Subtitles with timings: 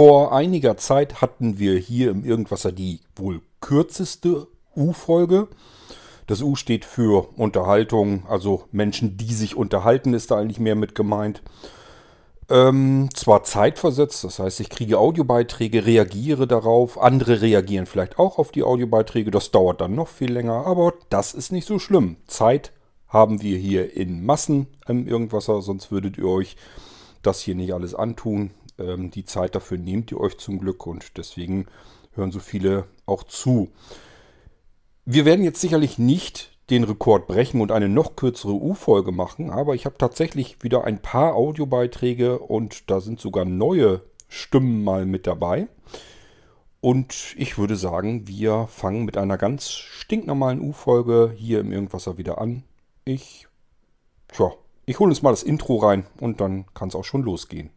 [0.00, 5.48] Vor einiger Zeit hatten wir hier im Irgendwasser die wohl kürzeste U-Folge.
[6.26, 10.94] Das U steht für Unterhaltung, also Menschen, die sich unterhalten, ist da eigentlich mehr mit
[10.94, 11.42] gemeint.
[12.48, 18.52] Ähm, zwar zeitversetzt, das heißt, ich kriege Audiobeiträge, reagiere darauf, andere reagieren vielleicht auch auf
[18.52, 22.16] die Audiobeiträge, das dauert dann noch viel länger, aber das ist nicht so schlimm.
[22.26, 22.72] Zeit
[23.06, 26.56] haben wir hier in Massen im Irgendwasser, sonst würdet ihr euch
[27.20, 28.52] das hier nicht alles antun.
[28.80, 31.66] Ähm, die Zeit dafür nehmt ihr euch zum Glück und deswegen
[32.12, 33.70] hören so viele auch zu.
[35.04, 39.74] Wir werden jetzt sicherlich nicht den Rekord brechen und eine noch kürzere U-Folge machen, aber
[39.74, 45.26] ich habe tatsächlich wieder ein paar Audiobeiträge und da sind sogar neue Stimmen mal mit
[45.26, 45.66] dabei.
[46.80, 52.40] Und ich würde sagen, wir fangen mit einer ganz stinknormalen U-Folge hier im Irgendwasser wieder
[52.40, 52.62] an.
[53.04, 53.48] Ich,
[54.28, 54.52] tja,
[54.86, 57.70] ich hole uns mal das Intro rein und dann kann es auch schon losgehen.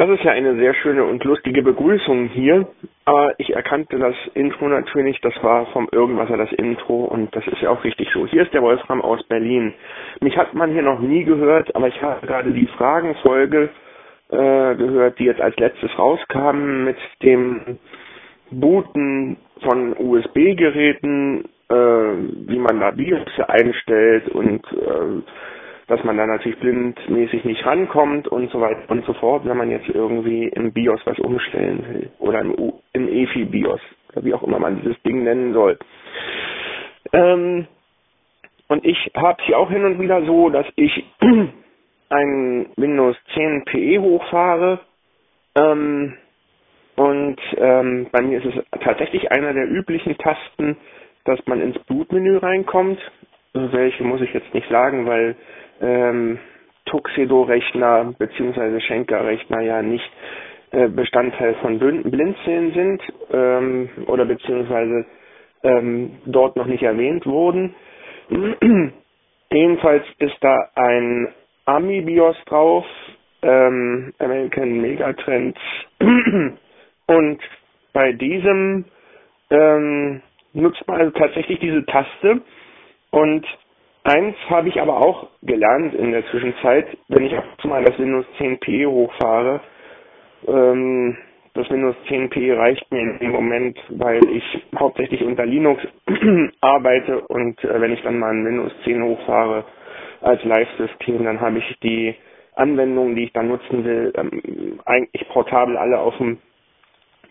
[0.00, 2.66] Das ist ja eine sehr schöne und lustige Begrüßung hier,
[3.04, 7.60] aber ich erkannte das Intro natürlich, das war vom Irgendwasser das Intro und das ist
[7.60, 8.26] ja auch richtig so.
[8.26, 9.74] Hier ist der Wolfram aus Berlin.
[10.22, 13.68] Mich hat man hier noch nie gehört, aber ich habe gerade die Fragenfolge
[14.30, 17.78] äh, gehört, die jetzt als letztes rauskam mit dem
[18.50, 25.20] Booten von USB-Geräten, äh, wie man da BIOS einstellt und äh,
[25.90, 29.72] dass man da natürlich blindmäßig nicht rankommt und so weiter und so fort, wenn man
[29.72, 33.80] jetzt irgendwie im BIOS was umstellen will oder im, U im EFI-BIOS
[34.12, 35.80] oder wie auch immer man dieses Ding nennen soll.
[37.12, 37.66] Ähm,
[38.68, 41.04] und ich habe es auch hin und wieder so, dass ich
[42.10, 44.78] ein Windows 10 PE hochfahre
[45.56, 46.16] ähm,
[46.94, 50.76] und ähm, bei mir ist es tatsächlich einer der üblichen Tasten,
[51.24, 53.00] dass man ins Bootmenü reinkommt.
[53.54, 55.34] Welche muss ich jetzt nicht sagen, weil
[55.80, 56.38] ähm,
[56.86, 58.80] Tuxedo-Rechner bzw.
[58.80, 60.10] Schenker-Rechner ja nicht
[60.72, 63.02] äh, Bestandteil von Blinzeln sind
[63.32, 65.06] ähm, oder beziehungsweise
[65.62, 67.74] ähm, dort noch nicht erwähnt wurden.
[69.52, 71.28] Jedenfalls ist da ein
[71.66, 72.84] Ami-BIOS drauf,
[73.42, 75.58] ähm, American Megatrends
[77.06, 77.38] und
[77.92, 78.84] bei diesem
[79.50, 82.40] ähm, nutzt man also tatsächlich diese Taste
[83.10, 83.44] und
[84.04, 88.24] Eins habe ich aber auch gelernt in der Zwischenzeit, wenn ich auch mal das Windows
[88.38, 89.60] 10P hochfahre.
[90.48, 91.16] Ähm,
[91.54, 95.82] das Windows 10P reicht mir im Moment, weil ich hauptsächlich unter Linux
[96.62, 99.64] arbeite und äh, wenn ich dann mal ein Windows 10 hochfahre
[100.22, 102.14] als Live-System, dann habe ich die
[102.54, 106.38] Anwendungen, die ich dann nutzen will, ähm, eigentlich portabel alle auf dem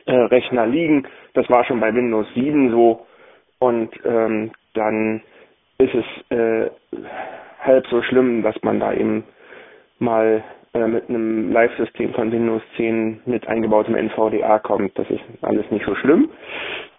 [0.06, 1.08] äh, Rechner liegen.
[1.34, 3.08] Das war schon bei Windows 7 so
[3.60, 5.22] und ähm, dann
[5.80, 6.70] ist es äh,
[7.62, 9.24] halb so schlimm, dass man da eben
[9.98, 14.98] mal äh, mit einem Live-System von Windows 10 mit eingebautem NVDA kommt.
[15.00, 16.30] Das ist alles nicht so schlimm.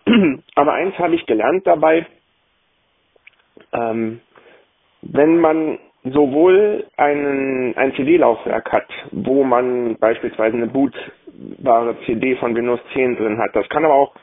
[0.55, 2.07] Aber eins habe ich gelernt dabei,
[3.73, 4.21] ähm,
[5.03, 12.81] wenn man sowohl einen, ein CD-Laufwerk hat, wo man beispielsweise eine bootbare CD von Windows
[12.95, 14.15] 10 drin hat, das kann aber auch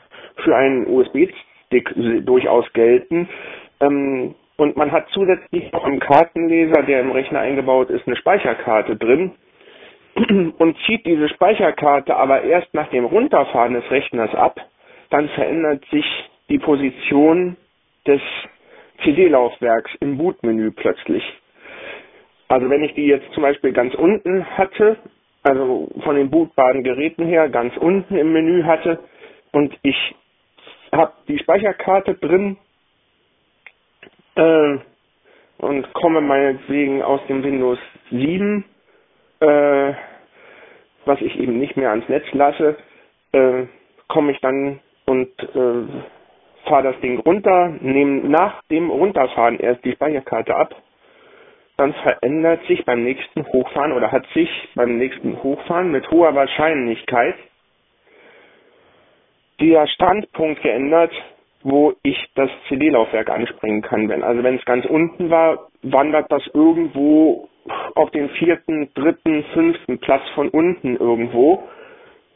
[0.44, 1.94] für einen USB-Stick
[2.26, 3.28] durchaus gelten,
[3.80, 8.96] ähm, und man hat zusätzlich noch im Kartenleser, der im Rechner eingebaut ist, eine Speicherkarte
[8.96, 9.32] drin
[10.58, 14.60] und zieht diese Speicherkarte aber erst nach dem Runterfahren des Rechners ab,
[15.10, 16.04] dann verändert sich
[16.48, 17.56] die Position
[18.06, 18.20] des
[19.04, 21.22] CD-Laufwerks im Bootmenü plötzlich.
[22.48, 24.96] Also wenn ich die jetzt zum Beispiel ganz unten hatte,
[25.44, 28.98] also von den bootbaren Geräten her ganz unten im Menü hatte
[29.52, 30.14] und ich
[30.90, 32.56] habe die Speicherkarte drin
[34.38, 34.78] äh,
[35.58, 37.78] und komme meinetwegen aus dem Windows
[38.10, 38.64] 7,
[39.40, 39.92] äh,
[41.04, 42.76] was ich eben nicht mehr ans Netz lasse,
[43.32, 43.64] äh,
[44.08, 49.92] komme ich dann und äh, fahre das Ding runter, nehme nach dem Runterfahren erst die
[49.92, 50.74] Speicherkarte ab,
[51.76, 57.36] dann verändert sich beim nächsten Hochfahren oder hat sich beim nächsten Hochfahren mit hoher Wahrscheinlichkeit
[59.60, 61.12] der Standpunkt geändert,
[61.62, 64.08] wo ich das CD-Laufwerk anspringen kann.
[64.08, 67.48] Wenn, also wenn es ganz unten war, wandert das irgendwo
[67.94, 71.64] auf den vierten, dritten, fünften Platz von unten irgendwo,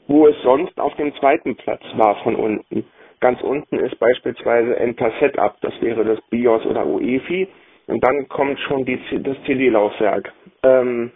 [0.09, 2.85] wo es sonst auf dem zweiten Platz war von unten.
[3.21, 7.49] Ganz unten ist beispielsweise Enter Setup, das wäre das BIOS oder UEFI,
[7.87, 10.33] und dann kommt schon die, das CD-Laufwerk.
[10.65, 11.13] Ähm,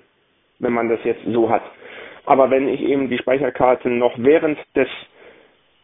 [0.59, 1.63] wenn man das jetzt so hat.
[2.25, 4.89] Aber wenn ich eben die Speicherkarte noch während des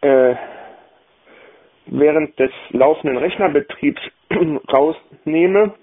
[0.01, 0.35] äh,
[1.93, 4.01] während des laufenden Rechnerbetriebs
[4.73, 5.75] rausnehme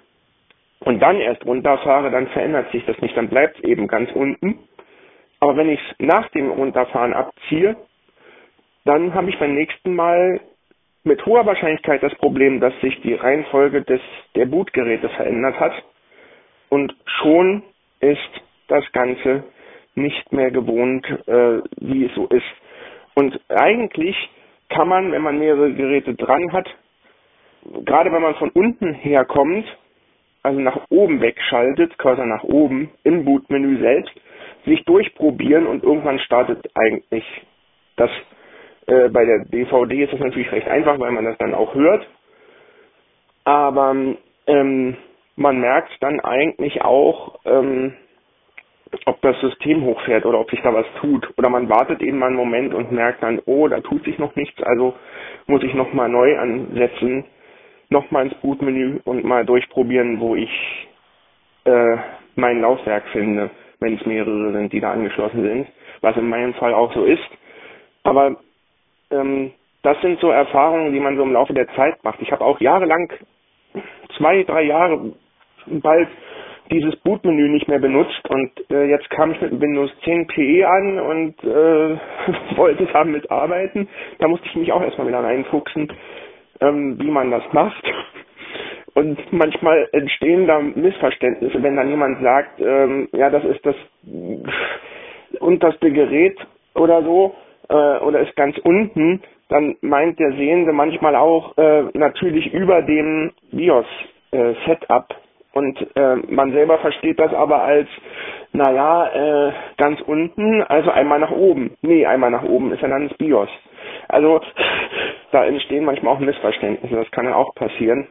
[0.80, 4.60] und dann erst runterfahre, dann verändert sich das nicht, dann bleibt es eben ganz unten.
[5.40, 7.76] Aber wenn ich es nach dem Runterfahren abziehe,
[8.86, 10.42] dann habe ich beim nächsten Mal
[11.04, 14.02] mit hoher Wahrscheinlichkeit das Problem, dass sich die Reihenfolge des,
[14.36, 15.74] der Bootgeräte verändert hat
[16.70, 17.64] und schon
[18.00, 19.44] ist das Ganze
[19.96, 22.46] nicht mehr gewohnt, äh, wie es so ist.
[23.16, 24.16] Und eigentlich
[24.70, 26.68] kann man, wenn man mehrere Geräte dran hat,
[27.86, 29.66] gerade wenn man von unten herkommt,
[30.44, 34.14] also nach oben wegschaltet, quasi nach oben im Bootmenü selbst,
[34.66, 37.26] sich durchprobieren und irgendwann startet eigentlich
[37.98, 38.10] das.
[38.88, 42.08] Äh, bei der DVD ist das natürlich recht einfach, weil man das dann auch hört.
[43.44, 43.96] Aber
[44.48, 44.98] ähm,
[45.36, 47.94] man merkt dann eigentlich auch, ähm,
[49.06, 51.28] ob das System hochfährt oder ob sich da was tut.
[51.38, 54.36] Oder man wartet eben mal einen Moment und merkt dann, oh, da tut sich noch
[54.36, 54.96] nichts, also
[55.48, 57.26] muss ich nochmal neu ansetzen,
[57.90, 60.88] nochmal ins Bootmenü und mal durchprobieren, wo ich
[61.66, 61.98] äh,
[62.36, 63.50] mein Laufwerk finde,
[63.80, 65.68] wenn es mehrere sind, die da angeschlossen sind,
[66.02, 67.30] was in meinem Fall auch so ist.
[68.04, 68.38] Aber
[69.12, 69.52] ähm,
[69.82, 72.22] das sind so Erfahrungen, die man so im Laufe der Zeit macht.
[72.22, 73.12] Ich habe auch jahrelang,
[74.18, 75.14] zwei, drei Jahre
[75.68, 76.10] bald
[76.72, 81.00] dieses Bootmenü nicht mehr benutzt und äh, jetzt kam ich mit Windows 10 PE an
[81.00, 81.98] und äh,
[82.58, 83.88] wollte damit arbeiten.
[84.20, 85.92] Da musste ich mich auch erstmal wieder reinfuchsen,
[86.62, 87.84] ähm, wie man das macht.
[88.94, 93.76] Und manchmal entstehen da Missverständnisse, wenn dann jemand sagt, ähm, ja, das ist das
[95.40, 96.38] unterste Gerät
[96.76, 97.36] oder so,
[97.70, 103.32] äh, oder ist ganz unten, dann meint der Sehende manchmal auch äh, natürlich über dem
[103.52, 105.29] BIOS-Setup äh,
[105.60, 107.88] und äh, man selber versteht das aber als,
[108.54, 109.08] naja,
[109.50, 111.76] äh, ganz unten, also einmal nach oben.
[111.82, 113.50] Nee, einmal nach oben ist dann das BIOS.
[114.08, 114.40] Also
[115.32, 118.08] da entstehen manchmal auch Missverständnisse, das kann ja auch passieren.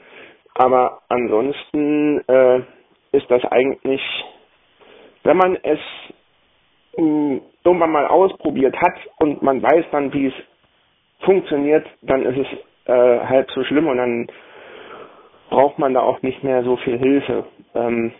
[0.55, 2.59] Aber ansonsten äh,
[3.13, 4.03] ist das eigentlich,
[5.25, 5.81] wenn man es
[6.99, 10.35] mh, hm, irgendwann mal ausprobiert hat und man weiß dann, wie es
[11.21, 14.27] funktioniert, dann ist es äh, halb so schlimm und dann
[15.51, 17.45] braucht man da auch nicht mehr so viel Hilfe.
[17.75, 18.13] Ähm,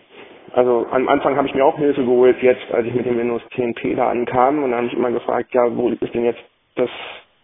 [0.53, 3.41] also am Anfang habe ich mir auch Hilfe geholt, jetzt als ich mit dem Windows
[3.55, 6.43] 10P da ankam und dann habe ich immer gefragt, ja, wo ist denn jetzt
[6.75, 6.89] das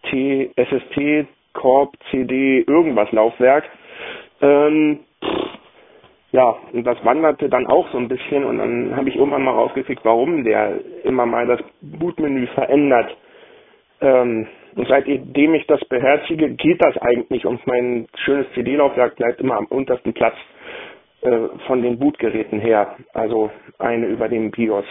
[0.09, 3.63] T, SST, Corp, CD, irgendwas Laufwerk?
[4.41, 4.99] Ähm,
[6.31, 9.51] ja, und das wanderte dann auch so ein bisschen und dann habe ich irgendwann mal
[9.53, 13.15] rausgekriegt, warum der immer mal das Bootmenü verändert.
[14.01, 19.56] Ähm, und seitdem ich das beherzige, geht das eigentlich und mein schönes CD-Laufwerk bleibt immer
[19.57, 20.36] am untersten Platz
[21.22, 22.98] äh, von den Bootgeräten her.
[23.13, 23.50] Also
[23.80, 24.86] eine über dem BIOS.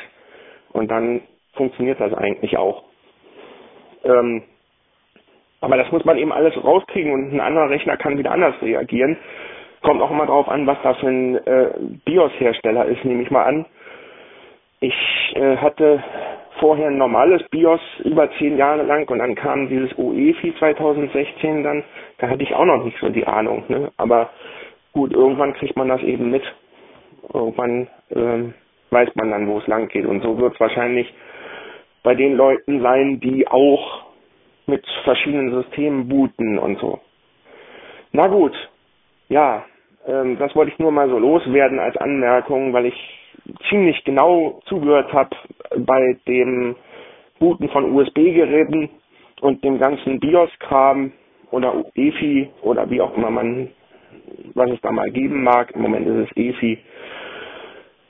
[0.72, 1.20] Und dann
[1.52, 2.84] funktioniert das eigentlich auch.
[4.04, 4.42] Ähm,
[5.60, 9.16] aber das muss man eben alles rauskriegen und ein anderer Rechner kann wieder anders reagieren.
[9.82, 11.70] Kommt auch immer drauf an, was da für ein äh,
[12.04, 13.66] BIOS-Hersteller ist, nehme ich mal an.
[14.80, 14.94] Ich
[15.36, 16.02] äh, hatte
[16.58, 21.84] vorher ein normales BIOS über zehn Jahre lang und dann kam dieses UEFI 2016 dann,
[22.18, 23.64] da hatte ich auch noch nicht so die Ahnung.
[23.68, 23.92] Ne?
[23.96, 24.30] Aber
[24.92, 26.42] gut, irgendwann kriegt man das eben mit.
[27.32, 28.54] Irgendwann ähm,
[28.90, 30.06] weiß man dann, wo es lang geht.
[30.06, 31.12] Und so wird es wahrscheinlich
[32.02, 34.04] bei den Leuten sein, die auch
[34.66, 37.00] mit verschiedenen Systemen booten und so.
[38.12, 38.52] Na gut,
[39.28, 39.64] ja,
[40.06, 43.23] ähm, das wollte ich nur mal so loswerden als Anmerkung, weil ich
[43.68, 45.30] ziemlich genau zugehört habe
[45.76, 46.76] bei dem
[47.38, 48.88] Booten von USB-Geräten
[49.40, 51.12] und dem ganzen BIOS-Kram
[51.50, 53.68] oder EFI oder wie auch immer man,
[54.54, 55.72] was es da mal geben mag.
[55.74, 56.78] Im Moment ist es EFI.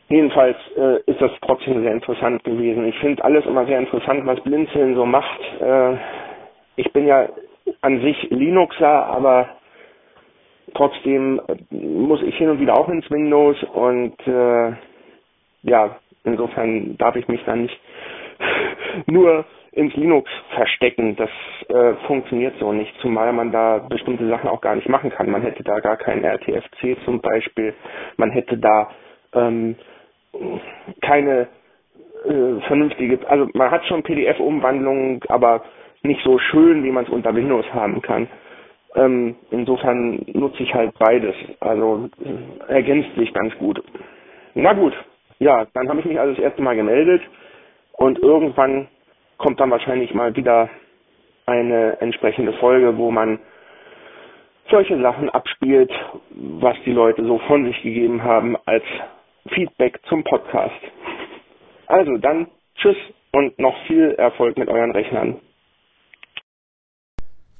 [0.08, 2.86] Jedenfalls äh, ist das trotzdem sehr interessant gewesen.
[2.86, 5.40] Ich finde alles immer sehr interessant, was Blinzeln so macht.
[5.60, 5.96] Äh,
[6.76, 7.28] ich bin ja
[7.80, 9.48] an sich Linuxer, aber
[10.74, 11.40] trotzdem
[11.70, 14.72] muss ich hin und wieder auch ins Windows und äh,
[15.64, 17.80] ja, insofern darf ich mich dann nicht
[19.06, 21.16] nur ins Linux verstecken.
[21.16, 21.30] Das
[21.68, 25.30] äh, funktioniert so nicht, zumal man da bestimmte Sachen auch gar nicht machen kann.
[25.30, 27.74] Man hätte da gar kein RTFC zum Beispiel.
[28.16, 28.90] Man hätte da
[29.34, 29.76] ähm,
[31.02, 31.48] keine
[32.24, 35.64] äh, vernünftige, also man hat schon PDF-Umwandlungen, aber
[36.02, 38.28] nicht so schön, wie man es unter Windows haben kann.
[38.94, 41.34] Ähm, insofern nutze ich halt beides.
[41.60, 42.08] Also
[42.68, 43.82] äh, ergänzt sich ganz gut.
[44.54, 44.92] Na gut,
[45.38, 47.22] ja, dann habe ich mich also das erste Mal gemeldet
[47.92, 48.88] und irgendwann
[49.38, 50.68] kommt dann wahrscheinlich mal wieder
[51.46, 53.38] eine entsprechende Folge, wo man
[54.70, 55.90] solche Sachen abspielt,
[56.30, 58.84] was die Leute so von sich gegeben haben als
[59.50, 60.80] Feedback zum Podcast.
[61.86, 62.96] Also dann tschüss
[63.32, 65.40] und noch viel Erfolg mit euren Rechnern.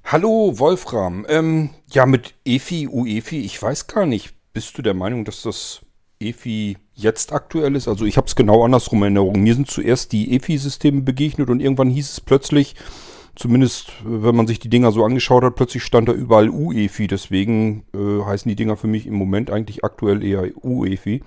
[0.04, 1.26] Hallo Wolfram.
[1.28, 4.34] Ähm, ja, mit EFI, UEFI, ich weiß gar nicht.
[4.52, 5.84] Bist du der Meinung, dass das
[6.20, 7.88] EFI jetzt aktuell ist?
[7.88, 9.42] Also ich habe es genau andersrum in Erinnerung.
[9.42, 12.74] Mir sind zuerst die EFI-Systeme begegnet und irgendwann hieß es plötzlich,
[13.34, 17.06] zumindest wenn man sich die Dinger so angeschaut hat, plötzlich stand da überall UEFI.
[17.06, 21.22] Deswegen äh, heißen die Dinger für mich im Moment eigentlich aktuell eher UEFI.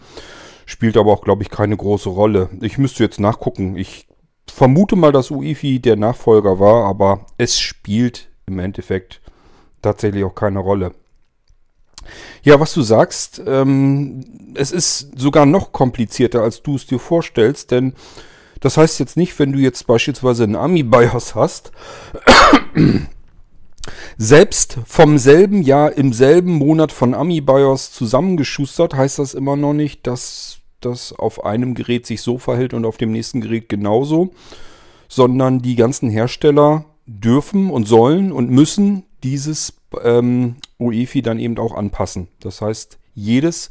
[0.66, 2.50] Spielt aber auch, glaube ich, keine große Rolle.
[2.62, 3.78] Ich müsste jetzt nachgucken.
[3.78, 4.08] Ich
[4.52, 9.22] vermute mal, dass UEFI der Nachfolger war, aber es spielt im Endeffekt
[9.82, 10.94] tatsächlich auch keine Rolle.
[12.44, 14.24] Ja, was du sagst, ähm,
[14.56, 17.94] es ist sogar noch komplizierter, als du es dir vorstellst, denn
[18.60, 21.72] das heißt jetzt nicht, wenn du jetzt beispielsweise einen Ami-BIOS hast,
[24.18, 30.08] selbst vom selben Jahr im selben Monat von Ami-BIOS zusammengeschustert, heißt das immer noch nicht,
[30.08, 34.32] dass das auf einem Gerät sich so verhält und auf dem nächsten Gerät genauso,
[35.08, 41.76] sondern die ganzen Hersteller dürfen und sollen und müssen dieses ähm, UEFI dann eben auch
[41.76, 42.28] anpassen.
[42.40, 43.70] Das heißt, jedes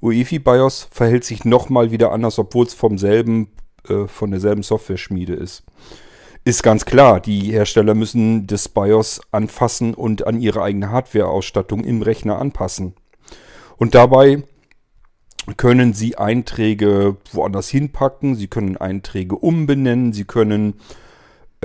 [0.00, 3.48] UEFI-BIOS verhält sich nochmal wieder anders, obwohl es vom selben,
[3.88, 5.64] äh, von derselben Software-Schmiede ist.
[6.44, 12.02] Ist ganz klar, die Hersteller müssen das BIOS anfassen und an ihre eigene Hardware-Ausstattung im
[12.02, 12.94] Rechner anpassen.
[13.78, 14.44] Und dabei
[15.56, 20.74] können sie Einträge woanders hinpacken, sie können Einträge umbenennen, sie können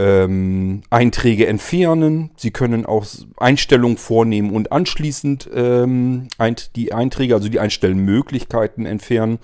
[0.02, 2.32] ähm, Einträge entfernen.
[2.36, 3.06] Sie können auch
[3.38, 6.28] Einstellungen vornehmen und anschließend ähm,
[6.76, 9.38] die Einträge, also die Einstellmöglichkeiten entfernen.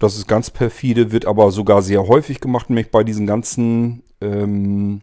[0.00, 5.02] Das ist ganz perfide, wird aber sogar sehr häufig gemacht, nämlich bei diesen ganzen ähm,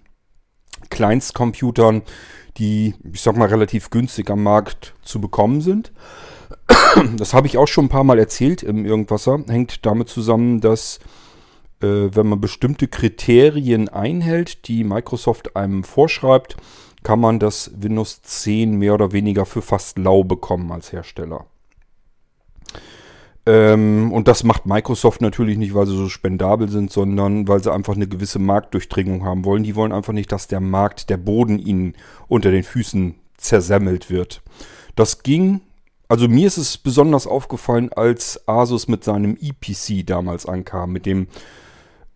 [0.90, 2.02] Kleinstcomputern,
[2.58, 5.94] die, ich sag mal, relativ günstig am Markt zu bekommen sind.
[7.16, 9.40] Das habe ich auch schon ein paar Mal erzählt im Irgendwasser.
[9.48, 11.00] Hängt damit zusammen, dass
[11.88, 16.58] wenn man bestimmte Kriterien einhält, die Microsoft einem vorschreibt,
[17.04, 21.46] kann man das Windows 10 mehr oder weniger für fast lau bekommen als Hersteller.
[23.46, 27.72] Ähm, und das macht Microsoft natürlich nicht, weil sie so spendabel sind, sondern weil sie
[27.72, 29.64] einfach eine gewisse Marktdurchdringung haben wollen.
[29.64, 31.96] Die wollen einfach nicht, dass der Markt, der Boden ihnen
[32.28, 34.42] unter den Füßen zersemmelt wird.
[34.96, 35.62] Das ging
[36.10, 41.28] also mir ist es besonders aufgefallen, als Asus mit seinem EPC damals ankam, mit dem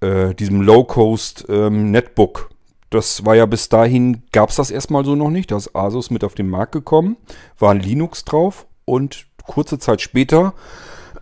[0.04, 2.50] äh, diesem Low-Cost ähm, Netbook.
[2.90, 5.50] Das war ja bis dahin, gab es das erstmal so noch nicht.
[5.50, 7.18] Da ist Asus mit auf den Markt gekommen,
[7.58, 10.54] war Linux drauf und kurze Zeit später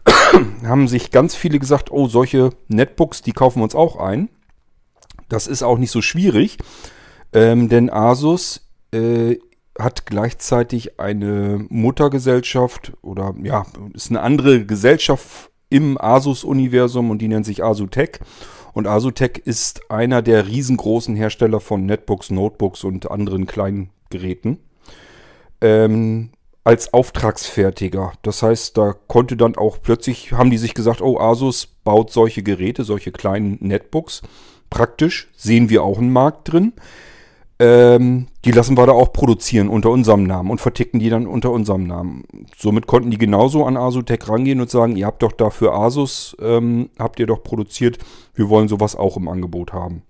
[0.66, 4.30] haben sich ganz viele gesagt, oh, solche Netbooks, die kaufen wir uns auch ein.
[5.30, 6.58] Das ist auch nicht so schwierig,
[7.32, 9.38] ähm, denn Asus äh,
[9.80, 17.46] hat gleichzeitig eine Muttergesellschaft oder ja, ist eine andere Gesellschaft im Asus-Universum und die nennt
[17.46, 18.20] sich Asutech.
[18.74, 24.60] Und Asutec ist einer der riesengroßen Hersteller von Netbooks, Notebooks und anderen kleinen Geräten.
[25.62, 26.32] Ähm,
[26.64, 28.14] als Auftragsfertiger.
[28.22, 32.44] Das heißt, da konnte dann auch plötzlich, haben die sich gesagt, oh, Asus baut solche
[32.44, 34.22] Geräte, solche kleinen Netbooks.
[34.70, 36.74] Praktisch sehen wir auch einen Markt drin.
[37.62, 41.52] Ähm, die lassen wir da auch produzieren unter unserem Namen und verticken die dann unter
[41.52, 42.24] unserem Namen.
[42.58, 46.90] Somit konnten die genauso an Asutec rangehen und sagen, ihr habt doch dafür Asus, ähm,
[46.98, 48.00] habt ihr doch produziert,
[48.34, 50.02] wir wollen sowas auch im Angebot haben.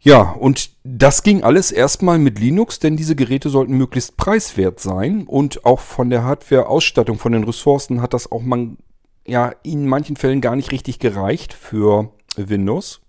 [0.00, 5.24] Ja, und das ging alles erstmal mit Linux, denn diese Geräte sollten möglichst preiswert sein
[5.26, 8.78] und auch von der Hardware-Ausstattung, von den Ressourcen hat das auch man,
[9.26, 13.03] ja, in manchen Fällen gar nicht richtig gereicht für Windows.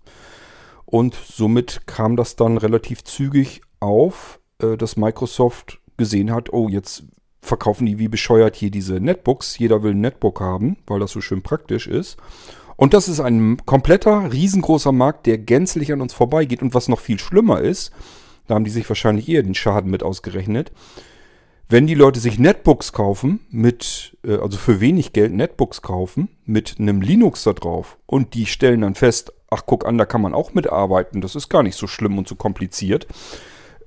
[0.86, 7.04] Und somit kam das dann relativ zügig auf, äh, dass Microsoft gesehen hat, oh, jetzt
[7.40, 9.58] verkaufen die wie bescheuert hier diese Netbooks.
[9.58, 12.16] Jeder will ein Netbook haben, weil das so schön praktisch ist.
[12.76, 16.62] Und das ist ein kompletter, riesengroßer Markt, der gänzlich an uns vorbeigeht.
[16.62, 17.90] Und was noch viel schlimmer ist,
[18.46, 20.72] da haben die sich wahrscheinlich eher den Schaden mit ausgerechnet.
[21.68, 26.76] Wenn die Leute sich Netbooks kaufen, mit, äh, also für wenig Geld Netbooks kaufen, mit
[26.78, 30.34] einem Linux da drauf und die stellen dann fest, ach guck an, da kann man
[30.34, 33.06] auch mitarbeiten, das ist gar nicht so schlimm und so kompliziert,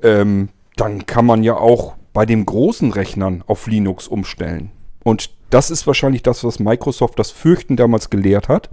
[0.02, 4.72] ähm, dann kann man ja auch bei den großen Rechnern auf Linux umstellen.
[5.04, 8.70] Und das ist wahrscheinlich das, was Microsoft das Fürchten damals gelehrt hat,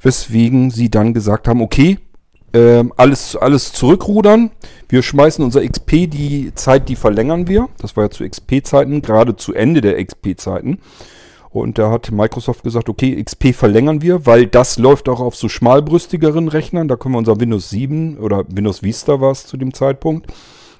[0.00, 1.98] weswegen sie dann gesagt haben, okay,
[2.52, 4.50] äh, alles, alles zurückrudern.
[4.88, 7.68] Wir schmeißen unser XP, die Zeit, die verlängern wir.
[7.78, 10.78] Das war ja zu XP-Zeiten, gerade zu Ende der XP-Zeiten.
[11.60, 15.48] Und da hat Microsoft gesagt, okay, XP verlängern wir, weil das läuft auch auf so
[15.48, 16.88] schmalbrüstigeren Rechnern.
[16.88, 20.32] Da können wir unser Windows 7 oder Windows Vista war es zu dem Zeitpunkt,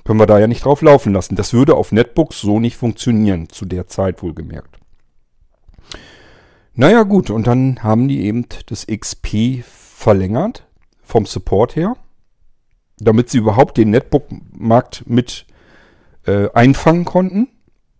[0.05, 1.37] können wir da ja nicht drauf laufen lassen.
[1.37, 4.79] Das würde auf Netbooks so nicht funktionieren, zu der Zeit wohlgemerkt.
[6.75, 10.67] Naja gut, und dann haben die eben das XP verlängert
[11.03, 11.97] vom Support her,
[12.99, 15.47] damit sie überhaupt den Netbook-Markt mit
[16.27, 17.49] äh, einfangen konnten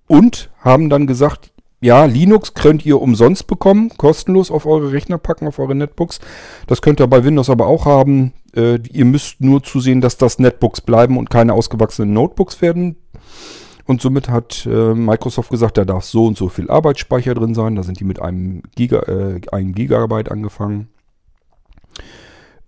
[0.07, 1.53] und haben dann gesagt,
[1.87, 6.19] ja, Linux könnt ihr umsonst bekommen, kostenlos auf eure Rechner packen, auf eure Netbooks.
[6.67, 8.33] Das könnt ihr bei Windows aber auch haben.
[8.57, 12.97] Äh, ihr müsst nur zusehen, dass das Netbooks bleiben und keine ausgewachsenen Notebooks werden.
[13.85, 17.77] Und somit hat äh, Microsoft gesagt, da darf so und so viel Arbeitsspeicher drin sein.
[17.77, 20.89] Da sind die mit einem, Giga, äh, einem Gigabyte angefangen.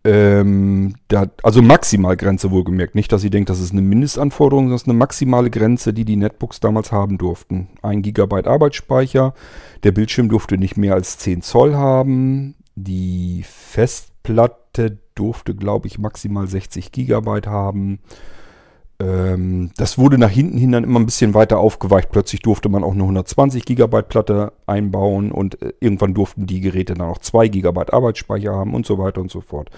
[0.08, 2.94] Ähm, da, also Maximalgrenze wohlgemerkt.
[2.94, 6.60] Nicht, dass ihr denkt, das ist eine Mindestanforderung, ist eine maximale Grenze, die die Netbooks
[6.60, 7.68] damals haben durften.
[7.82, 9.34] Ein Gigabyte Arbeitsspeicher.
[9.82, 12.54] Der Bildschirm durfte nicht mehr als 10 Zoll haben.
[12.74, 17.98] Die Festplatte durfte, glaube ich, maximal 60 Gigabyte haben.
[19.00, 22.10] Ähm, das wurde nach hinten hin dann immer ein bisschen weiter aufgeweicht.
[22.10, 26.94] Plötzlich durfte man auch eine 120 GB Platte einbauen und äh, irgendwann durften die Geräte
[26.94, 29.70] dann auch 2 GB Arbeitsspeicher haben und so weiter und so fort.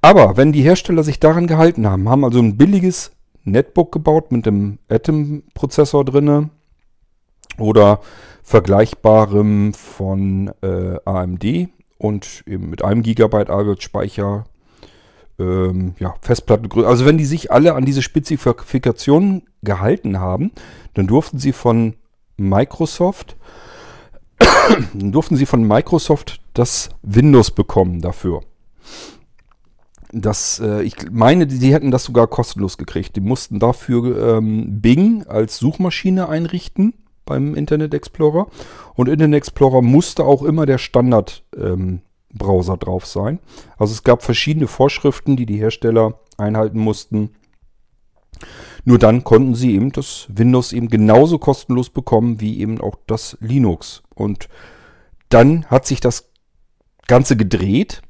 [0.00, 3.10] Aber wenn die Hersteller sich daran gehalten haben, haben also ein billiges
[3.44, 6.50] Netbook gebaut mit dem Atom-Prozessor drinne
[7.58, 8.00] oder
[8.42, 14.44] vergleichbarem von äh, AMD und eben mit einem Gigabyte Arbeitsspeicher
[15.38, 16.86] ähm, ja, Festplattengröße.
[16.86, 20.52] Also wenn die sich alle an diese Spezifikationen gehalten haben,
[20.94, 21.94] dann durften sie von
[22.36, 23.36] Microsoft,
[24.94, 28.40] durften sie von Microsoft das Windows bekommen dafür.
[30.10, 33.14] Das, äh, ich meine, die, hätten das sogar kostenlos gekriegt.
[33.16, 36.94] Die mussten dafür ähm, Bing als Suchmaschine einrichten
[37.26, 38.46] beim Internet Explorer.
[38.94, 42.00] Und Internet Explorer musste auch immer der Standard ähm,
[42.38, 43.40] Browser drauf sein.
[43.76, 47.30] Also es gab verschiedene Vorschriften, die die Hersteller einhalten mussten.
[48.84, 53.36] Nur dann konnten sie eben das Windows eben genauso kostenlos bekommen wie eben auch das
[53.40, 54.02] Linux.
[54.14, 54.48] Und
[55.28, 56.30] dann hat sich das
[57.06, 58.02] Ganze gedreht.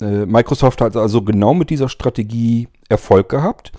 [0.00, 3.72] Äh, Microsoft hat also genau mit dieser Strategie Erfolg gehabt.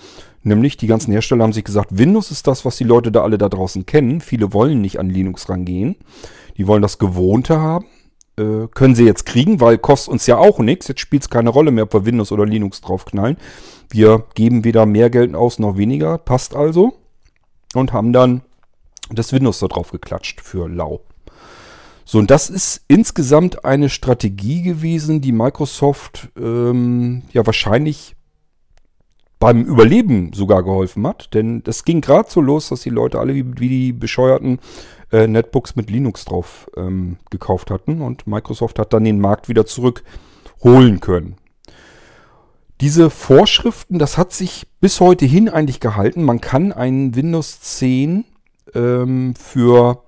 [0.43, 3.37] Nämlich die ganzen Hersteller haben sich gesagt, Windows ist das, was die Leute da alle
[3.37, 4.21] da draußen kennen.
[4.21, 5.95] Viele wollen nicht an Linux rangehen.
[6.57, 7.87] Die wollen das Gewohnte haben
[8.37, 10.87] äh, können sie jetzt kriegen, weil kostet uns ja auch nichts.
[10.87, 13.37] Jetzt spielt es keine Rolle mehr, ob wir Windows oder Linux draufknallen.
[13.89, 16.93] Wir geben weder mehr Geld aus noch weniger, passt also.
[17.73, 18.41] Und haben dann
[19.09, 21.01] das Windows da drauf geklatscht für lau.
[22.05, 28.15] So, und das ist insgesamt eine Strategie gewesen, die Microsoft ähm, ja wahrscheinlich
[29.39, 31.33] beim Überleben sogar geholfen hat.
[31.33, 34.59] Denn das ging gerade so los, dass die Leute alle wie, wie die Bescheuerten
[35.15, 39.65] äh, Netbooks mit Linux drauf ähm, gekauft hatten und Microsoft hat dann den Markt wieder
[39.65, 41.37] zurückholen können.
[42.81, 46.23] Diese Vorschriften, das hat sich bis heute hin eigentlich gehalten.
[46.23, 48.25] Man kann einen Windows 10
[48.73, 50.03] ähm, für,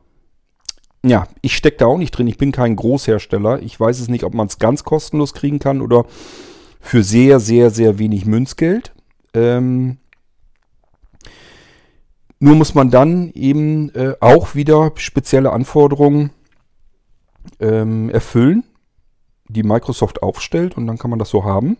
[1.05, 3.61] ja, ich stecke da auch nicht drin, ich bin kein Großhersteller.
[3.61, 6.05] Ich weiß es nicht, ob man es ganz kostenlos kriegen kann oder
[6.81, 8.91] für sehr, sehr, sehr wenig Münzgeld.
[9.33, 9.99] Ähm,
[12.39, 16.31] nur muss man dann eben äh, auch wieder spezielle Anforderungen
[17.59, 18.63] ähm, erfüllen,
[19.47, 21.77] die Microsoft aufstellt und dann kann man das so haben.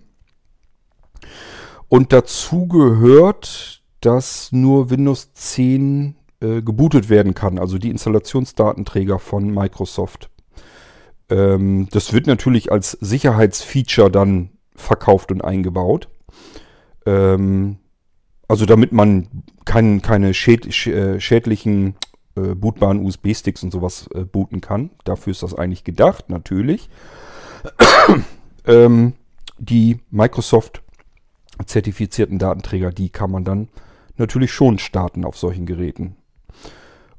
[1.89, 9.53] Und dazu gehört, dass nur Windows 10 äh, gebootet werden kann, also die Installationsdatenträger von
[9.53, 10.29] Microsoft.
[11.29, 16.09] Ähm, das wird natürlich als Sicherheitsfeature dann verkauft und eingebaut.
[17.05, 17.77] Ähm,
[18.47, 19.27] also damit man
[19.65, 21.95] kein, keine schäd, äh, schädlichen
[22.35, 24.91] äh, bootbaren USB-Sticks und sowas äh, booten kann.
[25.03, 26.89] Dafür ist das eigentlich gedacht, natürlich.
[28.65, 29.13] ähm,
[29.57, 30.81] die Microsoft
[31.65, 33.67] zertifizierten Datenträger, die kann man dann
[34.15, 36.15] natürlich schon starten auf solchen Geräten.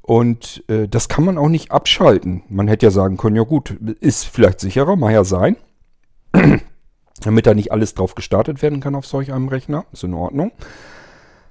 [0.01, 2.41] Und äh, das kann man auch nicht abschalten.
[2.49, 5.57] Man hätte ja sagen können, ja gut, ist vielleicht sicherer, mag ja sein.
[7.21, 9.85] Damit da nicht alles drauf gestartet werden kann auf solch einem Rechner.
[9.91, 10.51] Ist in Ordnung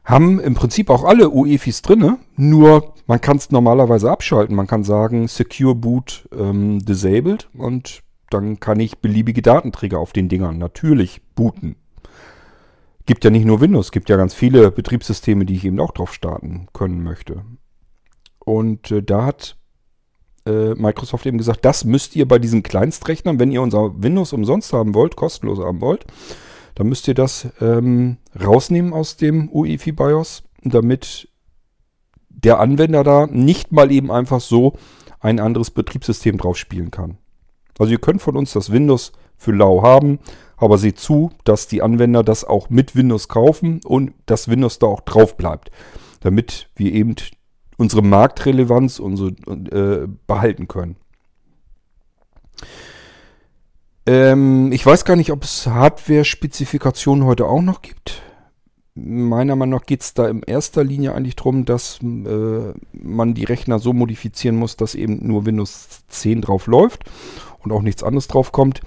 [0.08, 4.56] haben im Prinzip auch alle UEFIs drinne, nur man kann es normalerweise abschalten.
[4.56, 10.30] Man kann sagen Secure Boot ähm, disabled und dann kann ich beliebige Datenträger auf den
[10.30, 11.76] Dingern natürlich booten.
[13.04, 16.14] Gibt ja nicht nur Windows, gibt ja ganz viele Betriebssysteme, die ich eben auch drauf
[16.14, 17.42] starten können möchte.
[18.38, 19.56] Und äh, da hat
[20.46, 24.72] äh, Microsoft eben gesagt, das müsst ihr bei diesen Kleinstrechnern, wenn ihr unser Windows umsonst
[24.72, 26.06] haben wollt, kostenlos haben wollt,
[26.78, 31.28] dann müsst ihr das ähm, rausnehmen aus dem UEFI BIOS, damit
[32.28, 34.74] der Anwender da nicht mal eben einfach so
[35.18, 37.18] ein anderes Betriebssystem drauf spielen kann.
[37.80, 40.20] Also ihr könnt von uns das Windows für lau haben,
[40.56, 44.86] aber seht zu, dass die Anwender das auch mit Windows kaufen und das Windows da
[44.86, 45.72] auch drauf bleibt,
[46.20, 47.16] damit wir eben
[47.76, 50.94] unsere Marktrelevanz unsere, äh, behalten können.
[54.08, 58.22] Ähm, ich weiß gar nicht, ob es Hardware-Spezifikationen heute auch noch gibt.
[58.94, 63.44] Meiner Meinung nach geht es da in erster Linie eigentlich darum, dass äh, man die
[63.44, 67.04] Rechner so modifizieren muss, dass eben nur Windows 10 drauf läuft
[67.62, 68.80] und auch nichts anderes drauf kommt.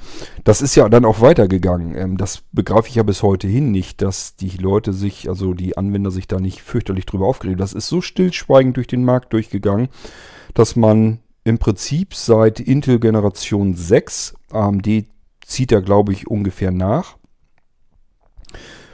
[0.44, 1.96] Das ist ja dann auch weitergegangen.
[1.96, 5.78] Ähm, das begreife ich ja bis heute hin nicht, dass die Leute sich, also die
[5.78, 7.60] Anwender sich da nicht fürchterlich drüber aufgeregt.
[7.60, 9.90] Das ist so stillschweigend durch den Markt durchgegangen,
[10.56, 15.06] dass man im Prinzip seit Intel Generation 6, AMD
[15.46, 17.18] zieht da glaube ich ungefähr nach,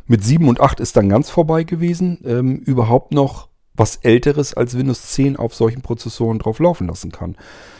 [0.07, 4.77] mit 7 und 8 ist dann ganz vorbei gewesen, ähm, überhaupt noch was älteres als
[4.77, 7.35] Windows 10 auf solchen Prozessoren drauf laufen lassen kann.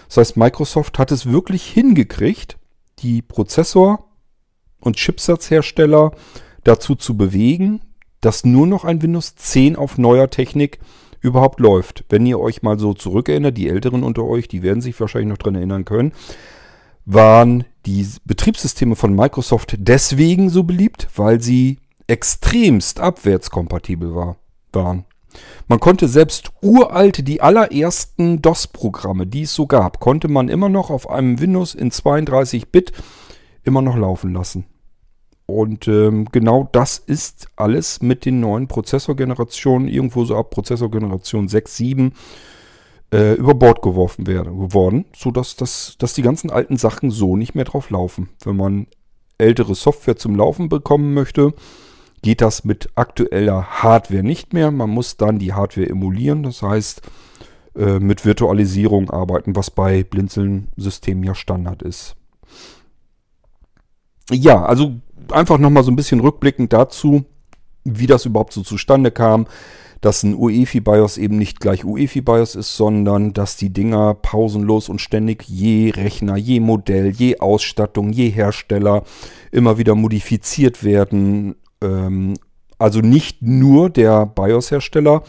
[0.08, 2.58] Das heißt, Microsoft hat es wirklich hingekriegt,
[3.00, 4.06] die Prozessor-
[4.80, 6.12] und Chipsatzhersteller
[6.64, 7.82] dazu zu bewegen,
[8.22, 10.80] dass nur noch ein Windows 10 auf neuer Technik
[11.22, 12.06] überhaupt läuft.
[12.10, 15.38] Wenn ihr euch mal so zurückerinnert, die Älteren unter euch, die werden sich wahrscheinlich noch
[15.38, 16.14] daran erinnern können,
[17.06, 24.38] waren die Betriebssysteme von Microsoft deswegen so beliebt, weil sie extremst abwärtskompatibel war,
[24.74, 25.06] waren.
[25.68, 30.90] Man konnte selbst uralte, die allerersten DOS-Programme, die es so gab, konnte man immer noch
[30.90, 32.92] auf einem Windows in 32-Bit
[33.64, 34.66] immer noch laufen lassen.
[35.48, 41.78] Und ähm, genau das ist alles mit den neuen Prozessorgenerationen, irgendwo so ab Prozessorgeneration 6,
[41.78, 42.14] 7,
[43.14, 47.56] äh, über Bord geworfen werden, geworden, sodass das, dass die ganzen alten Sachen so nicht
[47.56, 48.30] mehr drauf laufen.
[48.44, 48.88] Wenn man
[49.38, 51.54] ältere Software zum Laufen bekommen möchte,
[52.22, 54.70] geht das mit aktueller Hardware nicht mehr.
[54.72, 57.04] Man muss dann die Hardware emulieren, das heißt
[57.76, 62.18] äh, mit Virtualisierung arbeiten, was bei Blinzeln-Systemen ja Standard ist.
[64.30, 64.96] Ja, also
[65.32, 67.26] einfach nochmal so ein bisschen rückblickend dazu,
[67.84, 69.48] wie das überhaupt so zustande kam,
[70.02, 75.44] dass ein UEFI-BIOS eben nicht gleich UEFI-BIOS ist, sondern dass die Dinger pausenlos und ständig
[75.48, 79.04] je Rechner, je Modell, je Ausstattung, je Hersteller
[79.52, 82.36] immer wieder modifiziert werden ähm,
[82.80, 85.24] also nicht nur der BIOS-Hersteller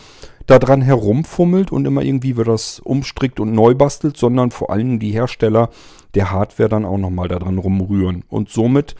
[0.46, 5.12] daran herumfummelt und immer irgendwie wird das umstrickt und neu bastelt, sondern vor allem die
[5.12, 5.70] Hersteller
[6.14, 8.24] der Hardware dann auch nochmal daran rumrühren.
[8.28, 8.94] Und somit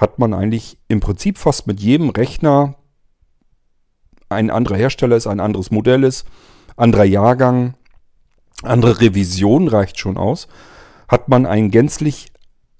[0.00, 2.76] hat man eigentlich im Prinzip fast mit jedem Rechner
[4.30, 6.26] ein anderer Hersteller ist, ein anderes Modell ist,
[6.76, 7.74] anderer Jahrgang,
[8.62, 10.48] andere Revision reicht schon aus,
[11.06, 12.32] hat man ein gänzlich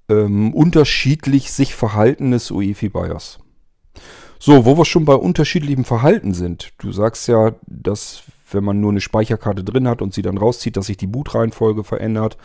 [0.09, 3.39] ähm, unterschiedlich sich verhaltenes UEFI BIOS.
[4.39, 6.71] So, wo wir schon bei unterschiedlichem Verhalten sind.
[6.79, 10.75] Du sagst ja, dass wenn man nur eine Speicherkarte drin hat und sie dann rauszieht,
[10.75, 12.37] dass sich die Bootreihenfolge verändert.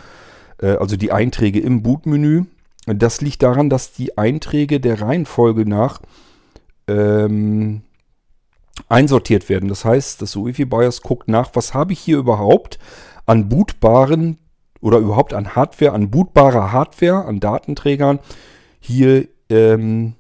[0.59, 2.45] Äh, also die Einträge im Bootmenü.
[2.87, 6.01] Das liegt daran, dass die Einträge der Reihenfolge nach
[6.87, 7.83] ähm,
[8.88, 9.68] einsortiert werden.
[9.68, 12.79] Das heißt, das UEFI BIOS guckt nach, was habe ich hier überhaupt
[13.27, 14.38] an bootbaren
[14.81, 18.20] oder überhaupt an Hardware, an bootbarer Hardware, an Datenträgern
[18.79, 20.14] hier ähm,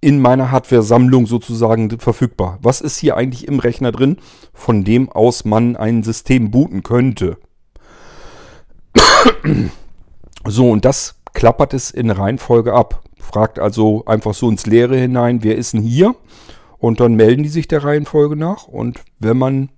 [0.00, 2.58] in meiner Hardware-Sammlung sozusagen verfügbar.
[2.62, 4.18] Was ist hier eigentlich im Rechner drin,
[4.52, 7.38] von dem aus man ein System booten könnte?
[10.46, 13.04] So, und das klappert es in Reihenfolge ab.
[13.16, 16.16] Fragt also einfach so ins Leere hinein, wer ist denn hier?
[16.78, 18.66] Und dann melden die sich der Reihenfolge nach.
[18.66, 19.68] Und wenn man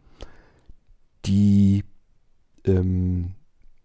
[1.26, 1.84] die
[2.64, 3.32] ähm,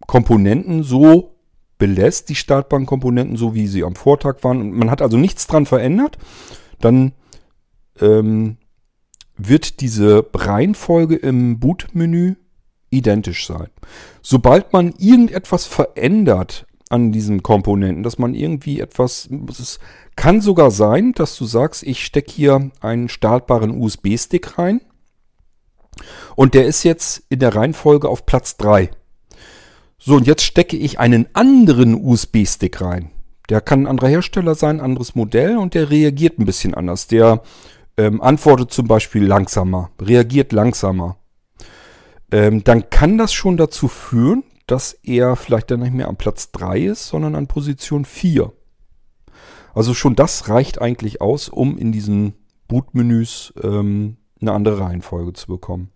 [0.08, 1.36] Komponenten so
[1.78, 4.72] belässt die Startbankkomponenten so, wie sie am Vortag waren.
[4.72, 6.18] man hat also nichts dran verändert.
[6.80, 7.12] Dann
[8.00, 8.56] ähm,
[9.36, 12.36] wird diese Reihenfolge im Bootmenü
[12.90, 13.68] identisch sein.
[14.22, 19.80] Sobald man irgendetwas verändert an diesen Komponenten, dass man irgendwie etwas, es
[20.16, 24.82] kann sogar sein, dass du sagst, ich stecke hier einen startbaren USB-Stick rein
[26.36, 28.92] und der ist jetzt in der Reihenfolge auf Platz 3.
[29.98, 33.10] So, und jetzt stecke ich einen anderen USB-Stick rein.
[33.50, 37.08] Der kann ein anderer Hersteller sein, anderes Modell und der reagiert ein bisschen anders.
[37.08, 37.42] Der
[37.98, 41.18] ähm, antwortet zum Beispiel langsamer, reagiert langsamer.
[42.32, 46.52] Ähm, dann kann das schon dazu führen, dass er vielleicht dann nicht mehr am Platz
[46.52, 48.52] 3 ist, sondern an Position 4.
[49.74, 52.34] Also schon das reicht eigentlich aus, um in diesen
[52.68, 55.90] Bootmenüs ähm, eine andere Reihenfolge zu bekommen.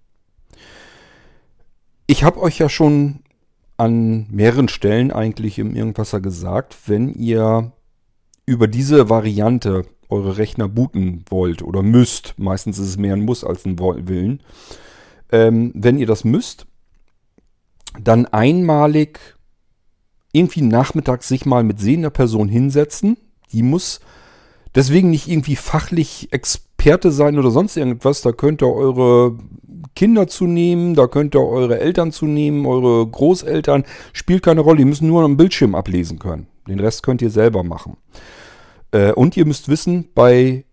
[2.08, 3.22] Ich habe euch ja schon
[3.78, 7.72] an mehreren Stellen eigentlich im Irgendwasser gesagt, wenn ihr
[8.46, 13.44] über diese Variante eure Rechner booten wollt oder müsst, meistens ist es mehr ein Muss
[13.44, 14.42] als ein Willen,
[15.32, 16.66] ähm, wenn ihr das müsst,
[18.02, 19.20] dann einmalig
[20.32, 23.18] irgendwie nachmittags sich mal mit sehender Person hinsetzen.
[23.52, 24.00] Die muss
[24.76, 28.22] deswegen nicht irgendwie fachlich Experte sein oder sonst irgendwas.
[28.22, 29.38] Da könnt ihr eure
[29.96, 33.86] Kinder zu nehmen, da könnt ihr eure Eltern zu nehmen, eure Großeltern.
[34.14, 36.48] Spielt keine Rolle, die müssen nur am Bildschirm ablesen können.
[36.68, 37.98] Den Rest könnt ihr selber machen.
[38.92, 40.66] Äh, und ihr müsst wissen, bei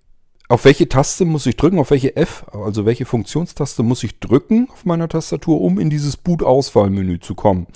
[0.48, 4.68] auf welche Taste muss ich drücken, auf welche F, also welche Funktionstaste muss ich drücken
[4.72, 7.66] auf meiner Tastatur, um in dieses Boot-Auswahlmenü zu kommen.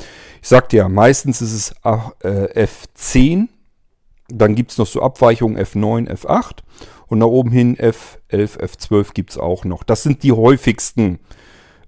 [0.41, 3.49] Ich sagte ja, meistens ist es äh, F10,
[4.29, 6.59] dann gibt es noch so Abweichungen F9, F8
[7.09, 9.83] und nach oben hin F11, F12 gibt es auch noch.
[9.83, 11.19] Das sind die häufigsten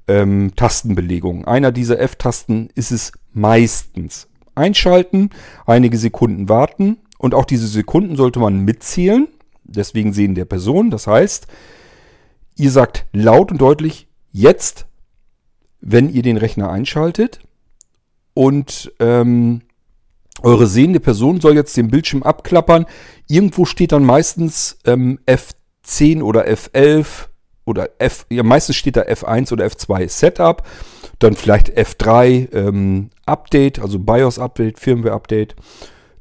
[0.08, 1.44] ähm, Tastenbelegungen.
[1.44, 4.28] Einer dieser F-Tasten ist es meistens.
[4.56, 5.30] Einschalten,
[5.64, 9.28] einige Sekunden warten und auch diese Sekunden sollte man mitzählen
[9.76, 10.90] deswegen sehen der Person.
[10.90, 11.46] Das heißt,
[12.56, 14.86] ihr sagt laut und deutlich jetzt,
[15.80, 17.40] wenn ihr den Rechner einschaltet
[18.34, 19.62] und ähm,
[20.42, 22.86] eure sehende Person soll jetzt den Bildschirm abklappern.
[23.28, 27.28] Irgendwo steht dann meistens ähm, F10 oder F11
[27.64, 30.66] oder F, ja meistens steht da F1 oder F2 Setup,
[31.18, 35.54] dann vielleicht F3 ähm, Update, also BIOS Update, Firmware Update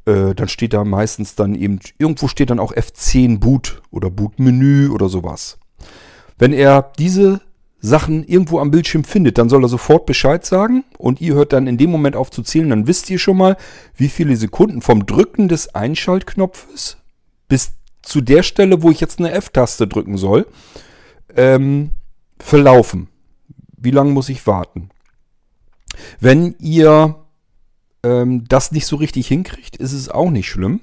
[0.05, 4.89] äh, dann steht da meistens dann eben, irgendwo steht dann auch F10 Boot oder Bootmenü
[4.89, 5.57] oder sowas.
[6.37, 7.41] Wenn er diese
[7.79, 11.67] Sachen irgendwo am Bildschirm findet, dann soll er sofort Bescheid sagen und ihr hört dann
[11.67, 13.57] in dem Moment auf zu zählen, dann wisst ihr schon mal,
[13.95, 16.97] wie viele Sekunden vom Drücken des Einschaltknopfes
[17.47, 20.47] bis zu der Stelle, wo ich jetzt eine F-Taste drücken soll,
[21.35, 21.91] ähm,
[22.39, 23.07] verlaufen.
[23.77, 24.89] Wie lange muss ich warten?
[26.19, 27.20] Wenn ihr
[28.03, 30.81] ähm, das nicht so richtig hinkriegt, ist es auch nicht schlimm.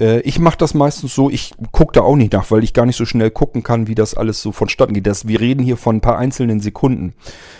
[0.00, 2.86] Äh, ich mache das meistens so, ich gucke da auch nicht nach, weil ich gar
[2.86, 5.06] nicht so schnell gucken kann, wie das alles so vonstatten geht.
[5.06, 7.14] Das, wir reden hier von ein paar einzelnen Sekunden.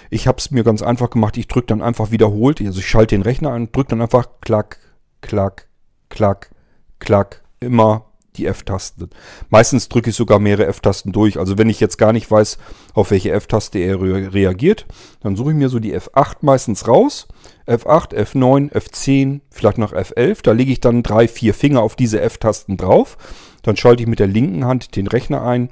[0.09, 3.15] Ich habe es mir ganz einfach gemacht, ich drücke dann einfach wiederholt, also ich schalte
[3.15, 4.79] den Rechner an, drücke dann einfach klack,
[5.21, 5.69] klack,
[6.09, 6.51] klack,
[6.99, 9.09] klack, immer die F-Taste.
[9.49, 11.39] Meistens drücke ich sogar mehrere F-Tasten durch.
[11.39, 12.59] Also wenn ich jetzt gar nicht weiß,
[12.95, 14.87] auf welche F-Taste er re reagiert,
[15.21, 17.29] dann suche ich mir so die F8 meistens raus.
[17.67, 20.43] F8, F9, F10, vielleicht noch F11.
[20.43, 23.17] Da lege ich dann drei, vier Finger auf diese F-Tasten drauf.
[23.63, 25.71] Dann schalte ich mit der linken Hand den Rechner ein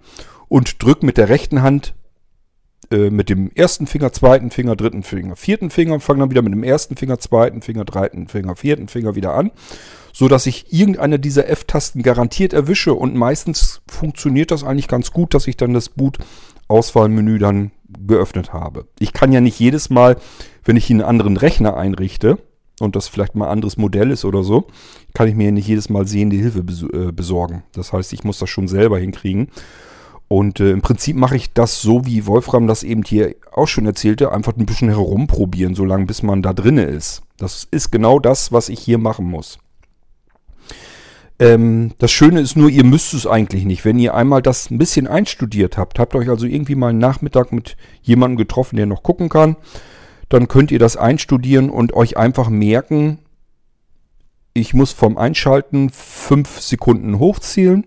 [0.49, 1.95] und drücke mit der rechten Hand
[2.91, 6.55] äh, mit dem ersten Finger, zweiten Finger, dritten Finger, vierten Finger, fange dann wieder mit
[6.55, 9.51] dem ersten Finger, zweiten Finger, dritten Finger, vierten Finger wieder an
[10.19, 15.33] so dass ich irgendeine dieser F-Tasten garantiert erwische und meistens funktioniert das eigentlich ganz gut,
[15.33, 17.71] dass ich dann das Boot-Auswahlmenü dann
[18.05, 18.89] geöffnet habe.
[18.99, 20.17] Ich kann ja nicht jedes Mal,
[20.65, 22.39] wenn ich einen anderen Rechner einrichte
[22.81, 24.67] und das vielleicht mal ein anderes Modell ist oder so,
[25.15, 27.63] kann ich mir nicht jedes Mal sehende Hilfe äh, besorgen.
[27.73, 29.53] Das heißt, ich muss das schon selber hinkriegen.
[30.27, 33.87] Und äh, im Prinzip mache ich das so, wie Wolfram das eben hier auch schon
[33.87, 37.23] erzählte, einfach ein bisschen herumprobieren, solange bis man da drinne ist.
[37.37, 39.61] Das ist genau das, was ich hier machen muss.
[41.39, 43.85] Ähm, das Schöne ist nur, ihr müsst es eigentlich nicht.
[43.85, 47.53] Wenn ihr einmal das ein bisschen einstudiert habt, habt euch also irgendwie mal einen Nachmittag
[47.53, 49.57] mit jemandem getroffen, der noch gucken kann,
[50.29, 53.19] dann könnt ihr das einstudieren und euch einfach merken,
[54.53, 57.87] ich muss vom Einschalten fünf Sekunden hochzielen.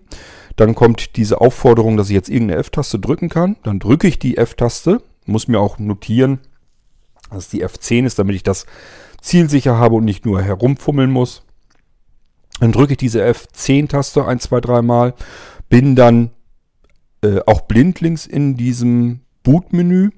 [0.56, 3.56] Dann kommt diese Aufforderung, dass ich jetzt irgendeine F-Taste drücken kann.
[3.62, 6.40] Dann drücke ich die F-Taste, muss mir auch notieren,
[7.30, 8.66] dass die F10 ist, damit ich das
[9.20, 11.41] zielsicher habe und nicht nur herumfummeln muss.
[12.62, 15.14] Dann drücke ich diese F10-Taste ein, zwei, dreimal,
[15.68, 16.30] bin dann
[17.20, 20.10] äh, auch blindlings in diesem Boot-Menü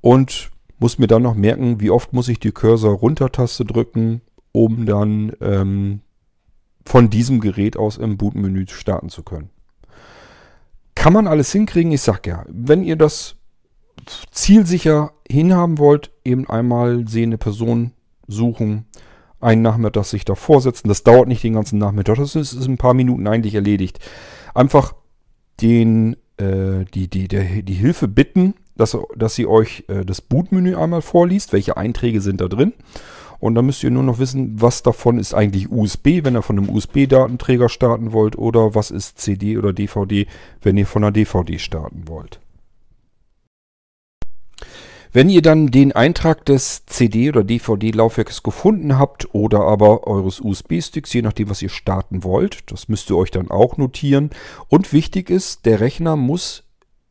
[0.00, 4.20] und muss mir dann noch merken, wie oft muss ich die Cursor-Runter-Taste drücken,
[4.50, 6.00] um dann ähm,
[6.84, 9.50] von diesem Gerät aus im Boot-Menü starten zu können.
[10.96, 11.92] Kann man alles hinkriegen?
[11.92, 13.36] Ich sag ja, wenn ihr das
[14.32, 17.92] zielsicher hinhaben wollt, eben einmal sehende Person
[18.26, 18.86] suchen,
[19.46, 20.88] einen Nachmittag sich davor setzen.
[20.88, 24.00] Das dauert nicht den ganzen Nachmittag, das ist, ein paar Minuten eigentlich erledigt.
[24.54, 24.94] Einfach
[25.60, 30.74] den, äh, die, die, der, die Hilfe bitten, dass, dass sie euch äh, das Bootmenü
[30.74, 32.72] einmal vorliest, welche Einträge sind da drin.
[33.38, 36.58] Und dann müsst ihr nur noch wissen, was davon ist eigentlich USB, wenn ihr von
[36.58, 40.26] einem USB-Datenträger starten wollt, oder was ist CD oder DVD,
[40.62, 42.40] wenn ihr von einer DVD starten wollt.
[45.16, 51.10] Wenn ihr dann den Eintrag des CD- oder DVD-Laufwerkes gefunden habt oder aber eures USB-Sticks,
[51.14, 54.28] je nachdem, was ihr starten wollt, das müsst ihr euch dann auch notieren.
[54.68, 56.64] Und wichtig ist, der Rechner muss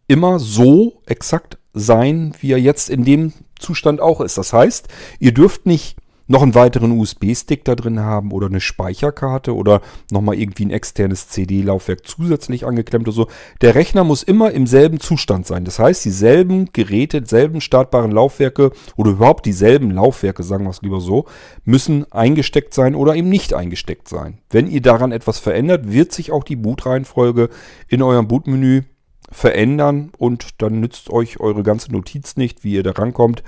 [0.06, 4.38] immer so exakt sein, wie er jetzt in dem Zustand auch ist.
[4.38, 4.88] Das heißt,
[5.18, 10.36] ihr dürft nicht noch einen weiteren USB-Stick da drin haben oder eine Speicherkarte oder nochmal
[10.36, 13.28] irgendwie ein externes CD-Laufwerk zusätzlich angeklemmt oder so.
[13.62, 15.66] Der Rechner muss immer im selben Zustand sein.
[15.66, 21.02] Das heißt, dieselben Geräte, dieselben startbaren Laufwerke oder überhaupt dieselben Laufwerke, sagen wir es lieber
[21.02, 21.26] so,
[21.64, 24.40] müssen eingesteckt sein oder eben nicht eingesteckt sein.
[24.50, 27.50] Wenn ihr daran etwas verändert, wird sich auch die Bootreihenfolge
[27.88, 28.84] in eurem Bootmenü
[29.32, 33.44] verändern und dann nützt euch eure ganze Notiz nicht, wie ihr da rankommt.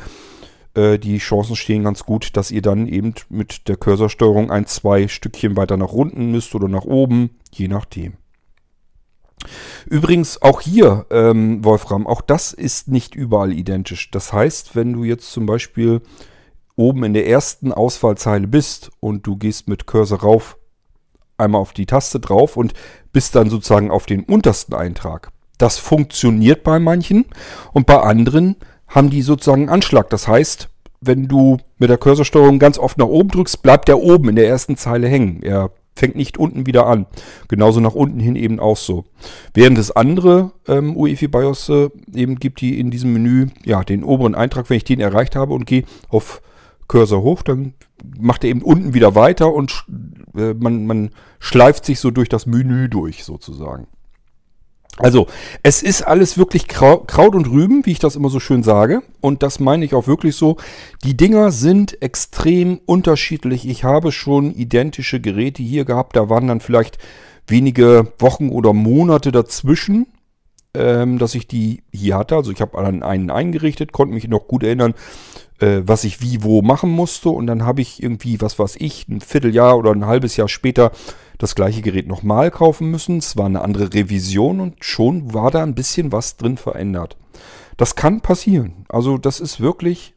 [0.77, 5.07] Äh, die Chancen stehen ganz gut, dass ihr dann eben mit der Cursorsteuerung ein, zwei
[5.07, 8.13] Stückchen weiter nach unten müsst oder nach oben, je nachdem.
[9.85, 14.11] Übrigens auch hier, ähm, Wolfram, auch das ist nicht überall identisch.
[14.11, 16.01] Das heißt, wenn du jetzt zum Beispiel
[16.75, 20.57] oben in der ersten Auswahlzeile bist und du gehst mit Cursor rauf,
[21.37, 22.73] einmal auf die Taste drauf und
[23.13, 25.31] bist dann sozusagen auf den untersten Eintrag.
[25.57, 27.25] Das funktioniert bei manchen
[27.73, 28.57] und bei anderen
[28.97, 30.09] haben die sozusagen Anschlag.
[30.09, 34.29] Das heißt, wenn du mit der Cursorsteuerung ganz oft nach oben drückst, bleibt der oben
[34.29, 35.43] in der ersten Zeile hängen.
[35.43, 37.05] Er fängt nicht unten wieder an.
[37.47, 39.05] Genauso nach unten hin eben auch so.
[39.53, 44.03] Während es andere ähm, UEFI BIOS äh, eben gibt, die in diesem Menü ja den
[44.03, 46.41] oberen Eintrag, wenn ich den erreicht habe und gehe auf
[46.87, 47.73] Cursor hoch, dann
[48.17, 49.85] macht er eben unten wieder weiter und
[50.35, 53.87] äh, man, man schleift sich so durch das Menü durch sozusagen.
[54.99, 55.27] Also,
[55.61, 59.03] es ist alles wirklich Kraut und Rüben, wie ich das immer so schön sage.
[59.21, 60.57] Und das meine ich auch wirklich so.
[61.03, 63.67] Die Dinger sind extrem unterschiedlich.
[63.67, 66.15] Ich habe schon identische Geräte hier gehabt.
[66.15, 66.97] Da waren dann vielleicht
[67.47, 70.07] wenige Wochen oder Monate dazwischen,
[70.73, 72.35] ähm, dass ich die hier hatte.
[72.35, 74.95] Also ich habe einen eingerichtet, konnte mich noch gut erinnern,
[75.59, 77.29] äh, was ich wie wo machen musste.
[77.29, 80.91] Und dann habe ich irgendwie, was weiß ich, ein Vierteljahr oder ein halbes Jahr später
[81.37, 83.17] das gleiche Gerät nochmal kaufen müssen.
[83.17, 87.17] Es war eine andere Revision und schon war da ein bisschen was drin verändert.
[87.77, 88.85] Das kann passieren.
[88.89, 90.15] Also das ist wirklich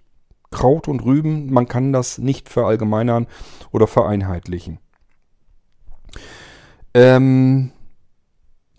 [0.51, 1.53] Kraut und Rüben.
[1.53, 3.27] Man kann das nicht verallgemeinern
[3.71, 4.79] oder vereinheitlichen.
[6.95, 7.71] Ähm,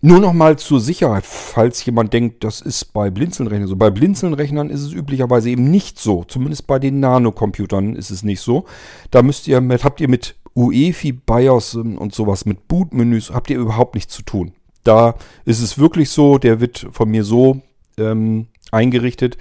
[0.01, 3.75] nur nochmal zur Sicherheit, falls jemand denkt, das ist bei Blinzelnrechnern so.
[3.75, 6.23] Bei Blinzelnrechnern ist es üblicherweise eben nicht so.
[6.23, 8.65] Zumindest bei den Nano-Computern ist es nicht so.
[9.11, 13.95] Da müsst ihr habt ihr mit UEFI, BIOS und sowas mit Bootmenüs habt ihr überhaupt
[13.95, 14.53] nichts zu tun.
[14.83, 17.61] Da ist es wirklich so, der wird von mir so
[17.97, 19.37] ähm, eingerichtet,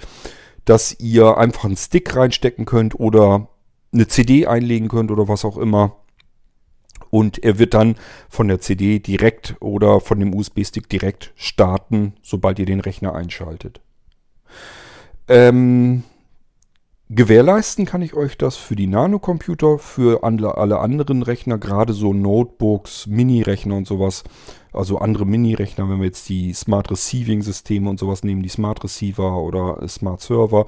[0.65, 3.47] dass ihr einfach einen Stick reinstecken könnt oder
[3.93, 5.97] eine CD einlegen könnt oder was auch immer.
[7.09, 7.95] Und er wird dann
[8.29, 13.81] von der CD direkt oder von dem USB-Stick direkt starten, sobald ihr den Rechner einschaltet.
[15.27, 16.03] Ähm,
[17.13, 23.05] Gewährleisten kann ich euch das für die Nano-Computer, für alle anderen Rechner, gerade so Notebooks,
[23.05, 24.23] Mini-Rechner und sowas,
[24.71, 29.43] also andere Mini-Rechner, wenn wir jetzt die Smart Receiving-Systeme und sowas nehmen, die Smart Receiver
[29.43, 30.67] oder Smart Server,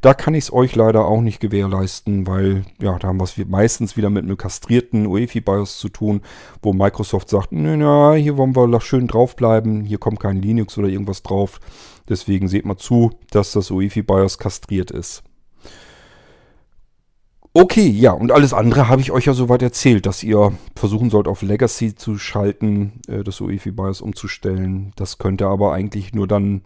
[0.00, 3.36] da kann ich es euch leider auch nicht gewährleisten, weil ja, da haben wir es
[3.46, 6.22] meistens wieder mit einem kastrierten UEFI-BIOS zu tun,
[6.62, 11.22] wo Microsoft sagt, na, hier wollen wir schön draufbleiben, hier kommt kein Linux oder irgendwas
[11.22, 11.60] drauf.
[12.08, 15.22] Deswegen seht mal zu, dass das UEFI-BIOS kastriert ist.
[17.54, 21.28] Okay, ja, und alles andere habe ich euch ja soweit erzählt, dass ihr versuchen sollt,
[21.28, 24.92] auf Legacy zu schalten, äh, das UEFI BIOS umzustellen.
[24.96, 26.62] Das könnt ihr aber eigentlich nur dann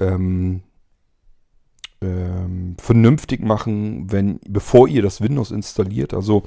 [0.00, 0.62] ähm,
[2.00, 6.12] ähm, vernünftig machen, wenn, bevor ihr das Windows installiert.
[6.14, 6.42] Also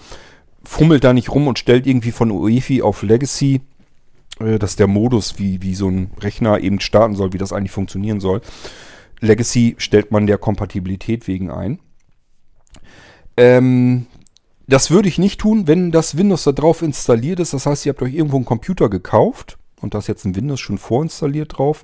[0.66, 3.62] fummelt da nicht rum und stellt irgendwie von UEFI auf Legacy.
[4.42, 7.54] Äh, das ist der Modus, wie, wie so ein Rechner eben starten soll, wie das
[7.54, 8.42] eigentlich funktionieren soll.
[9.22, 11.80] Legacy stellt man der Kompatibilität wegen ein.
[13.42, 14.06] Ähm,
[14.68, 17.54] das würde ich nicht tun, wenn das Windows da drauf installiert ist.
[17.54, 20.60] Das heißt, ihr habt euch irgendwo einen Computer gekauft und da ist jetzt ein Windows
[20.60, 21.84] schon vorinstalliert drauf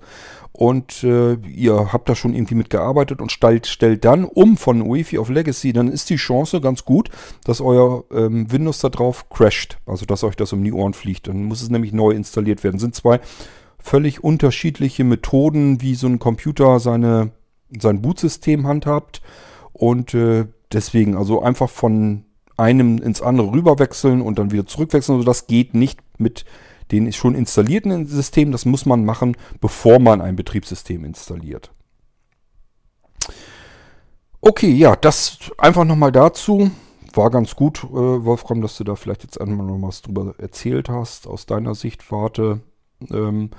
[0.52, 5.18] und äh, ihr habt da schon irgendwie mitgearbeitet und stellt, stellt dann um von UEFI
[5.18, 7.10] auf Legacy, dann ist die Chance ganz gut,
[7.44, 11.28] dass euer ähm, Windows da drauf crasht, also dass euch das um die Ohren fliegt.
[11.28, 12.76] Dann muss es nämlich neu installiert werden.
[12.76, 13.20] Das sind zwei
[13.80, 17.32] völlig unterschiedliche Methoden, wie so ein Computer seine,
[17.80, 19.24] sein Bootsystem handhabt
[19.74, 22.26] und äh, deswegen, also einfach von
[22.58, 25.18] einem ins andere rüberwechseln und dann wieder zurückwechseln.
[25.18, 26.46] Also das geht nicht mit
[26.92, 28.52] den schon installierten Systemen.
[28.52, 31.72] Das muss man machen, bevor man ein Betriebssystem installiert.
[34.42, 36.72] Okay, ja, das einfach nochmal dazu.
[37.14, 37.88] War ganz gut, äh,
[38.26, 42.62] Wolfram, dass du da vielleicht jetzt einmal noch was drüber erzählt hast, aus deiner Sichtwarte.
[43.12, 43.52] Ähm,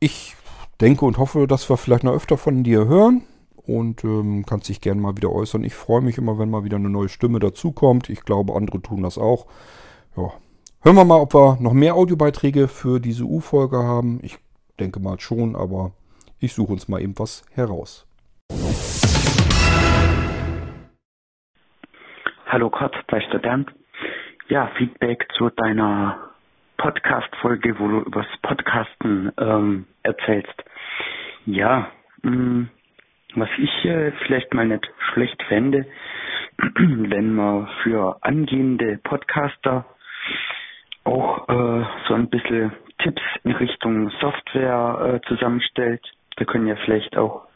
[0.00, 0.36] ich
[0.80, 3.22] denke und hoffe, dass wir vielleicht noch öfter von dir hören
[3.70, 5.62] und ähm, kannst dich gerne mal wieder äußern.
[5.64, 8.10] Ich freue mich immer, wenn mal wieder eine neue Stimme dazukommt.
[8.10, 9.46] Ich glaube, andere tun das auch.
[10.16, 10.32] Ja.
[10.82, 14.18] Hören wir mal, ob wir noch mehr Audiobeiträge für diese U-Folge haben.
[14.22, 14.38] Ich
[14.80, 15.92] denke mal schon, aber
[16.38, 18.06] ich suche uns mal eben was heraus.
[22.46, 23.72] Hallo Kurt, bester Dank.
[24.48, 26.30] Ja, Feedback zu deiner
[26.78, 30.64] Podcast-Folge, wo du übers Podcasten ähm, erzählst.
[31.46, 31.88] Ja,
[32.22, 32.70] mh, mm,
[33.34, 35.86] was ich äh, vielleicht mal nicht schlecht fände,
[36.76, 39.86] wenn man für angehende Podcaster
[41.04, 46.02] auch äh, so ein bisschen Tipps in Richtung Software äh, zusammenstellt.
[46.36, 47.46] Da können ja vielleicht auch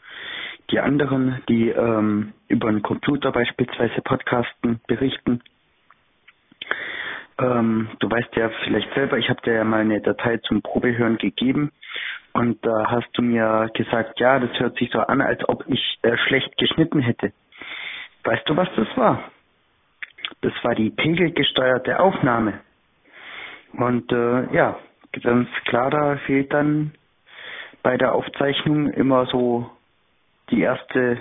[0.71, 5.41] die anderen, die ähm, über einen Computer beispielsweise podcasten, berichten.
[7.37, 11.17] Ähm, du weißt ja vielleicht selber, ich habe dir ja mal eine Datei zum Probehören
[11.17, 11.71] gegeben
[12.35, 15.97] und da hast du mir gesagt, ja, das hört sich so an, als ob ich
[16.01, 17.31] äh, schlecht geschnitten hätte.
[18.25, 19.23] Weißt du, was das war?
[20.41, 22.59] Das war die pegelgesteuerte Aufnahme.
[23.71, 24.77] Und äh, ja,
[25.23, 26.91] ganz klar, da fehlt dann
[27.83, 29.71] bei der Aufzeichnung immer so
[30.49, 31.19] die erste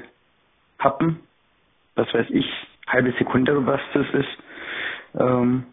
[0.81, 1.21] Happen,
[1.95, 2.47] was weiß ich,
[2.89, 4.39] halbe Sekunde, was das ist,
[5.21, 5.67] ähm,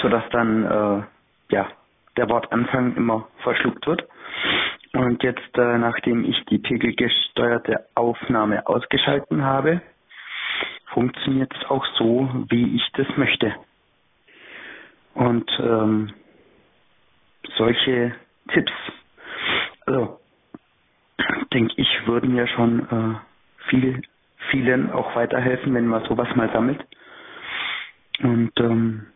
[0.00, 1.02] sodass dann äh,
[1.54, 1.68] ja
[2.16, 4.06] der Wortanfang immer verschluckt wird.
[4.92, 9.82] Und jetzt, äh, nachdem ich die pegelgesteuerte Aufnahme ausgeschalten habe,
[10.86, 13.54] funktioniert es auch so, wie ich das möchte.
[15.14, 16.12] Und ähm,
[17.56, 18.14] solche
[18.52, 18.72] Tipps,
[19.86, 20.20] also
[21.52, 24.02] denke ich, würden ja schon äh, viel,
[24.50, 26.84] vielen auch weiterhelfen, wenn man sowas mal sammelt.
[28.22, 29.06] Und ähm,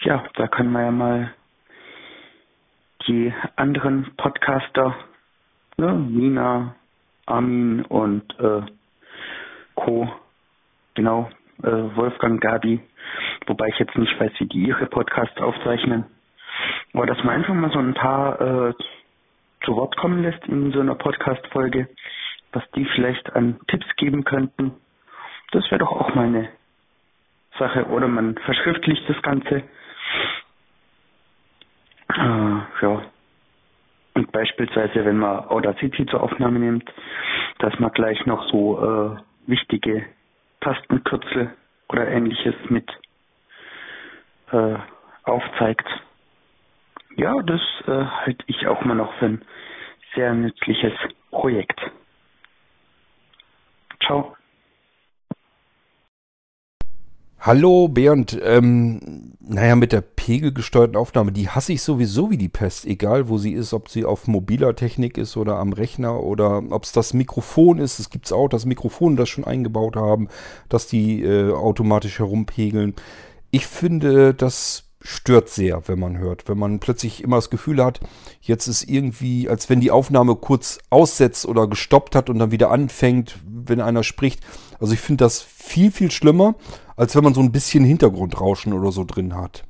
[0.00, 1.34] ja, da kann man ja mal
[3.06, 4.94] die anderen Podcaster,
[5.76, 6.74] ne, Nina,
[7.26, 8.62] Armin und äh,
[9.74, 10.08] Co.,
[10.94, 11.30] genau,
[11.62, 12.80] äh, Wolfgang, Gabi,
[13.46, 16.04] wobei ich jetzt nicht weiß, wie die ihre Podcasts aufzeichnen,
[16.94, 18.74] aber dass man einfach mal so ein paar äh,
[19.64, 21.88] zu Wort kommen lässt in so einer Podcast-Folge,
[22.52, 24.72] was die vielleicht an Tipps geben könnten,
[25.52, 26.48] das wäre doch auch mal eine
[27.58, 27.86] Sache.
[27.86, 29.62] Oder man verschriftlicht das Ganze
[32.82, 33.02] ja.
[34.14, 36.90] Und beispielsweise, wenn man Audacity zur Aufnahme nimmt,
[37.58, 39.16] dass man gleich noch so äh,
[39.46, 40.06] wichtige
[40.60, 41.52] Tastenkürzel
[41.88, 42.90] oder ähnliches mit
[44.52, 44.76] äh,
[45.24, 45.86] aufzeigt.
[47.16, 49.44] Ja, das äh, halte ich auch mal noch für ein
[50.14, 50.92] sehr nützliches
[51.30, 51.80] Projekt.
[54.04, 54.36] Ciao.
[57.40, 62.84] Hallo Bernd, ähm, naja, mit der pegelgesteuerten Aufnahme, die hasse ich sowieso wie die Pest,
[62.84, 66.82] egal wo sie ist, ob sie auf mobiler Technik ist oder am Rechner oder ob
[66.82, 68.00] es das Mikrofon ist.
[68.00, 70.26] Es gibt auch das Mikrofon, das schon eingebaut haben,
[70.68, 72.94] dass die äh, automatisch herumpegeln.
[73.52, 76.48] Ich finde, das stört sehr, wenn man hört.
[76.48, 78.00] Wenn man plötzlich immer das Gefühl hat,
[78.40, 82.72] jetzt ist irgendwie, als wenn die Aufnahme kurz aussetzt oder gestoppt hat und dann wieder
[82.72, 84.40] anfängt, wenn einer spricht.
[84.80, 86.56] Also ich finde das viel, viel schlimmer
[86.96, 89.64] als wenn man so ein bisschen Hintergrundrauschen oder so drin hat.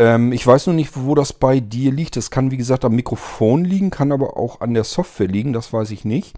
[0.00, 2.16] Ähm, ich weiß noch nicht, wo das bei dir liegt.
[2.16, 5.74] Das kann, wie gesagt, am Mikrofon liegen, kann aber auch an der Software liegen, das
[5.74, 6.34] weiß ich nicht.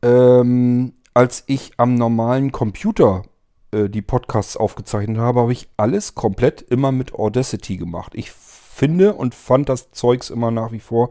[0.00, 3.24] Ähm, als ich am normalen Computer
[3.72, 8.12] äh, die Podcasts aufgezeichnet habe, habe ich alles komplett immer mit Audacity gemacht.
[8.14, 11.10] Ich finde und fand das Zeugs immer nach wie vor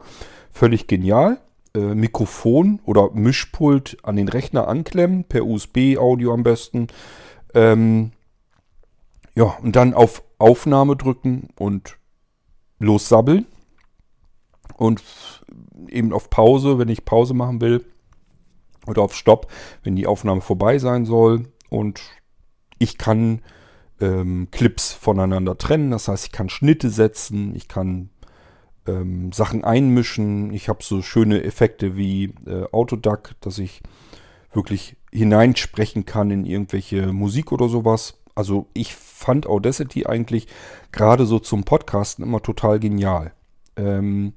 [0.53, 1.37] völlig genial.
[1.75, 6.87] Äh, Mikrofon oder Mischpult an den Rechner anklemmen, per USB-Audio am besten.
[7.53, 8.13] Ähm,
[9.35, 11.97] ja, und dann auf Aufnahme drücken und
[12.79, 13.45] lossabbeln.
[14.75, 15.01] Und
[15.87, 17.85] eben auf Pause, wenn ich Pause machen will.
[18.85, 19.51] Oder auf Stopp,
[19.83, 21.51] wenn die Aufnahme vorbei sein soll.
[21.69, 22.01] Und
[22.77, 23.41] ich kann
[23.99, 25.91] ähm, Clips voneinander trennen.
[25.91, 28.09] Das heißt, ich kann Schnitte setzen, ich kann
[28.87, 30.53] ähm, Sachen einmischen.
[30.53, 33.81] Ich habe so schöne Effekte wie äh, Autoduck, dass ich
[34.53, 38.19] wirklich hineinsprechen kann in irgendwelche Musik oder sowas.
[38.37, 40.45] Also ich fand Audacity eigentlich
[40.91, 43.33] gerade so zum Podcasten immer total genial.
[43.75, 44.33] Ähm,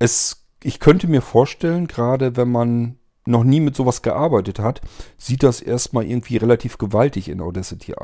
[0.00, 4.80] es, ich könnte mir vorstellen, gerade wenn man noch nie mit sowas gearbeitet hat,
[5.18, 7.94] sieht das erstmal irgendwie relativ gewaltig in Audacity äh,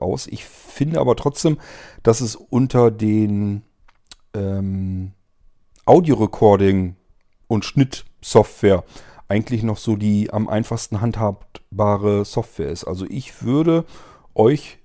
[0.00, 0.26] aus.
[0.26, 1.58] Ich finde aber trotzdem,
[2.02, 3.64] dass es unter den
[4.32, 5.12] ähm,
[5.84, 6.96] Audio-Recording
[7.46, 8.84] und Schnittsoftware
[9.28, 12.84] eigentlich noch so die am einfachsten handhabbare Software ist.
[12.84, 13.84] Also ich würde
[14.34, 14.77] euch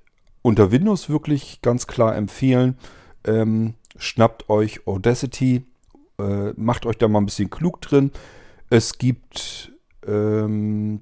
[0.43, 2.77] unter Windows wirklich ganz klar empfehlen,
[3.25, 5.65] ähm, schnappt euch Audacity,
[6.19, 8.11] äh, macht euch da mal ein bisschen klug drin.
[8.69, 9.71] Es gibt
[10.05, 11.01] ähm,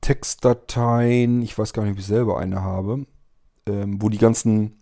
[0.00, 3.06] Textdateien, ich weiß gar nicht, ob ich selber eine habe,
[3.66, 4.80] ähm, wo die ganzen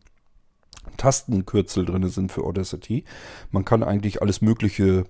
[0.97, 3.05] Tastenkürzel drin sind für Audacity.
[3.51, 5.05] Man kann eigentlich alles Mögliche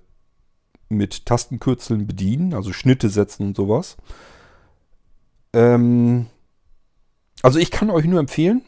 [0.88, 3.96] mit Tastenkürzeln bedienen, also Schnitte setzen und sowas.
[5.54, 6.26] Ähm,
[7.40, 8.62] also ich kann euch nur empfehlen,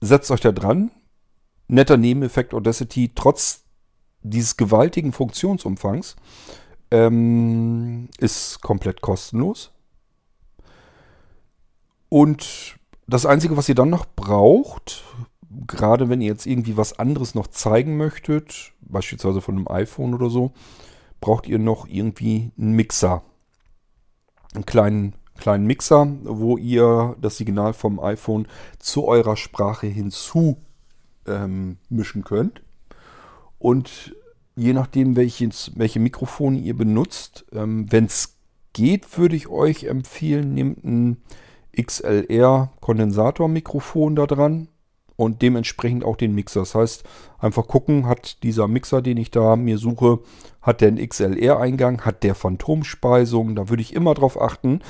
[0.00, 0.90] setzt euch da dran.
[1.68, 3.64] Netter Nebeneffekt Audacity, trotz
[4.22, 6.16] dieses gewaltigen Funktionsumfangs,
[6.90, 9.72] ähm, ist komplett kostenlos.
[12.08, 15.04] Und das Einzige, was ihr dann noch braucht,
[15.66, 20.30] gerade wenn ihr jetzt irgendwie was anderes noch zeigen möchtet, beispielsweise von einem iPhone oder
[20.30, 20.52] so,
[21.20, 23.22] braucht ihr noch irgendwie einen Mixer.
[24.54, 30.56] Einen kleinen, kleinen Mixer, wo ihr das Signal vom iPhone zu eurer Sprache hinzu
[31.26, 32.62] ähm, mischen könnt.
[33.58, 34.14] Und
[34.54, 38.36] je nachdem, welches, welche Mikrofone ihr benutzt, ähm, wenn es
[38.72, 41.18] geht, würde ich euch empfehlen, nehmt ein
[41.76, 44.68] XLR-Kondensatormikrofon da dran
[45.16, 46.60] und dementsprechend auch den Mixer.
[46.60, 47.04] Das heißt,
[47.38, 50.20] einfach gucken, hat dieser Mixer, den ich da mir suche,
[50.62, 54.80] hat der einen XLR-Eingang, hat der Phantomspeisung, da würde ich immer drauf achten.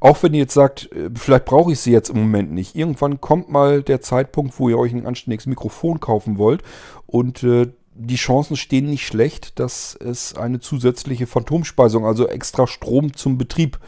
[0.00, 2.74] Auch wenn ihr jetzt sagt, äh, vielleicht brauche ich sie jetzt im Moment nicht.
[2.74, 6.62] Irgendwann kommt mal der Zeitpunkt, wo ihr euch ein anständiges Mikrofon kaufen wollt
[7.06, 13.12] und äh, die Chancen stehen nicht schlecht, dass es eine zusätzliche Phantomspeisung, also extra Strom
[13.12, 13.78] zum Betrieb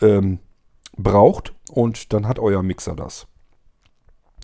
[0.00, 0.38] ähm,
[0.96, 3.26] braucht und dann hat euer Mixer das.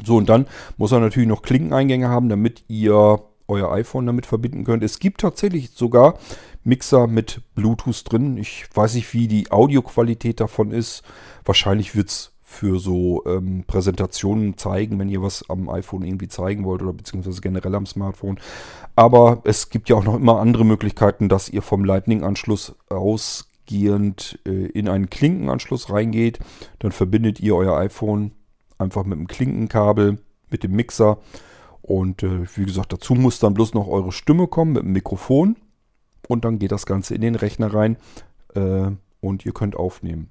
[0.05, 0.47] So, und dann
[0.77, 4.83] muss er natürlich noch Klinkeneingänge haben, damit ihr euer iPhone damit verbinden könnt.
[4.83, 6.19] Es gibt tatsächlich sogar
[6.65, 8.37] Mixer mit Bluetooth drin.
[8.37, 11.03] Ich weiß nicht, wie die Audioqualität davon ist.
[11.45, 16.65] Wahrscheinlich wird es für so ähm, Präsentationen zeigen, wenn ihr was am iPhone irgendwie zeigen
[16.65, 18.39] wollt oder beziehungsweise generell am Smartphone.
[18.95, 24.67] Aber es gibt ja auch noch immer andere Möglichkeiten, dass ihr vom Lightning-Anschluss ausgehend äh,
[24.67, 26.39] in einen Klinkenanschluss reingeht.
[26.79, 28.33] Dann verbindet ihr euer iPhone
[28.79, 30.19] einfach mit dem Klinkenkabel,
[30.49, 31.19] mit dem Mixer.
[31.87, 35.57] Und äh, wie gesagt, dazu muss dann bloß noch eure Stimme kommen mit dem Mikrofon.
[36.27, 37.97] Und dann geht das Ganze in den Rechner rein
[38.55, 40.29] äh, und ihr könnt aufnehmen.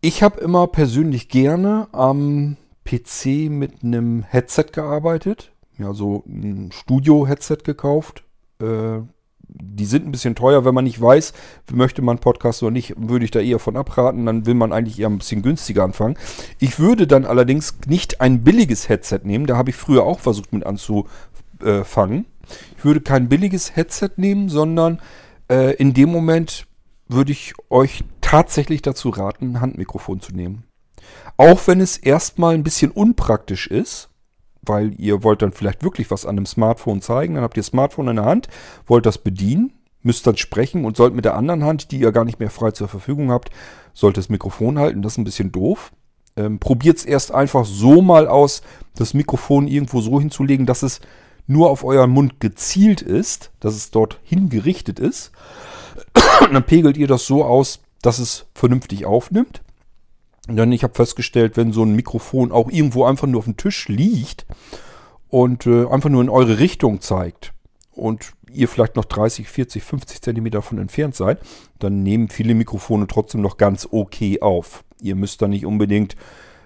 [0.00, 5.50] Ich habe immer persönlich gerne am PC mit einem Headset gearbeitet.
[5.76, 8.22] Ja, so ein Studio-Headset gekauft.
[8.60, 9.00] Äh,
[9.48, 11.32] die sind ein bisschen teuer, wenn man nicht weiß,
[11.72, 14.26] möchte man Podcast oder nicht, würde ich da eher von abraten.
[14.26, 16.16] Dann will man eigentlich eher ein bisschen günstiger anfangen.
[16.58, 19.46] Ich würde dann allerdings nicht ein billiges Headset nehmen.
[19.46, 22.26] Da habe ich früher auch versucht mit anzufangen.
[22.76, 25.00] Ich würde kein billiges Headset nehmen, sondern
[25.50, 26.66] äh, in dem Moment
[27.08, 30.64] würde ich euch tatsächlich dazu raten, ein Handmikrofon zu nehmen.
[31.36, 34.08] Auch wenn es erstmal ein bisschen unpraktisch ist,
[34.66, 37.34] weil ihr wollt dann vielleicht wirklich was an einem Smartphone zeigen.
[37.34, 38.48] Dann habt ihr das Smartphone in der Hand,
[38.86, 42.24] wollt das bedienen, müsst dann sprechen und sollt mit der anderen Hand, die ihr gar
[42.24, 43.50] nicht mehr frei zur Verfügung habt,
[43.92, 45.02] sollt das Mikrofon halten.
[45.02, 45.92] Das ist ein bisschen doof.
[46.36, 48.62] Ähm, Probiert es erst einfach so mal aus,
[48.96, 51.00] das Mikrofon irgendwo so hinzulegen, dass es
[51.46, 55.30] nur auf euren Mund gezielt ist, dass es dort hingerichtet ist.
[56.40, 59.62] Dann pegelt ihr das so aus, dass es vernünftig aufnimmt.
[60.48, 63.88] Denn ich habe festgestellt, wenn so ein Mikrofon auch irgendwo einfach nur auf dem Tisch
[63.88, 64.46] liegt
[65.28, 67.54] und äh, einfach nur in eure Richtung zeigt
[67.92, 71.40] und ihr vielleicht noch 30, 40, 50 Zentimeter davon entfernt seid,
[71.78, 74.84] dann nehmen viele Mikrofone trotzdem noch ganz okay auf.
[75.00, 76.14] Ihr müsst da nicht unbedingt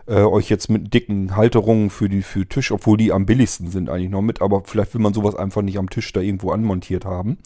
[0.07, 3.89] äh, euch jetzt mit dicken Halterungen für die für Tisch, obwohl die am billigsten sind
[3.89, 7.05] eigentlich noch mit, aber vielleicht will man sowas einfach nicht am Tisch da irgendwo anmontiert
[7.05, 7.39] haben.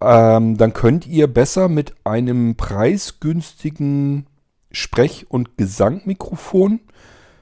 [0.00, 4.26] Ähm, dann könnt ihr besser mit einem preisgünstigen
[4.76, 6.80] Sprech- und Gesangmikrofon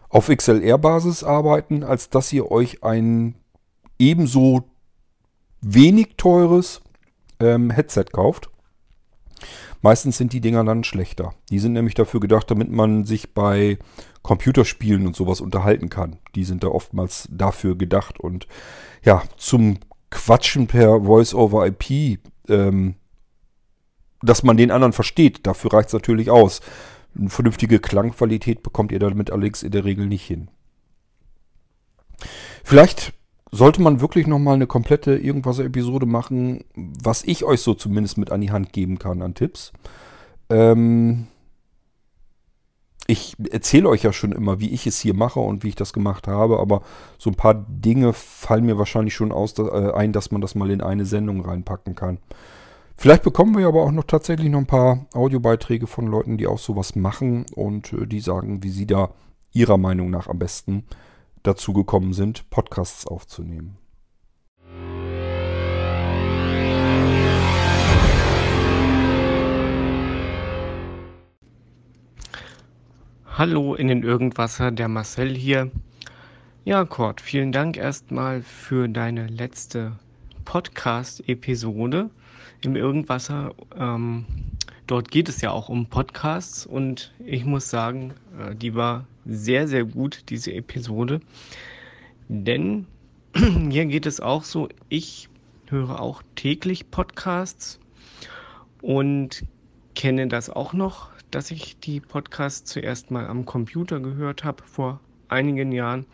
[0.08, 3.34] auf XLR-Basis arbeiten, als dass ihr euch ein
[3.98, 4.70] ebenso
[5.60, 6.80] wenig teures
[7.40, 8.50] ähm, Headset kauft.
[9.82, 11.34] Meistens sind die Dinger dann schlechter.
[11.50, 13.78] Die sind nämlich dafür gedacht, damit man sich bei
[14.22, 16.18] Computerspielen und sowas unterhalten kann.
[16.36, 18.20] Die sind da oftmals dafür gedacht.
[18.20, 18.46] Und
[19.04, 19.78] ja, zum
[20.10, 22.94] Quatschen per Voice-over-IP, ähm,
[24.22, 26.60] dass man den anderen versteht, dafür reicht es natürlich aus.
[27.18, 30.48] Eine vernünftige Klangqualität bekommt ihr damit allerdings in der Regel nicht hin.
[32.64, 33.12] Vielleicht
[33.50, 38.32] sollte man wirklich nochmal eine komplette irgendwas Episode machen, was ich euch so zumindest mit
[38.32, 39.72] an die Hand geben kann an Tipps.
[40.50, 41.28] Ähm
[43.06, 45.92] ich erzähle euch ja schon immer, wie ich es hier mache und wie ich das
[45.92, 46.82] gemacht habe, aber
[47.18, 50.70] so ein paar Dinge fallen mir wahrscheinlich schon aus, äh, ein, dass man das mal
[50.70, 52.18] in eine Sendung reinpacken kann.
[52.96, 56.58] Vielleicht bekommen wir aber auch noch tatsächlich noch ein paar Audiobeiträge von Leuten, die auch
[56.58, 59.10] sowas machen und äh, die sagen, wie sie da
[59.52, 60.84] ihrer Meinung nach am besten
[61.42, 63.76] dazu gekommen sind, Podcasts aufzunehmen.
[73.36, 75.70] Hallo in den Irgendwasser, der Marcel hier.
[76.64, 79.98] Ja, Kurt, vielen Dank erstmal für deine letzte
[80.44, 82.10] Podcast-Episode
[82.64, 83.54] im Irgendwasser.
[83.76, 84.24] Ähm,
[84.86, 89.68] dort geht es ja auch um Podcasts und ich muss sagen, äh, die war sehr,
[89.68, 91.20] sehr gut, diese Episode.
[92.28, 92.86] Denn
[93.34, 95.28] hier geht es auch so, ich
[95.68, 97.80] höre auch täglich Podcasts
[98.82, 99.44] und
[99.94, 105.00] kenne das auch noch, dass ich die Podcasts zuerst mal am Computer gehört habe vor
[105.28, 106.06] einigen Jahren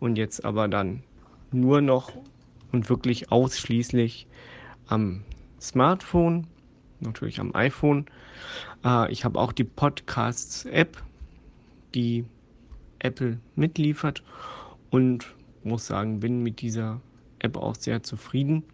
[0.00, 1.02] und jetzt aber dann
[1.50, 2.12] nur noch
[2.72, 4.26] und wirklich ausschließlich
[4.86, 5.22] am
[5.62, 6.48] Smartphone,
[6.98, 8.06] natürlich am iPhone.
[8.84, 11.00] Äh, ich habe auch die Podcasts-App,
[11.94, 12.24] die
[12.98, 14.22] Apple mitliefert
[14.90, 17.00] und muss sagen, bin mit dieser
[17.38, 18.64] App auch sehr zufrieden.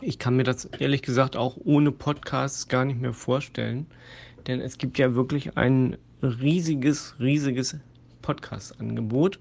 [0.00, 3.86] Ich kann mir das ehrlich gesagt auch ohne Podcasts gar nicht mehr vorstellen,
[4.46, 7.76] denn es gibt ja wirklich ein riesiges, riesiges
[8.22, 9.38] Podcast-Angebot.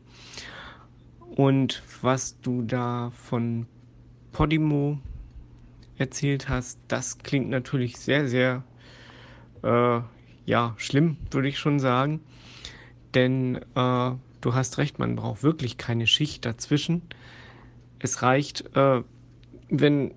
[1.36, 3.66] Und was du da von
[4.32, 5.00] Podimo
[5.98, 8.64] erzählt hast, das klingt natürlich sehr, sehr,
[9.64, 10.02] äh,
[10.46, 12.22] ja, schlimm, würde ich schon sagen.
[13.14, 17.02] Denn äh, du hast recht, man braucht wirklich keine Schicht dazwischen.
[18.00, 19.02] Es reicht, äh,
[19.70, 20.14] wenn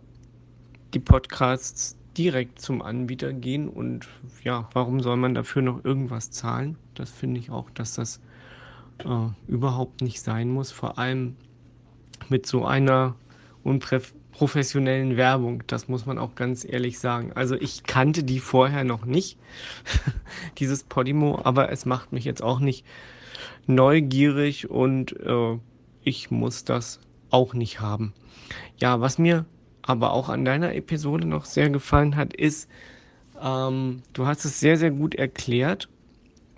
[0.95, 4.09] die Podcasts direkt zum Anbieter gehen und
[4.43, 6.77] ja, warum soll man dafür noch irgendwas zahlen?
[6.95, 8.21] Das finde ich auch, dass das
[9.05, 11.37] äh, überhaupt nicht sein muss, vor allem
[12.29, 13.15] mit so einer
[14.39, 17.33] unprofessionellen Werbung, das muss man auch ganz ehrlich sagen.
[17.35, 19.37] Also ich kannte die vorher noch nicht,
[20.59, 22.87] dieses Podimo, aber es macht mich jetzt auch nicht
[23.67, 25.59] neugierig und äh,
[26.05, 28.15] ich muss das auch nicht haben.
[28.77, 29.45] Ja, was mir
[29.83, 32.71] aber auch an deiner Episode noch sehr gefallen hat, ist,
[33.43, 35.89] ähm, du hast es sehr, sehr gut erklärt,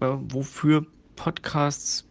[0.03, 0.85] äh, wofür
[1.16, 2.07] Podcasts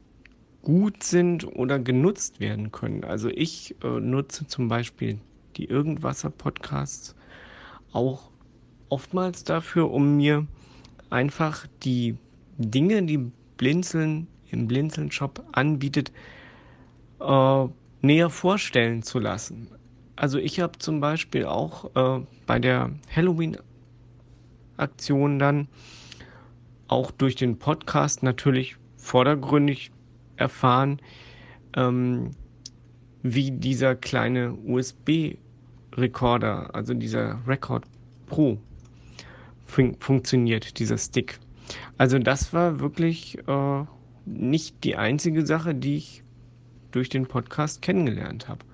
[0.64, 3.04] gut sind oder genutzt werden können.
[3.04, 5.20] Also ich äh, nutze zum Beispiel
[5.60, 7.16] die Irgendwasser-Podcasts
[7.92, 8.30] auch
[8.88, 10.48] oftmals dafür, um mir
[11.10, 12.16] einfach die
[12.58, 16.14] Dinge, die Blinzeln im Blinzeln-Shop anbietet,
[17.20, 17.66] äh,
[18.02, 19.68] näher vorstellen zu lassen.
[20.16, 25.68] Also ich habe zum Beispiel auch äh, bei der Halloween-Aktion dann
[26.88, 29.92] auch durch den Podcast natürlich vordergründig
[30.38, 31.02] erfahren,
[31.76, 32.32] ähm,
[33.22, 34.54] wie dieser kleine
[36.00, 37.86] USB-Recorder, also dieser Record
[38.28, 38.58] Pro,
[39.66, 41.40] fun funktioniert, dieser Stick.
[41.98, 43.84] Also das war wirklich äh,
[44.26, 46.24] nicht die einzige Sache, die ich
[46.92, 48.66] durch den Podcast kennengelernt habe.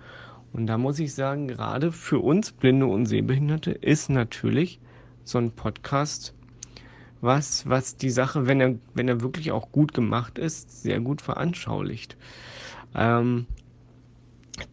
[0.53, 4.79] Und da muss ich sagen, gerade für uns Blinde und Sehbehinderte ist natürlich
[5.23, 6.33] so ein Podcast
[7.21, 11.21] was, was die Sache, wenn er, wenn er wirklich auch gut gemacht ist, sehr gut
[11.21, 12.15] veranschaulicht.
[12.93, 13.47] Ähm,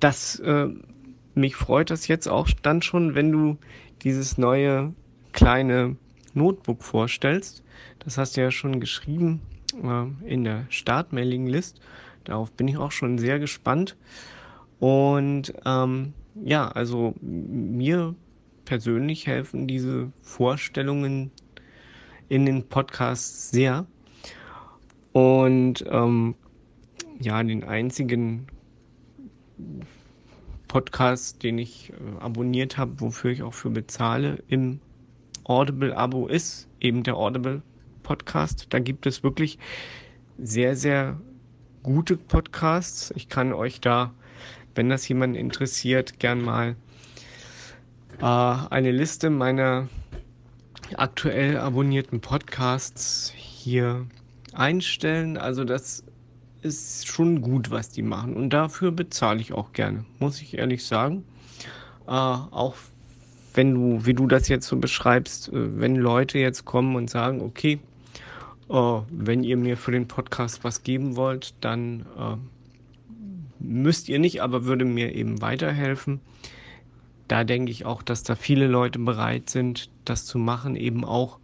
[0.00, 0.68] das, äh,
[1.35, 3.59] mich freut das jetzt auch dann schon, wenn du
[4.03, 4.93] dieses neue
[5.33, 5.97] kleine
[6.35, 7.62] Notebook vorstellst.
[8.01, 9.41] Das hast du ja schon geschrieben
[9.83, 11.80] äh, in der Startmailing-List.
[12.24, 13.97] Darauf bin ich auch schon sehr gespannt.
[14.78, 16.12] Und ähm,
[16.43, 18.14] ja, also mir
[18.64, 21.30] persönlich helfen diese Vorstellungen
[22.28, 23.87] in den Podcasts sehr.
[25.12, 26.35] Und ähm,
[27.20, 28.47] ja, den einzigen
[30.73, 34.81] Podcast, den ich äh, abonniert habe, wofür ich auch für bezahle, im
[35.45, 38.68] Audible-Abo ist eben der Audible-Podcast.
[38.70, 39.59] Da gibt es wirklich
[40.39, 41.20] sehr, sehr
[41.83, 43.12] gute Podcasts.
[43.16, 44.14] Ich kann euch da,
[44.75, 46.75] wenn das jemand interessiert, gern mal
[48.23, 49.91] äh, eine Liste meiner
[50.97, 54.07] aktuell abonnierten Podcasts hier
[54.55, 55.37] einstellen.
[55.37, 56.03] Also das
[56.63, 58.35] ist schon gut, was die machen.
[58.35, 61.25] Und dafür bezahle ich auch gerne, muss ich ehrlich sagen.
[62.07, 62.75] Äh, auch
[63.55, 67.41] wenn du, wie du das jetzt so beschreibst, äh, wenn Leute jetzt kommen und sagen,
[67.41, 67.81] okay,
[68.69, 72.37] äh, wenn ihr mir für den Podcast was geben wollt, dann äh,
[73.59, 76.21] müsst ihr nicht, aber würde mir eben weiterhelfen
[77.33, 81.39] da denke ich auch, dass da viele Leute bereit sind, das zu machen, eben auch,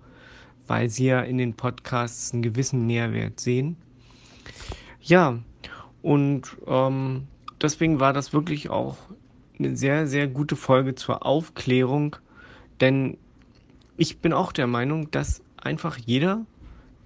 [0.66, 3.75] weil sie ja in den Podcasts einen gewissen Mehrwert sehen.
[5.01, 5.38] Ja,
[6.03, 7.26] und ähm,
[7.61, 8.96] deswegen war das wirklich auch
[9.59, 12.16] eine sehr, sehr gute Folge zur Aufklärung,
[12.80, 13.18] denn
[13.96, 16.46] ich bin auch der Meinung, dass einfach jeder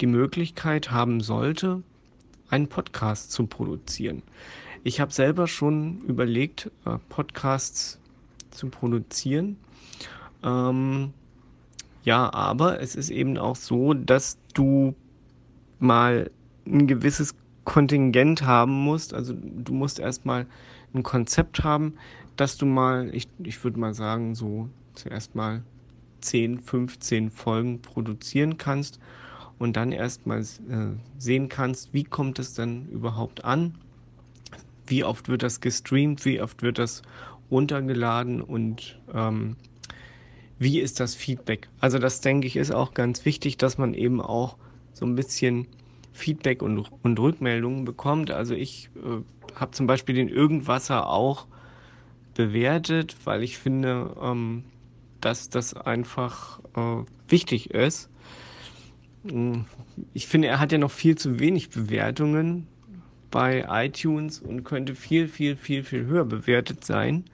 [0.00, 1.82] die Möglichkeit haben sollte,
[2.50, 4.22] einen Podcast zu produzieren.
[4.84, 7.98] Ich habe selber schon überlegt, äh, Podcasts
[8.50, 9.56] zu produzieren.
[10.42, 11.14] Ähm,
[12.04, 14.94] ja, aber es ist eben auch so, dass du
[15.78, 16.30] mal
[16.66, 17.34] ein gewisses
[17.64, 19.14] Kontingent haben musst.
[19.14, 20.46] Also du musst erstmal
[20.94, 21.94] ein Konzept haben,
[22.36, 25.62] dass du mal, ich, ich würde mal sagen, so zuerst mal
[26.20, 28.98] 10, 15 Folgen produzieren kannst
[29.58, 30.44] und dann erstmal äh,
[31.18, 33.74] sehen kannst, wie kommt es denn überhaupt an,
[34.86, 37.02] wie oft wird das gestreamt, wie oft wird das
[37.50, 39.56] runtergeladen und ähm,
[40.58, 41.68] wie ist das Feedback?
[41.80, 44.56] Also das denke ich ist auch ganz wichtig, dass man eben auch
[44.92, 45.66] so ein bisschen
[46.12, 48.30] Feedback und, und Rückmeldungen bekommt.
[48.30, 49.22] Also ich äh,
[49.54, 51.46] habe zum Beispiel den Irgendwasser auch
[52.34, 54.64] bewertet, weil ich finde, ähm,
[55.20, 58.10] dass das einfach äh, wichtig ist.
[59.28, 59.66] Hm,
[60.14, 62.68] ich finde, er hat ja noch viel zu wenig Bewertungen
[63.30, 67.24] bei iTunes und könnte viel, viel, viel, viel höher bewertet sein.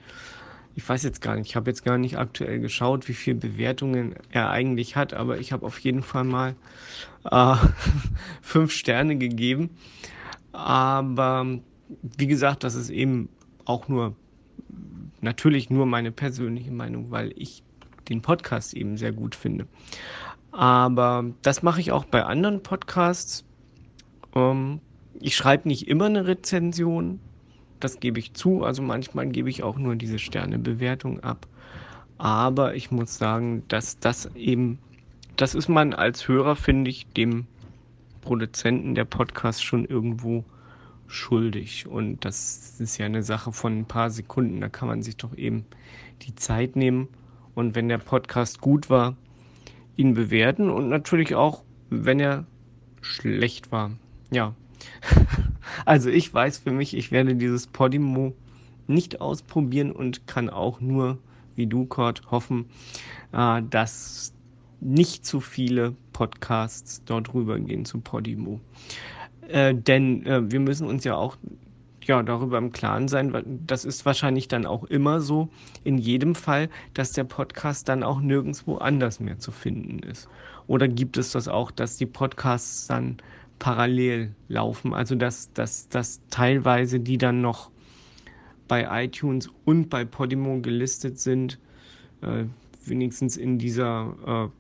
[0.79, 4.15] Ich weiß jetzt gar nicht, ich habe jetzt gar nicht aktuell geschaut, wie viele Bewertungen
[4.31, 6.55] er eigentlich hat, aber ich habe auf jeden Fall mal
[7.29, 7.57] äh,
[8.43, 9.71] fünf Sterne gegeben.
[10.53, 11.59] Aber
[12.01, 13.29] wie gesagt, das ist eben
[13.65, 14.15] auch nur,
[15.21, 17.65] natürlich nur meine persönliche Meinung, weil ich
[18.09, 19.67] den Podcast eben sehr gut finde.
[20.53, 23.45] Aber das mache ich auch bei anderen Podcasts.
[24.33, 24.81] Ähm,
[25.19, 27.19] ich schreibe nicht immer eine Rezension,
[27.81, 28.65] das gebe ich zu.
[28.65, 31.47] Also manchmal gebe ich auch nur diese Sternebewertung ab.
[32.19, 34.79] Aber ich muss sagen, dass das eben,
[35.37, 37.47] das ist man als Hörer, finde ich, dem
[38.21, 40.45] Produzenten der Podcast schon irgendwo
[41.07, 41.87] schuldig.
[41.87, 44.61] Und das ist ja eine Sache von ein paar Sekunden.
[44.61, 45.65] Da kann man sich doch eben
[46.23, 47.09] die Zeit nehmen.
[47.55, 49.17] Und wenn der Podcast gut war,
[49.97, 52.47] ihn bewerten und natürlich auch, wenn er
[53.01, 53.93] schlecht war.
[54.31, 54.55] Ja.
[55.85, 58.35] also ich weiß für mich, ich werde dieses Podimo
[58.87, 61.19] nicht ausprobieren und kann auch nur,
[61.55, 62.67] wie du, Kurt, hoffen,
[63.33, 64.33] äh, dass
[64.81, 68.61] nicht zu viele Podcasts dort rübergehen zu Podimo.
[69.49, 71.37] Äh, denn äh, wir müssen uns ja auch
[72.05, 73.61] ja, darüber im Klaren sein.
[73.67, 75.49] Das ist wahrscheinlich dann auch immer so
[75.85, 80.29] in jedem Fall, dass der Podcast dann auch nirgendwo anders mehr zu finden ist.
[80.67, 83.19] Oder gibt es das auch, dass die Podcasts dann
[83.59, 84.95] parallel laufen?
[84.95, 87.71] Also dass, dass, dass teilweise die dann noch
[88.67, 91.59] bei iTunes und bei Podimo gelistet sind,
[92.21, 92.45] äh,
[92.85, 94.51] wenigstens in dieser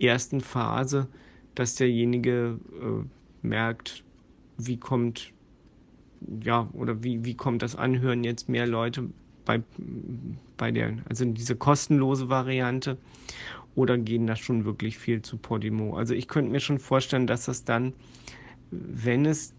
[0.00, 1.06] äh, ersten Phase,
[1.54, 4.04] dass derjenige äh, merkt,
[4.58, 5.32] wie kommt
[6.42, 9.08] ja, oder wie, wie kommt das Anhören jetzt mehr Leute
[9.44, 9.62] bei,
[10.56, 12.96] bei der, also diese kostenlose Variante
[13.76, 15.96] oder gehen das schon wirklich viel zu Podimo?
[15.96, 17.92] Also ich könnte mir schon vorstellen, dass das dann,
[18.70, 19.54] wenn es,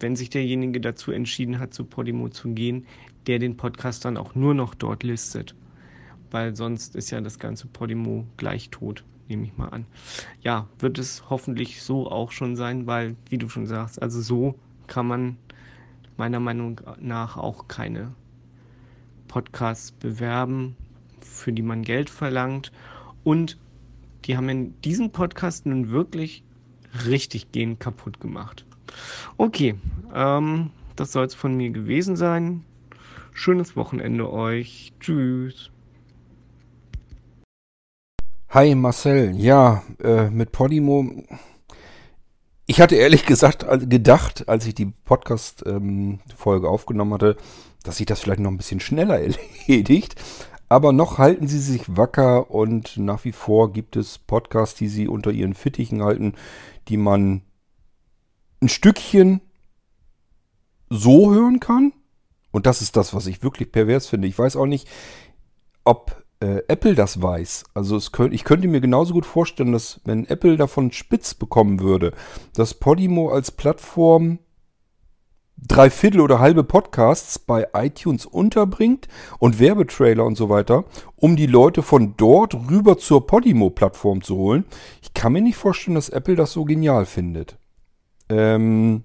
[0.00, 2.86] wenn sich derjenige dazu entschieden hat, zu Podimo zu gehen,
[3.26, 5.54] der den Podcast dann auch nur noch dort listet.
[6.30, 9.86] Weil sonst ist ja das ganze Podimo gleich tot nehme ich mal an.
[10.40, 14.58] Ja, wird es hoffentlich so auch schon sein, weil, wie du schon sagst, also so
[14.86, 15.36] kann man
[16.16, 18.14] meiner Meinung nach auch keine
[19.28, 20.76] Podcasts bewerben,
[21.24, 22.72] für die man Geld verlangt.
[23.24, 23.58] Und
[24.24, 26.44] die haben in diesem Podcast nun wirklich
[27.06, 28.64] richtig gehen kaputt gemacht.
[29.36, 29.74] Okay,
[30.14, 32.64] ähm, das soll es von mir gewesen sein.
[33.32, 34.92] Schönes Wochenende euch.
[35.00, 35.70] Tschüss.
[38.50, 41.24] Hi Marcel, ja, äh, mit Podimo
[42.70, 47.38] ich hatte ehrlich gesagt gedacht, als ich die Podcast-Folge ähm, aufgenommen hatte,
[47.82, 49.18] dass sich das vielleicht noch ein bisschen schneller
[49.66, 50.16] erledigt.
[50.68, 55.08] Aber noch halten sie sich wacker und nach wie vor gibt es Podcasts, die sie
[55.08, 56.34] unter ihren Fittichen halten,
[56.88, 57.42] die man
[58.60, 59.40] ein Stückchen
[60.90, 61.92] so hören kann.
[62.50, 64.28] Und das ist das, was ich wirklich pervers finde.
[64.28, 64.88] Ich weiß auch nicht,
[65.84, 67.64] ob äh, Apple das weiß.
[67.74, 71.80] Also es könnt, ich könnte mir genauso gut vorstellen, dass wenn Apple davon spitz bekommen
[71.80, 72.12] würde,
[72.54, 74.38] dass Podimo als Plattform
[75.66, 80.84] drei Viertel oder halbe Podcasts bei iTunes unterbringt und Werbetrailer und so weiter,
[81.16, 84.64] um die Leute von dort rüber zur Podimo-Plattform zu holen.
[85.02, 87.56] Ich kann mir nicht vorstellen, dass Apple das so genial findet.
[88.28, 89.04] Ähm,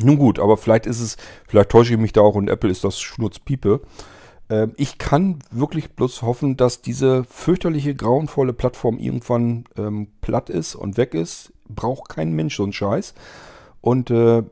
[0.00, 1.16] nun gut, aber vielleicht ist es,
[1.46, 3.80] vielleicht täusche ich mich da auch und Apple ist das Schnurzpiepe.
[4.50, 10.74] Ähm, ich kann wirklich bloß hoffen, dass diese fürchterliche, grauenvolle Plattform irgendwann ähm, platt ist
[10.74, 11.52] und weg ist.
[11.68, 13.14] Braucht kein Mensch so einen Scheiß.
[13.84, 14.42] Und äh,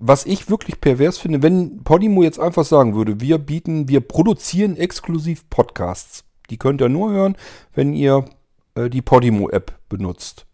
[0.00, 4.78] was ich wirklich pervers finde, wenn Podimo jetzt einfach sagen würde, wir bieten, wir produzieren
[4.78, 6.24] exklusiv Podcasts.
[6.48, 7.36] Die könnt ihr nur hören,
[7.74, 8.24] wenn ihr
[8.74, 10.46] äh, die Podimo-App benutzt.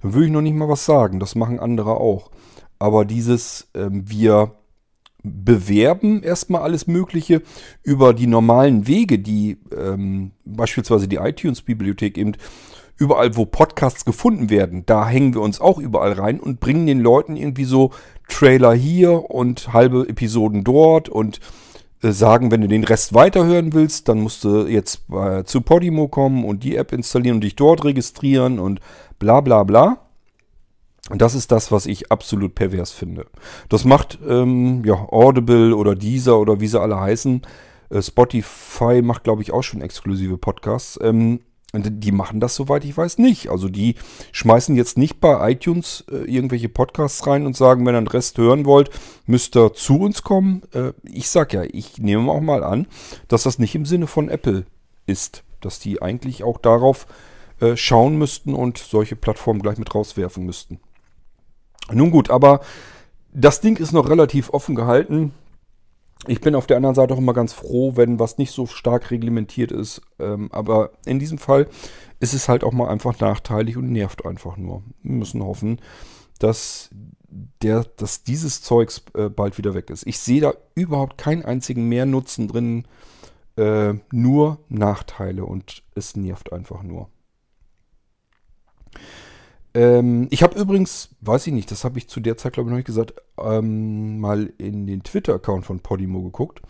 [0.00, 1.20] Dann würde ich noch nicht mal was sagen.
[1.20, 2.30] Das machen andere auch.
[2.78, 4.52] Aber dieses, ähm, wir
[5.22, 7.42] bewerben erstmal alles Mögliche
[7.82, 12.32] über die normalen Wege, die ähm, beispielsweise die iTunes-Bibliothek eben
[12.98, 17.00] überall, wo Podcasts gefunden werden, da hängen wir uns auch überall rein und bringen den
[17.00, 17.90] Leuten irgendwie so
[18.28, 21.40] Trailer hier und halbe Episoden dort und
[22.02, 26.08] äh, sagen, wenn du den Rest weiterhören willst, dann musst du jetzt äh, zu Podimo
[26.08, 28.80] kommen und die App installieren und dich dort registrieren und
[29.18, 29.98] bla bla bla.
[31.10, 33.26] Und das ist das, was ich absolut pervers finde.
[33.68, 37.42] Das macht ähm, ja Audible oder Deezer oder wie sie alle heißen.
[37.90, 40.98] Äh, Spotify macht, glaube ich, auch schon exklusive Podcasts.
[41.02, 41.40] Ähm,
[41.74, 43.50] Und die machen das, soweit ich weiß, nicht.
[43.50, 43.96] Also die
[44.32, 48.38] schmeißen jetzt nicht bei iTunes äh, irgendwelche Podcasts rein und sagen, wenn ihr den Rest
[48.38, 48.90] hören wollt,
[49.26, 50.62] müsst ihr zu uns kommen.
[50.72, 52.86] Äh, ich sag ja, ich nehme auch mal an,
[53.28, 54.64] dass das nicht im Sinne von Apple
[55.06, 55.44] ist.
[55.60, 57.06] Dass die eigentlich auch darauf
[57.60, 60.80] äh, schauen müssten und solche Plattformen gleich mit rauswerfen müssten.
[61.92, 62.60] Nun gut, aber
[63.32, 65.34] das Ding ist noch relativ offen gehalten.
[66.26, 69.10] Ich bin auf der anderen Seite auch immer ganz froh, wenn was nicht so stark
[69.10, 70.02] reglementiert ist.
[70.18, 71.68] Ähm, aber in diesem Fall
[72.18, 74.82] ist es halt auch mal einfach nachteilig und nervt einfach nur.
[75.02, 75.80] Wir müssen hoffen,
[76.40, 76.90] dass,
[77.62, 80.06] der, dass dieses Zeugs äh, bald wieder weg ist.
[80.06, 82.88] Ich sehe da überhaupt keinen einzigen Mehrnutzen drin,
[83.56, 87.08] äh, nur Nachteile und es nervt einfach nur.
[89.74, 92.70] Ähm, ich habe übrigens, weiß ich nicht, das habe ich zu der Zeit, glaube ich,
[92.70, 96.62] noch nicht gesagt, ähm, mal in den Twitter-Account von Podimo geguckt.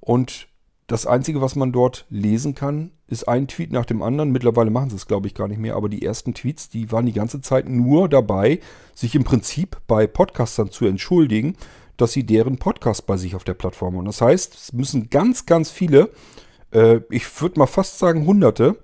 [0.00, 0.48] Und
[0.86, 4.30] das Einzige, was man dort lesen kann, ist ein Tweet nach dem anderen.
[4.30, 5.76] Mittlerweile machen sie es, glaube ich, gar nicht mehr.
[5.76, 8.60] Aber die ersten Tweets, die waren die ganze Zeit nur dabei,
[8.94, 11.56] sich im Prinzip bei Podcastern zu entschuldigen,
[11.96, 14.04] dass sie deren Podcast bei sich auf der Plattform haben.
[14.04, 16.10] Das heißt, es müssen ganz, ganz viele,
[16.72, 18.76] äh, ich würde mal fast sagen Hunderte,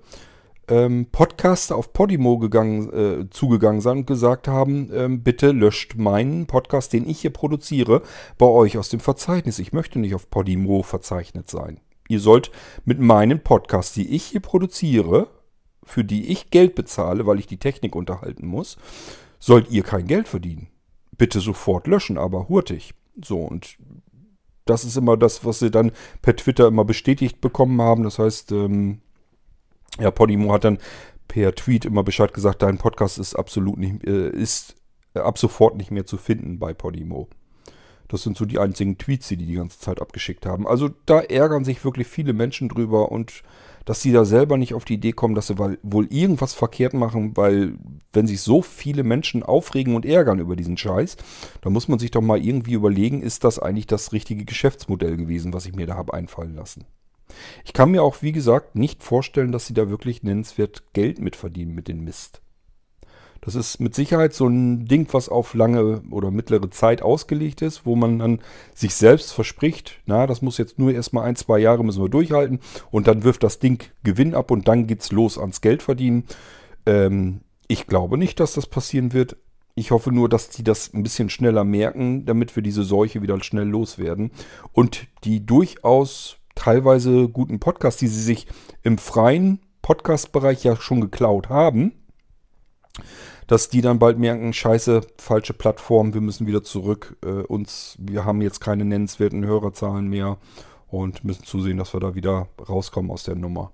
[0.68, 6.46] ähm, Podcaster auf Podimo gegangen, äh, zugegangen sind und gesagt haben, ähm, bitte löscht meinen
[6.46, 8.02] Podcast, den ich hier produziere,
[8.36, 9.58] bei euch aus dem Verzeichnis.
[9.58, 11.80] Ich möchte nicht auf Podimo verzeichnet sein.
[12.08, 12.50] Ihr sollt
[12.84, 15.28] mit meinen Podcasts, die ich hier produziere,
[15.84, 18.76] für die ich Geld bezahle, weil ich die Technik unterhalten muss,
[19.38, 20.68] sollt ihr kein Geld verdienen.
[21.16, 22.94] Bitte sofort löschen, aber hurtig.
[23.22, 23.76] So, und
[24.64, 25.92] das ist immer das, was sie dann
[26.22, 28.04] per Twitter immer bestätigt bekommen haben.
[28.04, 29.00] Das heißt, ähm,
[29.99, 30.78] ja, Podimo hat dann
[31.26, 34.76] per Tweet immer Bescheid gesagt, dein Podcast ist absolut nicht, äh, ist
[35.14, 37.28] äh, ab sofort nicht mehr zu finden bei Podimo.
[38.09, 40.66] Das sind so die einzigen Tweets, die die die ganze Zeit abgeschickt haben.
[40.66, 43.43] Also da ärgern sich wirklich viele Menschen drüber und
[43.84, 47.36] dass sie da selber nicht auf die Idee kommen, dass sie wohl irgendwas verkehrt machen,
[47.36, 47.78] weil
[48.12, 51.16] wenn sich so viele Menschen aufregen und ärgern über diesen Scheiß,
[51.62, 55.55] dann muss man sich doch mal irgendwie überlegen, ist das eigentlich das richtige Geschäftsmodell gewesen,
[55.55, 56.84] was ich mir da habe einfallen lassen.
[57.64, 61.74] Ich kann mir auch, wie gesagt, nicht vorstellen, dass sie da wirklich nennenswert Geld mitverdienen
[61.74, 62.41] mit dem Mist.
[63.41, 67.87] Das ist mit Sicherheit so ein Ding, was auf lange oder mittlere Zeit ausgelegt ist,
[67.87, 68.41] wo man dann
[68.74, 72.61] sich selbst verspricht, na, das muss jetzt nur erstmal ein, zwei Jahre müssen wir durchhalten
[72.91, 76.24] und dann wirft das Ding Gewinn ab und dann geht's los ans Geld verdienen.
[76.85, 79.37] Ähm, ich glaube nicht, dass das passieren wird.
[79.74, 83.41] Ich hoffe nur, dass die das ein bisschen schneller merken, damit wir diese Seuche wieder
[83.43, 84.33] schnell loswerden
[84.72, 88.46] und die durchaus teilweise guten Podcasts, die sie sich
[88.82, 91.92] im freien Podcast-Bereich ja schon geklaut haben,
[93.46, 97.16] dass die dann bald merken, scheiße, falsche Plattform, wir müssen wieder zurück.
[97.24, 100.36] Äh, uns, wir haben jetzt keine nennenswerten Hörerzahlen mehr
[100.88, 103.72] und müssen zusehen, dass wir da wieder rauskommen aus der Nummer.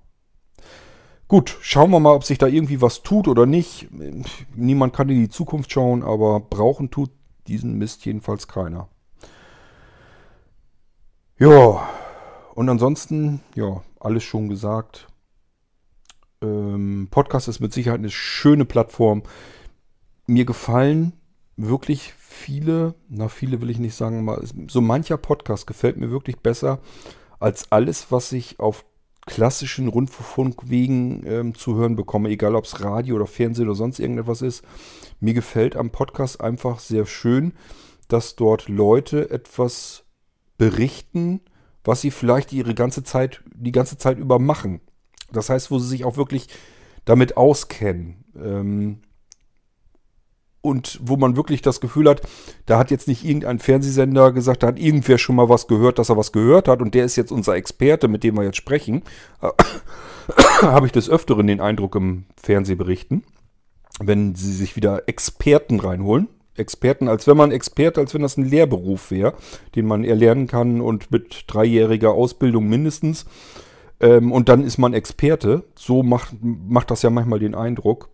[1.27, 3.89] Gut, schauen wir mal, ob sich da irgendwie was tut oder nicht.
[4.55, 7.11] Niemand kann in die Zukunft schauen, aber brauchen tut
[7.47, 8.89] diesen Mist jedenfalls keiner.
[11.39, 11.89] Ja,
[12.55, 15.09] und ansonsten, ja, alles schon gesagt.
[16.43, 19.23] Ähm, Podcast ist mit Sicherheit eine schöne Plattform.
[20.27, 21.13] Mir gefallen
[21.57, 24.29] wirklich viele, na viele will ich nicht sagen,
[24.69, 26.81] so mancher Podcast gefällt mir wirklich besser
[27.39, 28.85] als alles, was ich auf
[29.27, 34.43] klassischen Rundfunkwegen ähm, zu hören bekomme, egal ob es Radio oder Fernsehen oder sonst irgendetwas
[34.43, 34.65] ist.
[35.21, 37.53] Mir gefällt am Podcast einfach sehr schön,
[38.09, 40.05] dass dort Leute etwas
[40.59, 41.41] berichten,
[41.85, 44.81] was sie vielleicht ihre ganze Zeit, die ganze Zeit über machen.
[45.33, 46.49] Das heißt, wo sie sich auch wirklich
[47.05, 48.25] damit auskennen.
[48.37, 49.03] Ähm,
[50.65, 52.23] und wo man wirklich das Gefühl hat,
[52.65, 56.09] da hat jetzt nicht irgendein Fernsehsender gesagt, da hat irgendwer schon mal was gehört, dass
[56.09, 59.03] er was gehört hat und der ist jetzt unser Experte, mit dem wir jetzt sprechen.
[60.63, 63.25] Habe ich des Öfteren den Eindruck im Fernsehberichten,
[64.01, 68.49] wenn sie sich wieder Experten reinholen, Experten, als wenn man Experte, als wenn das ein
[68.49, 69.35] Lehrberuf wäre,
[69.75, 73.27] den man erlernen kann und mit dreijähriger Ausbildung mindestens.
[74.01, 75.65] Ähm, und dann ist man Experte.
[75.77, 78.09] So macht, macht das ja manchmal den Eindruck.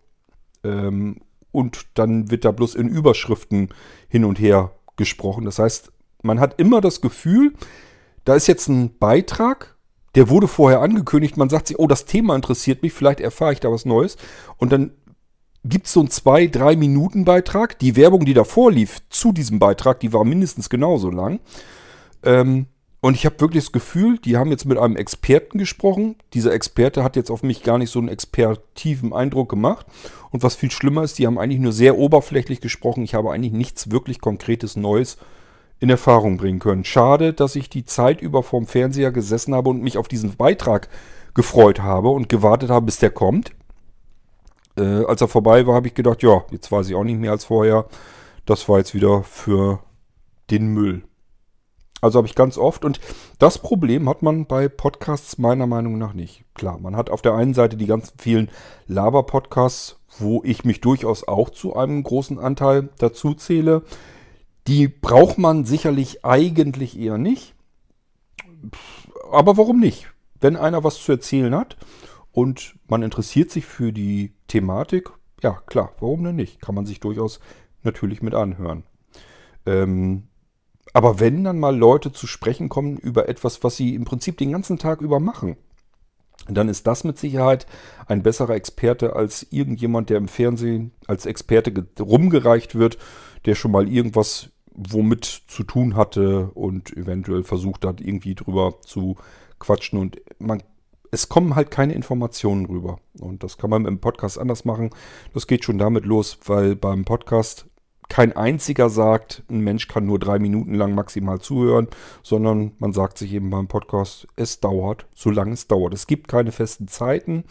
[0.63, 1.17] Ähm,
[1.51, 3.69] und dann wird da bloß in Überschriften
[4.07, 5.45] hin und her gesprochen.
[5.45, 5.91] Das heißt,
[6.23, 7.53] man hat immer das Gefühl,
[8.25, 9.75] da ist jetzt ein Beitrag,
[10.15, 11.37] der wurde vorher angekündigt.
[11.37, 14.17] Man sagt sich, oh, das Thema interessiert mich, vielleicht erfahre ich da was Neues.
[14.57, 14.91] Und dann
[15.63, 17.77] gibt es so einen zwei, drei Minuten Beitrag.
[17.79, 21.39] Die Werbung, die davor lief zu diesem Beitrag, die war mindestens genauso lang.
[22.23, 22.67] Ähm,
[23.03, 26.15] und ich habe wirklich das Gefühl, die haben jetzt mit einem Experten gesprochen.
[26.33, 29.87] Dieser Experte hat jetzt auf mich gar nicht so einen expertiven Eindruck gemacht.
[30.29, 33.03] Und was viel schlimmer ist, die haben eigentlich nur sehr oberflächlich gesprochen.
[33.03, 35.17] Ich habe eigentlich nichts wirklich Konkretes Neues
[35.79, 36.85] in Erfahrung bringen können.
[36.85, 40.87] Schade, dass ich die Zeit über vorm Fernseher gesessen habe und mich auf diesen Beitrag
[41.33, 43.51] gefreut habe und gewartet habe, bis der kommt
[44.77, 47.31] Äh, als er vorbei war, habe ich gedacht, ja, jetzt weiß ich auch nicht mehr
[47.31, 47.85] als vorher.
[48.45, 49.79] Das war jetzt wieder für
[50.49, 51.03] den Müll.
[52.01, 52.99] Also habe ich ganz oft und
[53.37, 56.43] das Problem hat man bei Podcasts meiner Meinung nach nicht.
[56.55, 58.49] Klar, man hat auf der einen Seite die ganzen vielen
[58.87, 63.83] Laber-Podcasts, wo ich mich durchaus auch zu einem großen Anteil dazu zähle.
[64.67, 67.53] Die braucht man sicherlich eigentlich eher nicht.
[69.31, 70.07] Aber warum nicht?
[70.39, 71.77] Wenn einer was zu erzählen hat
[72.31, 76.61] und man interessiert sich für die Thematik, ja klar, warum denn nicht?
[76.61, 77.39] Kann man sich durchaus
[77.83, 78.83] natürlich mit anhören.
[79.65, 80.23] Ähm,
[80.91, 84.51] aber wenn dann mal Leute zu sprechen kommen über etwas, was sie im Prinzip den
[84.51, 85.55] ganzen Tag über machen,
[86.49, 87.65] dann ist das mit Sicherheit
[88.07, 92.97] ein besserer Experte als irgendjemand, der im Fernsehen als Experte rumgereicht wird,
[93.45, 99.15] der schon mal irgendwas womit zu tun hatte und eventuell versucht hat, irgendwie drüber zu
[99.59, 99.97] quatschen.
[99.97, 100.61] Und man,
[101.11, 102.99] es kommen halt keine Informationen rüber.
[103.19, 104.89] Und das kann man im Podcast anders machen.
[105.33, 107.67] Das geht schon damit los, weil beim Podcast
[108.07, 111.87] kein einziger sagt, ein Mensch kann nur drei Minuten lang maximal zuhören,
[112.23, 115.93] sondern man sagt sich eben beim Podcast, es dauert, solange es dauert.
[115.93, 117.45] Es gibt keine festen Zeiten.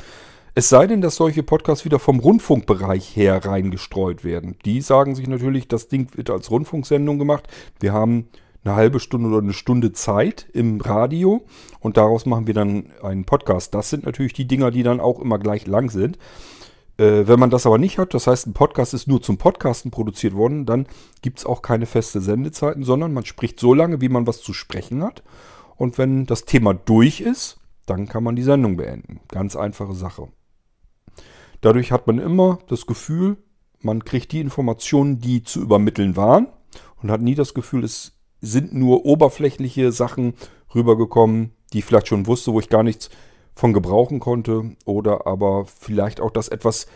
[0.55, 4.57] Es sei denn, dass solche Podcasts wieder vom Rundfunkbereich her reingestreut werden.
[4.65, 7.49] Die sagen sich natürlich, das Ding wird als Rundfunksendung gemacht.
[7.79, 8.29] Wir haben
[8.65, 11.45] eine halbe Stunde oder eine Stunde Zeit im Radio
[11.81, 13.75] und daraus machen wir dann einen Podcast.
[13.75, 16.19] Das sind natürlich die Dinger, die dann auch immer gleich lang sind.
[16.99, 19.91] Äh, wenn man das aber nicht hat, das heißt, ein Podcast ist nur zum Podcasten
[19.91, 20.87] produziert worden, dann
[21.23, 24.53] gibt es auch keine feste Sendezeiten, sondern man spricht so lange, wie man was zu
[24.53, 25.23] sprechen hat.
[25.77, 29.21] Und wenn das Thema durch ist, dann kann man die Sendung beenden.
[29.29, 30.29] Ganz einfache Sache.
[31.63, 33.39] Dadurch hat man immer das Gefühl,
[33.81, 36.49] man kriegt die Informationen, die zu übermitteln waren
[37.03, 40.35] und hat nie das Gefühl, es sind nur oberflächliche Sachen
[40.75, 43.11] rübergekommen, die ich vielleicht schon wusste, wo ich gar nichts
[43.55, 46.87] von gebrauchen konnte oder aber vielleicht auch, dass etwas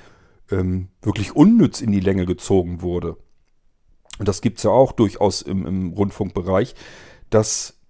[0.51, 3.17] ähm, wirklich unnütz in die Länge gezogen wurde.
[4.19, 6.75] Und das gibt es ja auch durchaus im, im, Rundfunkbereich,
[7.31, 7.81] dass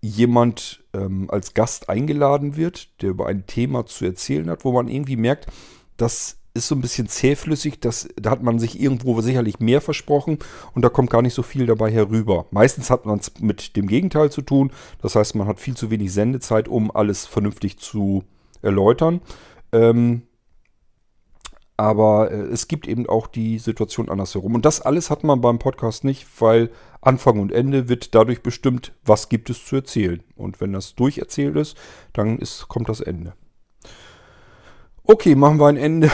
[0.00, 4.88] jemand ähm, als Gast eingeladen wird, der über ein Thema zu erzählen hat, wo man
[4.88, 5.46] irgendwie merkt,
[5.98, 10.38] das ist so ein bisschen zähflüssig, das, da hat man sich irgendwo sicherlich mehr versprochen
[10.74, 12.46] und da kommt gar nicht so viel dabei herüber.
[12.50, 15.90] Meistens hat man es mit dem Gegenteil zu tun, das heißt, man hat viel zu
[15.90, 18.24] wenig Sendezeit, um alles vernünftig zu
[18.62, 19.20] erläutern.
[19.72, 20.22] Ähm,
[21.80, 24.54] aber äh, es gibt eben auch die Situation andersherum.
[24.54, 26.68] Und das alles hat man beim Podcast nicht, weil
[27.00, 30.22] Anfang und Ende wird dadurch bestimmt, was gibt es zu erzählen.
[30.36, 31.78] Und wenn das durcherzählt ist,
[32.12, 33.32] dann ist, kommt das Ende.
[35.12, 36.08] Okay, machen wir ein Ende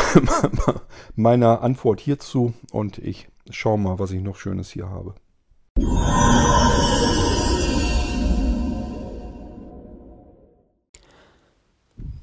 [1.16, 5.14] meiner Antwort hierzu und ich schaue mal, was ich noch Schönes hier habe.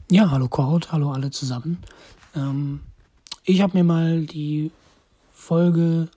[0.09, 1.78] Ja, hallo Kort, hallo alle zusammen.
[2.36, 2.80] Ähm,
[3.43, 4.71] ich habe mir mal die
[5.32, 6.09] Folge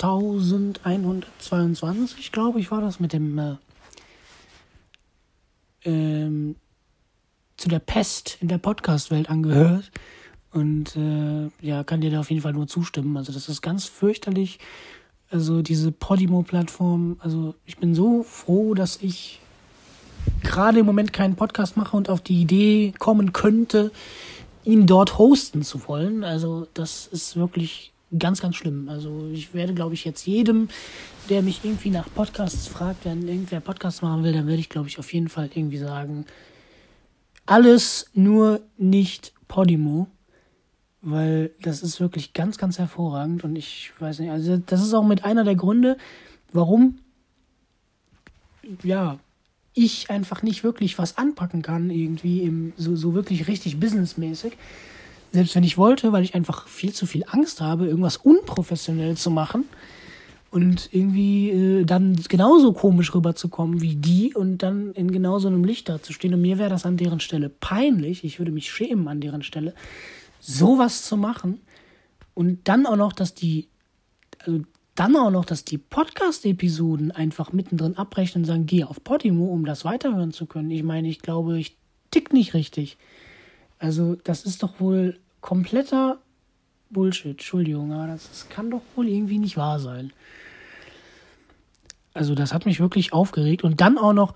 [0.00, 3.56] 1122, glaube ich, war das, mit dem äh,
[5.82, 6.54] ähm,
[7.64, 9.90] zu der Pest in der Podcast-Welt angehört.
[10.52, 13.16] Und äh, ja, kann dir da auf jeden Fall nur zustimmen.
[13.16, 14.58] Also das ist ganz fürchterlich.
[15.30, 19.40] Also diese Podimo-Plattform, also ich bin so froh, dass ich
[20.42, 23.90] gerade im Moment keinen Podcast mache und auf die Idee kommen könnte,
[24.64, 26.22] ihn dort hosten zu wollen.
[26.22, 28.90] Also das ist wirklich ganz, ganz schlimm.
[28.90, 30.68] Also ich werde, glaube ich, jetzt jedem,
[31.30, 34.88] der mich irgendwie nach Podcasts fragt, wenn irgendwer Podcasts machen will, dann werde ich, glaube
[34.88, 36.26] ich, auf jeden Fall irgendwie sagen,
[37.46, 40.08] alles nur nicht Podimo,
[41.02, 45.04] weil das ist wirklich ganz, ganz hervorragend und ich weiß nicht, also das ist auch
[45.04, 45.96] mit einer der Gründe,
[46.52, 46.98] warum
[48.82, 49.18] ja
[49.74, 54.56] ich einfach nicht wirklich was anpacken kann, irgendwie im, so, so wirklich richtig businessmäßig.
[55.32, 59.30] Selbst wenn ich wollte, weil ich einfach viel zu viel Angst habe, irgendwas unprofessionell zu
[59.30, 59.64] machen
[60.54, 65.64] und irgendwie äh, dann genauso komisch rüberzukommen wie die und dann in genau so einem
[65.64, 66.32] Licht da zu stehen.
[66.32, 68.22] Und mir wäre das an deren Stelle peinlich.
[68.22, 69.74] Ich würde mich schämen an deren Stelle,
[70.38, 71.60] sowas zu machen.
[72.34, 73.66] Und dann auch noch, dass die,
[74.46, 74.60] also
[74.94, 79.64] dann auch noch, dass die Podcast-Episoden einfach mittendrin abbrechen und sagen, geh auf Podimo, um
[79.64, 80.70] das weiterhören zu können.
[80.70, 81.76] Ich meine, ich glaube, ich
[82.12, 82.96] tick nicht richtig.
[83.80, 86.20] Also, das ist doch wohl kompletter
[86.90, 87.32] Bullshit.
[87.32, 90.12] Entschuldigung, aber das, das kann doch wohl irgendwie nicht wahr sein.
[92.14, 93.64] Also das hat mich wirklich aufgeregt.
[93.64, 94.34] Und dann auch noch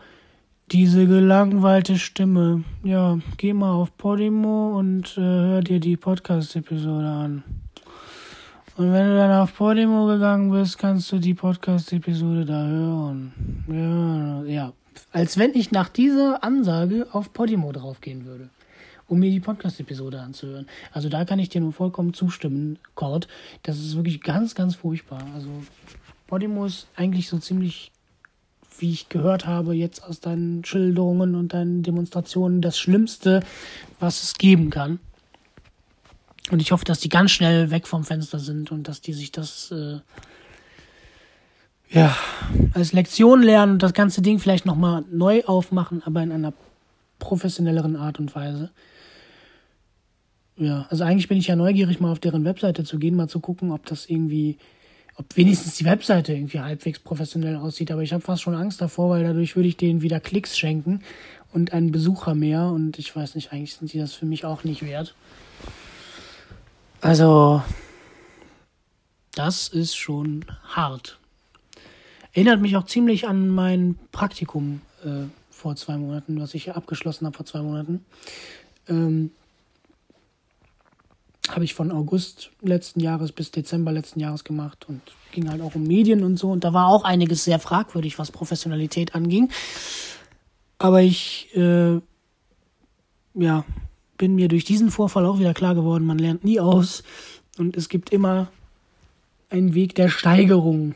[0.70, 2.64] diese gelangweilte Stimme.
[2.84, 7.44] Ja, geh mal auf Podimo und äh, hör dir die Podcast-Episode an.
[8.76, 13.32] Und wenn du dann auf Podimo gegangen bist, kannst du die Podcast-Episode da hören.
[13.66, 14.72] Ja, ja.
[15.10, 18.50] Als wenn ich nach dieser Ansage auf Podimo draufgehen würde.
[19.08, 20.66] um mir die Podcast-Episode anzuhören.
[20.92, 23.26] Also da kann ich dir nur vollkommen zustimmen, Cord.
[23.62, 25.22] Das ist wirklich ganz, ganz furchtbar.
[25.34, 25.48] Also
[26.28, 27.90] Podimo ist eigentlich so ziemlich,
[28.78, 33.42] wie ich gehört habe, jetzt aus deinen Schilderungen und deinen Demonstrationen, das Schlimmste,
[33.98, 35.00] was es geben kann.
[36.50, 39.32] Und ich hoffe, dass die ganz schnell weg vom Fenster sind und dass die sich
[39.32, 39.98] das äh,
[41.90, 42.16] ja
[42.74, 46.52] als Lektion lernen und das ganze Ding vielleicht nochmal neu aufmachen, aber in einer
[47.18, 48.70] professionelleren Art und Weise.
[50.56, 53.40] Ja, also eigentlich bin ich ja neugierig, mal auf deren Webseite zu gehen, mal zu
[53.40, 54.58] gucken, ob das irgendwie,
[55.18, 57.90] ob wenigstens die Webseite irgendwie halbwegs professionell aussieht.
[57.90, 61.02] Aber ich habe fast schon Angst davor, weil dadurch würde ich denen wieder Klicks schenken
[61.52, 62.66] und einen Besucher mehr.
[62.66, 65.14] Und ich weiß nicht, eigentlich sind die das für mich auch nicht wert.
[67.00, 67.62] Also,
[69.34, 71.18] das ist schon hart.
[72.32, 77.36] Erinnert mich auch ziemlich an mein Praktikum äh, vor zwei Monaten, was ich abgeschlossen habe
[77.36, 78.04] vor zwei Monaten.
[78.88, 79.32] Ähm,
[81.54, 85.00] habe ich von August letzten Jahres bis Dezember letzten Jahres gemacht und
[85.32, 86.50] ging halt auch um Medien und so.
[86.50, 89.50] Und da war auch einiges sehr fragwürdig, was Professionalität anging.
[90.78, 92.00] Aber ich, äh,
[93.34, 93.64] ja,
[94.16, 97.02] bin mir durch diesen Vorfall auch wieder klar geworden, man lernt nie aus
[97.56, 98.50] und es gibt immer
[99.50, 100.94] einen Weg der Steigerung.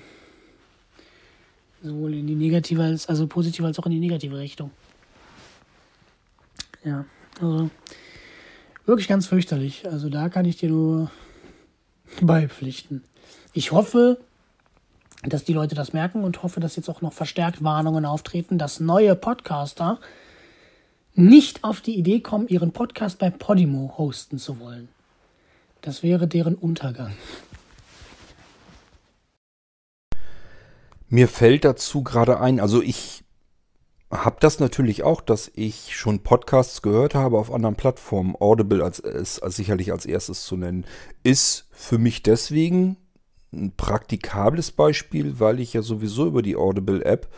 [1.82, 4.70] Sowohl in die negative als, also positive als auch in die negative Richtung.
[6.84, 7.05] Ja,
[7.40, 7.70] also
[8.87, 9.89] wirklich ganz fürchterlich.
[9.89, 11.11] Also da kann ich dir nur
[12.20, 13.03] beipflichten.
[13.53, 14.18] Ich hoffe,
[15.22, 18.80] dass die Leute das merken und hoffe, dass jetzt auch noch verstärkt Warnungen auftreten, dass
[18.80, 20.01] neue Podcaster
[21.14, 24.89] nicht auf die Idee kommen, ihren Podcast bei Podimo hosten zu wollen.
[25.83, 27.12] Das wäre deren Untergang.
[31.09, 33.22] Mir fällt dazu gerade ein, also ich
[34.12, 38.36] habe das natürlich auch, dass ich schon Podcasts gehört habe auf anderen Plattformen.
[38.38, 40.84] Audible als, ist als sicherlich als erstes zu nennen.
[41.22, 42.98] Ist für mich deswegen
[43.52, 47.28] ein praktikables Beispiel, weil ich ja sowieso über die Audible-App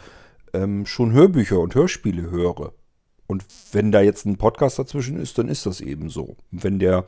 [0.53, 2.72] ähm, schon Hörbücher und Hörspiele höre.
[3.27, 6.37] Und wenn da jetzt ein Podcast dazwischen ist, dann ist das eben so.
[6.51, 7.07] Wenn der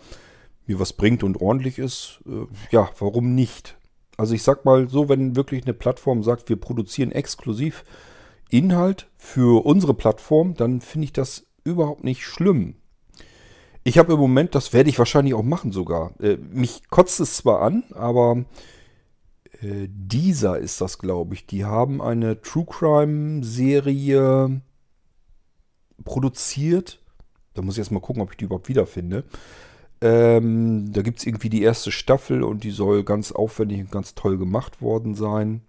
[0.66, 3.76] mir was bringt und ordentlich ist, äh, ja, warum nicht?
[4.16, 7.84] Also ich sag mal so, wenn wirklich eine Plattform sagt, wir produzieren exklusiv
[8.50, 12.76] Inhalt für unsere Plattform, dann finde ich das überhaupt nicht schlimm.
[13.84, 16.12] Ich habe im Moment, das werde ich wahrscheinlich auch machen sogar.
[16.20, 18.44] Äh, mich kotzt es zwar an, aber
[19.62, 21.46] äh, dieser ist das, glaube ich.
[21.46, 24.60] Die haben eine True Crime Serie
[26.04, 27.00] produziert.
[27.54, 29.24] Da muss ich erst mal gucken, ob ich die überhaupt wiederfinde.
[30.00, 34.14] Ähm, da gibt es irgendwie die erste Staffel und die soll ganz aufwendig und ganz
[34.14, 35.62] toll gemacht worden sein.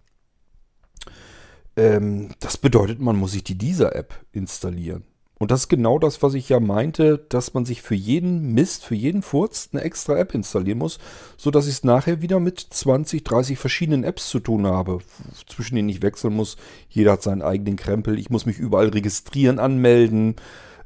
[1.77, 5.03] Ähm, das bedeutet, man muss sich die Dieser-App installieren.
[5.39, 8.83] Und das ist genau das, was ich ja meinte, dass man sich für jeden Mist,
[8.83, 10.97] für jeden Furz eine extra App installieren muss,
[11.37, 14.97] sodass ich es nachher wieder mit 20, 30 verschiedenen Apps zu tun habe,
[15.47, 16.57] zwischen denen ich wechseln muss.
[16.89, 18.17] Jeder hat seinen eigenen Krempel.
[18.17, 20.37] Ich muss mich überall registrieren, anmelden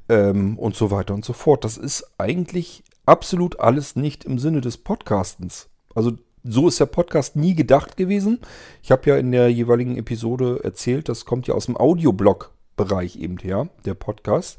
[0.09, 1.63] ähm, und so weiter und so fort.
[1.63, 5.69] Das ist eigentlich absolut alles nicht im Sinne des Podcastens.
[5.95, 6.11] Also
[6.43, 8.39] so ist der Podcast nie gedacht gewesen.
[8.81, 13.17] Ich habe ja in der jeweiligen Episode erzählt, das kommt ja aus dem Audioblog Bereich
[13.17, 14.57] eben her, der Podcast.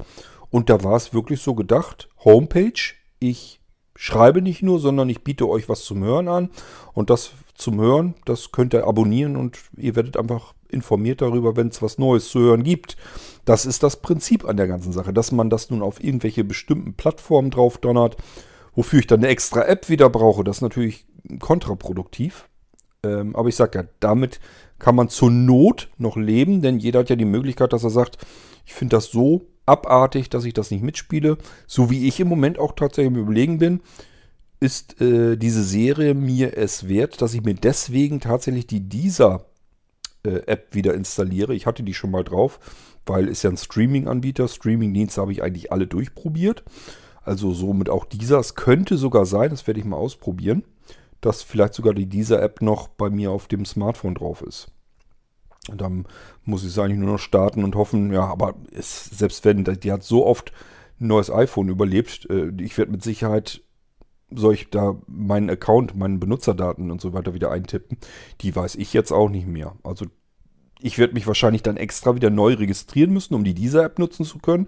[0.49, 3.59] Und da war es wirklich so gedacht, Homepage, ich
[3.95, 6.49] schreibe nicht nur, sondern ich biete euch was zum Hören an.
[6.93, 11.67] Und das zum Hören, das könnt ihr abonnieren und ihr werdet einfach informiert darüber, wenn
[11.67, 12.97] es was Neues zu hören gibt.
[13.45, 16.93] Das ist das Prinzip an der ganzen Sache, dass man das nun auf irgendwelche bestimmten
[16.93, 18.17] Plattformen drauf donnert,
[18.75, 20.43] wofür ich dann eine extra App wieder brauche.
[20.43, 21.05] Das ist natürlich
[21.39, 22.47] kontraproduktiv.
[23.03, 24.39] Ähm, aber ich sage ja, damit
[24.79, 28.17] kann man zur Not noch leben, denn jeder hat ja die Möglichkeit, dass er sagt,
[28.65, 31.37] ich finde das so abartig, dass ich das nicht mitspiele.
[31.67, 33.81] So wie ich im Moment auch tatsächlich im Überlegen bin,
[34.59, 39.45] ist äh, diese Serie mir es wert, dass ich mir deswegen tatsächlich die dieser
[40.25, 41.53] äh, App wieder installiere.
[41.53, 42.59] Ich hatte die schon mal drauf,
[43.05, 44.47] weil ist ja ein Streaming-Anbieter.
[44.47, 46.63] Streaming-Dienste habe ich eigentlich alle durchprobiert.
[47.23, 48.39] Also somit auch dieser.
[48.39, 50.63] Es könnte sogar sein, das werde ich mal ausprobieren,
[51.25, 54.71] dass vielleicht sogar die dieser App noch bei mir auf dem Smartphone drauf ist.
[55.69, 56.05] Und dann
[56.43, 59.91] muss ich es eigentlich nur noch starten und hoffen, ja, aber es, selbst wenn, die
[59.91, 60.51] hat so oft
[60.99, 63.61] ein neues iPhone überlebt, äh, ich werde mit Sicherheit,
[64.29, 67.97] soll ich da meinen Account, meinen Benutzerdaten und so weiter wieder eintippen,
[68.41, 69.75] die weiß ich jetzt auch nicht mehr.
[69.83, 70.07] Also
[70.81, 74.25] ich werde mich wahrscheinlich dann extra wieder neu registrieren müssen, um die dieser App nutzen
[74.25, 74.67] zu können.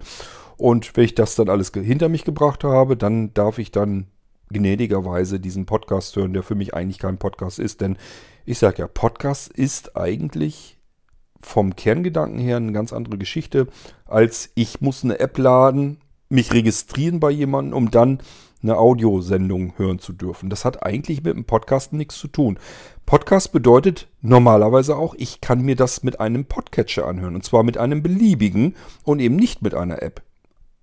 [0.56, 4.06] Und wenn ich das dann alles hinter mich gebracht habe, dann darf ich dann
[4.50, 7.80] gnädigerweise diesen Podcast hören, der für mich eigentlich kein Podcast ist.
[7.80, 7.96] Denn
[8.44, 10.78] ich sage ja, Podcast ist eigentlich
[11.40, 13.68] vom Kerngedanken her eine ganz andere Geschichte,
[14.06, 15.98] als ich muss eine App laden,
[16.28, 18.20] mich registrieren bei jemandem, um dann
[18.62, 20.50] eine Audiosendung hören zu dürfen.
[20.50, 22.58] Das hat eigentlich mit dem Podcast nichts zu tun.
[23.04, 27.36] Podcast bedeutet normalerweise auch, ich kann mir das mit einem Podcatcher anhören.
[27.36, 28.74] Und zwar mit einem beliebigen
[29.04, 30.22] und eben nicht mit einer App.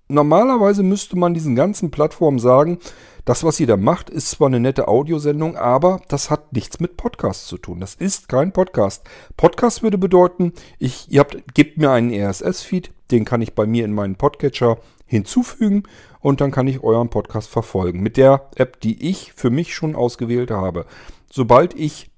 [0.08, 2.78] Normalerweise müsste man diesen ganzen Plattformen sagen,
[3.26, 6.98] das, was ihr da macht, ist zwar eine nette Audiosendung, aber das hat nichts mit
[6.98, 7.80] Podcast zu tun.
[7.80, 9.04] Das ist kein Podcast.
[9.38, 13.86] Podcast würde bedeuten, ich, ihr habt, gebt mir einen RSS-Feed, den kann ich bei mir
[13.86, 15.84] in meinen Podcatcher hinzufügen
[16.20, 18.02] und dann kann ich euren Podcast verfolgen.
[18.02, 20.86] Mit der App, die ich für mich schon ausgewählt habe.
[21.32, 22.12] Sobald ich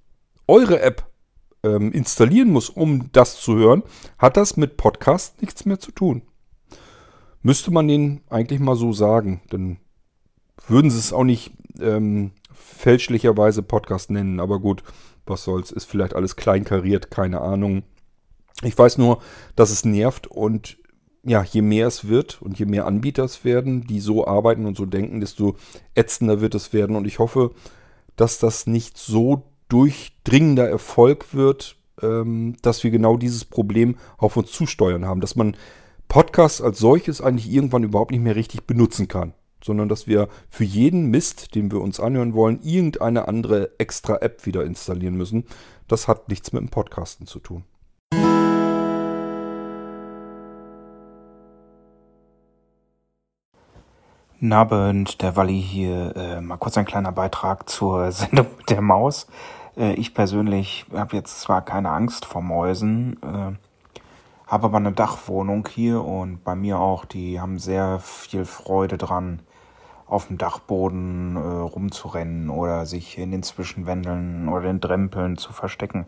[0.47, 1.05] eure App
[1.63, 3.83] ähm, installieren muss, um das zu hören,
[4.17, 6.23] hat das mit Podcast nichts mehr zu tun.
[7.43, 9.77] Müsste man den eigentlich mal so sagen, dann
[10.67, 14.83] würden sie es auch nicht ähm, fälschlicherweise Podcast nennen, aber gut,
[15.25, 17.83] was soll's, ist vielleicht alles kleinkariert, keine Ahnung.
[18.63, 19.19] Ich weiß nur,
[19.55, 20.77] dass es nervt und
[21.23, 24.77] ja, je mehr es wird und je mehr Anbieter es werden, die so arbeiten und
[24.77, 25.55] so denken, desto
[25.95, 26.95] ätzender wird es werden.
[26.95, 27.51] Und ich hoffe,
[28.15, 34.51] dass das nicht so durchdringender Erfolg wird, ähm, dass wir genau dieses Problem auf uns
[34.51, 35.57] zusteuern haben, dass man
[36.07, 39.33] Podcasts als solches eigentlich irgendwann überhaupt nicht mehr richtig benutzen kann
[39.65, 44.45] sondern dass wir für jeden Mist, den wir uns anhören wollen, irgendeine andere extra App
[44.45, 45.45] wieder installieren müssen.
[45.87, 47.63] Das hat nichts mit dem Podcasten zu tun.
[54.39, 56.15] Nabend, der Walli hier.
[56.15, 59.27] Äh, mal kurz ein kleiner Beitrag zur Sendung mit der Maus.
[59.75, 63.55] Äh, ich persönlich habe jetzt zwar keine Angst vor Mäusen, äh,
[64.47, 69.41] habe aber eine Dachwohnung hier und bei mir auch, die haben sehr viel Freude dran,
[70.07, 76.05] auf dem Dachboden äh, rumzurennen oder sich in den Zwischenwändeln oder den Drempeln zu verstecken.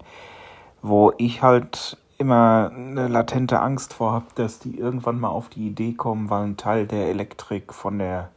[0.82, 5.68] Wo ich halt immer eine latente Angst vor habe, dass die irgendwann mal auf die
[5.68, 8.30] Idee kommen, weil ein Teil der Elektrik von der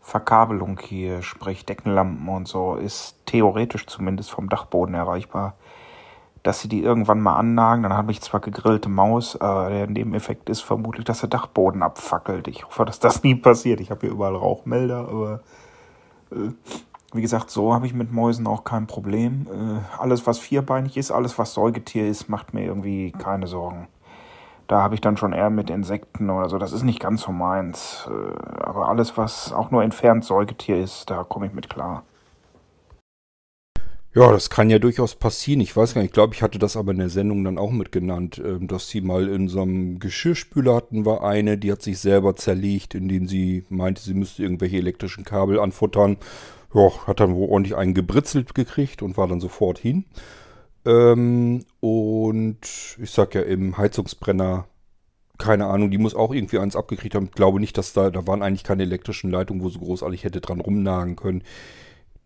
[0.00, 5.54] Verkabelung hier, sprich Deckenlampen und so, ist theoretisch zumindest vom Dachboden erreichbar
[6.42, 7.82] dass sie die irgendwann mal annagen.
[7.84, 12.48] Dann habe ich zwar gegrillte Maus, aber der Nebeneffekt ist vermutlich, dass der Dachboden abfackelt.
[12.48, 13.80] Ich hoffe, dass das nie passiert.
[13.80, 15.40] Ich habe hier überall Rauchmelder, aber
[16.32, 16.50] äh,
[17.14, 19.46] wie gesagt, so habe ich mit Mäusen auch kein Problem.
[19.50, 23.88] Äh, alles, was vierbeinig ist, alles, was Säugetier ist, macht mir irgendwie keine Sorgen.
[24.66, 26.56] Da habe ich dann schon eher mit Insekten oder so.
[26.56, 28.08] Das ist nicht ganz so meins.
[28.10, 32.04] Äh, aber alles, was auch nur entfernt Säugetier ist, da komme ich mit klar.
[34.14, 35.62] Ja, das kann ja durchaus passieren.
[35.62, 37.70] Ich weiß gar nicht, ich glaube, ich hatte das aber in der Sendung dann auch
[37.70, 41.98] mitgenannt, ähm, dass sie mal in so einem Geschirrspüler hatten, war eine, die hat sich
[41.98, 46.18] selber zerlegt, indem sie meinte, sie müsste irgendwelche elektrischen Kabel anfuttern.
[46.74, 50.04] Ja, hat dann wohl ordentlich einen gebritzelt gekriegt und war dann sofort hin.
[50.84, 52.58] Ähm, und
[53.00, 54.66] ich sag ja, im Heizungsbrenner,
[55.38, 57.26] keine Ahnung, die muss auch irgendwie eins abgekriegt haben.
[57.26, 60.40] Ich glaube nicht, dass da, da waren eigentlich keine elektrischen Leitungen, wo sie großartig hätte
[60.42, 61.42] dran rumnagen können.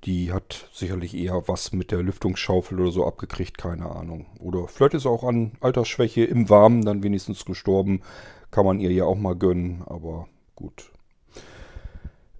[0.05, 4.27] Die hat sicherlich eher was mit der Lüftungsschaufel oder so abgekriegt, keine Ahnung.
[4.39, 8.03] Oder vielleicht ist auch an Altersschwäche im Warmen dann wenigstens gestorben.
[8.51, 10.93] Kann man ihr ja auch mal gönnen, aber gut.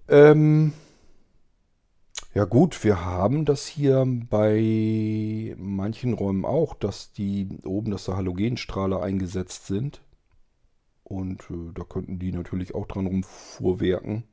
[0.07, 0.73] Ähm,
[2.33, 8.15] ja gut, wir haben das hier bei manchen Räumen auch, dass die oben, dass da
[8.15, 10.01] Halogenstrahler eingesetzt sind.
[11.03, 14.23] Und äh, da könnten die natürlich auch dran rumfuhrwerken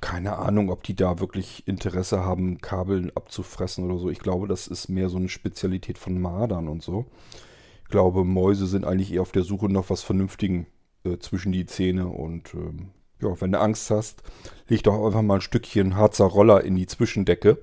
[0.00, 4.10] keine Ahnung, ob die da wirklich Interesse haben, Kabeln abzufressen oder so.
[4.10, 7.06] Ich glaube, das ist mehr so eine Spezialität von Mardern und so.
[7.82, 10.66] Ich glaube, Mäuse sind eigentlich eher auf der Suche nach was Vernünftigen
[11.04, 12.08] äh, zwischen die Zähne.
[12.08, 12.90] Und ähm,
[13.20, 14.22] ja, wenn du Angst hast,
[14.68, 17.58] leg doch einfach mal ein Stückchen Harzer Roller in die Zwischendecke.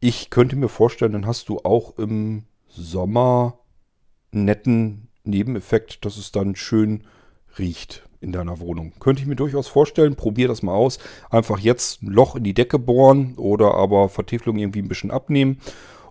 [0.00, 3.58] Ich könnte mir vorstellen, dann hast du auch im Sommer
[4.32, 7.04] einen netten Nebeneffekt, dass es dann schön
[7.58, 8.92] riecht in deiner Wohnung.
[8.98, 10.16] Könnte ich mir durchaus vorstellen.
[10.16, 10.98] Probier das mal aus.
[11.30, 15.58] Einfach jetzt ein Loch in die Decke bohren oder aber Vertäfelung irgendwie ein bisschen abnehmen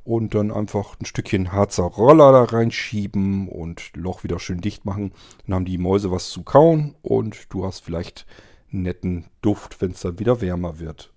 [0.03, 5.11] und dann einfach ein Stückchen Harzer Roller da reinschieben und Loch wieder schön dicht machen.
[5.45, 8.25] Dann haben die Mäuse was zu kauen und du hast vielleicht
[8.71, 11.12] einen netten Duft, wenn es dann wieder wärmer wird.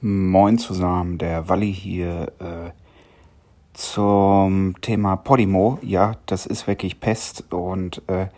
[0.00, 2.70] Moin zusammen, der Walli hier äh,
[3.72, 5.80] zum Thema Podimo.
[5.82, 8.28] Ja, das ist wirklich Pest und äh,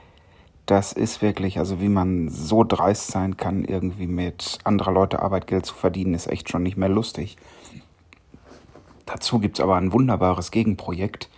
[0.65, 5.67] das ist wirklich, also wie man so dreist sein kann, irgendwie mit anderer Leute Arbeitgeld
[5.67, 7.37] zu verdienen, ist echt schon nicht mehr lustig.
[9.05, 11.29] Dazu gibt's aber ein wunderbares Gegenprojekt.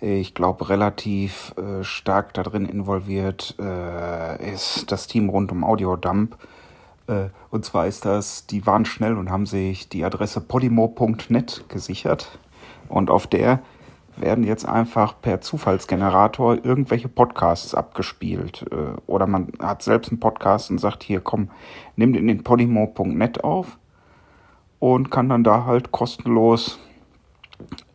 [0.00, 6.32] Ich glaube, relativ äh, stark darin involviert äh, ist das Team rund um Audiodump.
[6.32, 6.53] Äh,
[7.50, 12.38] und zwar ist das, die waren schnell und haben sich die Adresse podimo.net gesichert.
[12.88, 13.60] Und auf der
[14.16, 18.64] werden jetzt einfach per Zufallsgenerator irgendwelche Podcasts abgespielt.
[18.70, 21.50] Äh, oder man hat selbst einen Podcast und sagt, hier komm,
[21.96, 23.78] nimm den in podimo.net auf
[24.78, 26.78] und kann dann da halt kostenlos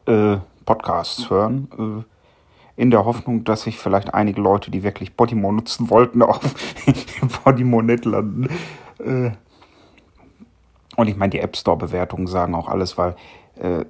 [0.05, 1.67] äh, Podcasts hören.
[1.77, 6.39] Äh, in der Hoffnung, dass sich vielleicht einige Leute, die wirklich Podimo nutzen wollten, auf
[7.43, 8.47] Podimo.net landen.
[8.99, 9.31] Äh,
[10.95, 13.15] und ich meine, die App Store-Bewertungen sagen auch alles, weil
[13.55, 13.85] äh,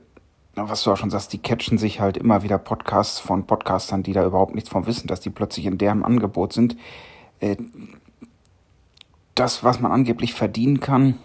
[0.56, 4.14] was du auch schon sagst, die catchen sich halt immer wieder Podcasts von Podcastern, die
[4.14, 6.76] da überhaupt nichts von wissen, dass die plötzlich in deren Angebot sind.
[7.40, 7.58] Äh,
[9.36, 11.16] das, was man angeblich verdienen kann,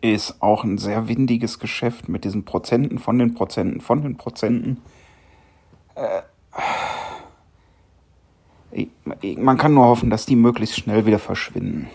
[0.00, 4.80] ist auch ein sehr windiges Geschäft mit diesen Prozenten von den Prozenten von den Prozenten.
[5.94, 6.22] Äh,
[9.36, 11.88] man kann nur hoffen, dass die möglichst schnell wieder verschwinden.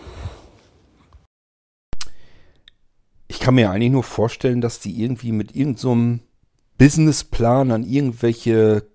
[3.28, 6.24] Ich kann mir eigentlich nur vorstellen, dass die irgendwie mit irgendeinem so
[6.78, 8.86] Businessplan an irgendwelche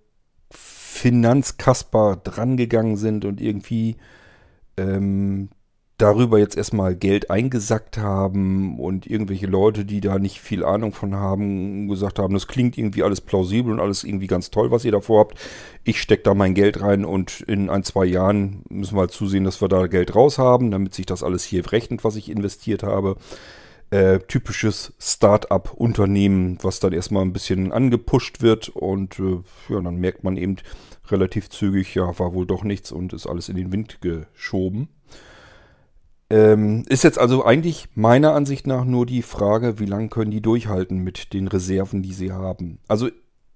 [0.51, 3.97] Finanzkasper drangegangen sind und irgendwie
[4.77, 5.49] ähm,
[6.01, 11.15] darüber jetzt erstmal Geld eingesackt haben und irgendwelche Leute, die da nicht viel Ahnung von
[11.15, 14.91] haben, gesagt haben, das klingt irgendwie alles plausibel und alles irgendwie ganz toll, was ihr
[14.91, 15.39] davor habt.
[15.83, 19.43] Ich stecke da mein Geld rein und in ein, zwei Jahren müssen wir halt zusehen,
[19.43, 22.81] dass wir da Geld raus haben, damit sich das alles hier rechnet, was ich investiert
[22.81, 23.17] habe.
[23.91, 30.23] Äh, typisches Start-up-Unternehmen, was dann erstmal ein bisschen angepusht wird und äh, ja, dann merkt
[30.23, 30.55] man eben
[31.09, 34.87] relativ zügig, ja, war wohl doch nichts und ist alles in den Wind geschoben.
[36.31, 40.39] Ähm, ist jetzt also eigentlich meiner Ansicht nach nur die Frage, wie lange können die
[40.41, 42.79] durchhalten mit den Reserven, die sie haben.
[42.87, 43.09] Also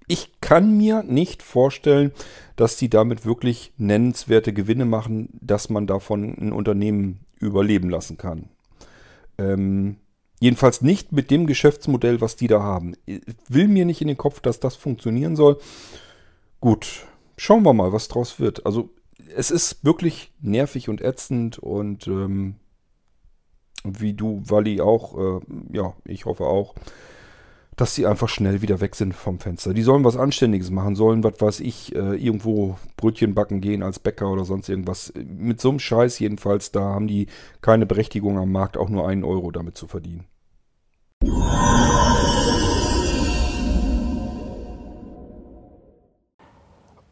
[0.08, 2.12] ich kann mir nicht vorstellen,
[2.58, 8.50] dass die damit wirklich nennenswerte Gewinne machen, dass man davon ein Unternehmen überleben lassen kann.
[9.38, 9.96] Ähm,
[10.42, 12.96] jedenfalls nicht mit dem Geschäftsmodell, was die da haben.
[13.06, 15.60] Ich will mir nicht in den Kopf, dass das funktionieren soll.
[16.60, 17.06] Gut,
[17.38, 18.66] schauen wir mal, was draus wird.
[18.66, 18.90] Also
[19.34, 22.56] es ist wirklich nervig und ätzend und ähm,
[23.86, 25.40] wie du, Wally, auch, äh,
[25.72, 26.76] ja, ich hoffe auch,
[27.76, 29.74] dass sie einfach schnell wieder weg sind vom Fenster.
[29.74, 34.00] Die sollen was Anständiges machen, sollen, was weiß ich, äh, irgendwo Brötchen backen gehen als
[34.00, 35.12] Bäcker oder sonst irgendwas.
[35.16, 37.28] Mit so einem Scheiß jedenfalls, da haben die
[37.62, 40.26] keine Berechtigung am Markt, auch nur einen Euro damit zu verdienen.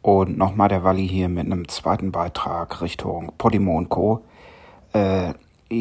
[0.00, 4.24] Und nochmal der Walli hier mit einem zweiten Beitrag Richtung Podimo und Co.
[4.92, 5.32] Äh,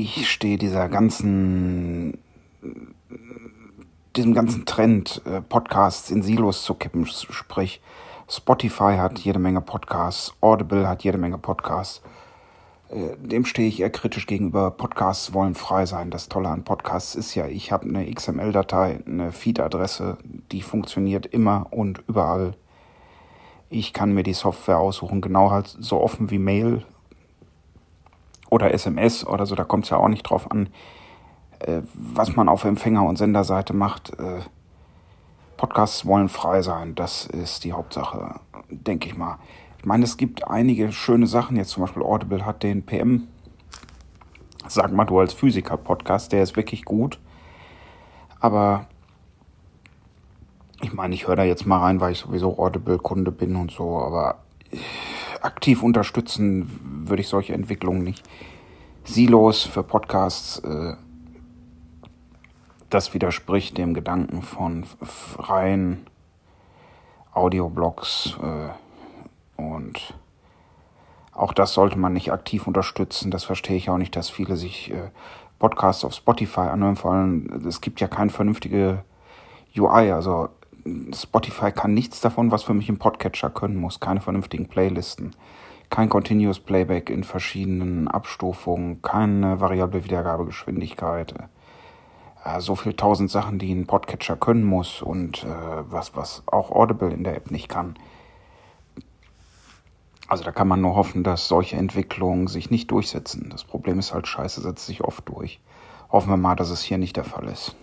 [0.02, 2.18] ich stehe dieser ganzen,
[4.15, 7.82] diesem ganzen Trend, äh, Podcasts in Silos zu kippen, sprich
[8.28, 12.02] Spotify hat jede Menge Podcasts, Audible hat jede Menge Podcasts.
[12.90, 14.72] Äh, dem stehe ich eher kritisch gegenüber.
[14.72, 16.10] Podcasts wollen frei sein.
[16.10, 20.18] Das Tolle an Podcasts ist ja, ich habe eine XML-Datei, eine Feed-Adresse,
[20.52, 22.56] die funktioniert immer und überall.
[23.70, 26.84] Ich kann mir die Software aussuchen, genau halt so offen wie Mail
[28.53, 30.69] oder SMS oder so, da kommt es ja auch nicht drauf an,
[31.59, 34.11] äh, was man auf Empfänger- und Senderseite macht.
[34.19, 34.41] Äh,
[35.57, 38.35] Podcasts wollen frei sein, das ist die Hauptsache,
[38.69, 39.39] denke ich mal.
[39.80, 43.27] Ich meine, es gibt einige schöne Sachen, jetzt zum Beispiel Audible hat den PM,
[44.67, 47.19] sag mal du als Physiker-Podcast, der ist wirklich gut,
[48.39, 48.85] aber
[50.81, 53.97] ich meine, ich höre da jetzt mal rein, weil ich sowieso Audible-Kunde bin und so,
[53.97, 54.43] aber
[55.44, 58.24] aktiv unterstützen würde ich solche Entwicklungen nicht.
[59.03, 60.95] Silos für Podcasts, äh,
[62.90, 66.06] das widerspricht dem Gedanken von freien
[67.34, 70.14] Audioblogs äh, und
[71.34, 73.32] auch das sollte man nicht aktiv unterstützen.
[73.32, 75.10] Das verstehe ich auch nicht, dass viele sich äh,
[75.60, 76.95] Podcasts auf Spotify anhören.
[76.95, 79.03] Vor allem, es gibt ja keine vernünftige
[79.76, 80.11] UI.
[80.11, 80.49] Also
[81.14, 83.99] Spotify kann nichts davon, was für mich im Podcatcher können muss.
[83.99, 85.35] Keine vernünftigen Playlisten,
[85.89, 91.34] kein Continuous Playback in verschiedenen Abstufungen, keine variable Wiedergabegeschwindigkeit.
[92.43, 95.47] Äh, so viel tausend Sachen, die ein Podcatcher können muss und äh,
[95.89, 97.95] was, was auch Audible in der App nicht kann.
[100.27, 103.49] Also da kann man nur hoffen, dass solche Entwicklungen sich nicht durchsetzen.
[103.51, 105.60] Das Problem ist halt, Scheiße setzt sich oft durch.
[106.11, 107.76] Hoffen wir mal, dass es hier nicht der Fall ist.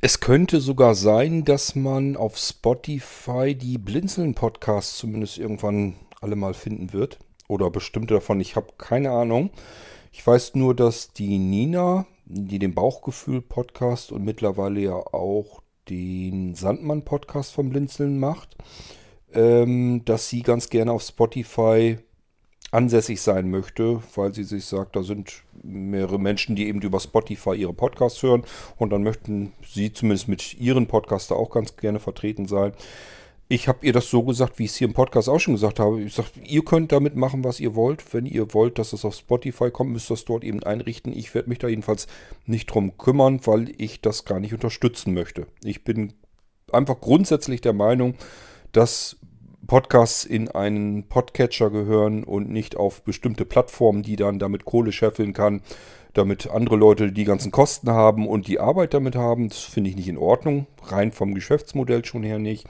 [0.00, 6.92] Es könnte sogar sein, dass man auf Spotify die Blinzeln-Podcasts zumindest irgendwann alle mal finden
[6.92, 7.18] wird.
[7.48, 8.40] Oder bestimmte davon.
[8.40, 9.50] Ich habe keine Ahnung.
[10.12, 17.52] Ich weiß nur, dass die Nina, die den Bauchgefühl-Podcast und mittlerweile ja auch den Sandmann-Podcast
[17.52, 18.56] vom Blinzeln macht,
[19.32, 21.98] ähm, dass sie ganz gerne auf Spotify
[22.70, 27.54] ansässig sein möchte, weil sie sich sagt, da sind mehrere Menschen, die eben über Spotify
[27.54, 28.44] ihre Podcasts hören
[28.76, 32.72] und dann möchten sie zumindest mit ihren Podcasts auch ganz gerne vertreten sein.
[33.50, 35.80] Ich habe ihr das so gesagt, wie ich es hier im Podcast auch schon gesagt
[35.80, 36.02] habe.
[36.02, 38.12] Ich sage, ihr könnt damit machen, was ihr wollt.
[38.12, 41.16] Wenn ihr wollt, dass es auf Spotify kommt, müsst ihr das dort eben einrichten.
[41.16, 42.08] Ich werde mich da jedenfalls
[42.44, 45.46] nicht drum kümmern, weil ich das gar nicht unterstützen möchte.
[45.64, 46.12] Ich bin
[46.70, 48.16] einfach grundsätzlich der Meinung,
[48.72, 49.16] dass
[49.68, 55.34] Podcasts in einen Podcatcher gehören und nicht auf bestimmte Plattformen, die dann damit Kohle scheffeln
[55.34, 55.60] kann,
[56.14, 59.50] damit andere Leute die ganzen Kosten haben und die Arbeit damit haben.
[59.50, 62.66] Das finde ich nicht in Ordnung, rein vom Geschäftsmodell schon her nicht.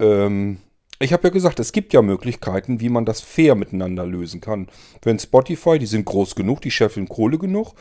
[0.00, 0.58] Ähm,
[0.98, 4.66] ich habe ja gesagt, es gibt ja Möglichkeiten, wie man das fair miteinander lösen kann.
[5.02, 7.74] Wenn Spotify, die sind groß genug, die scheffeln Kohle genug,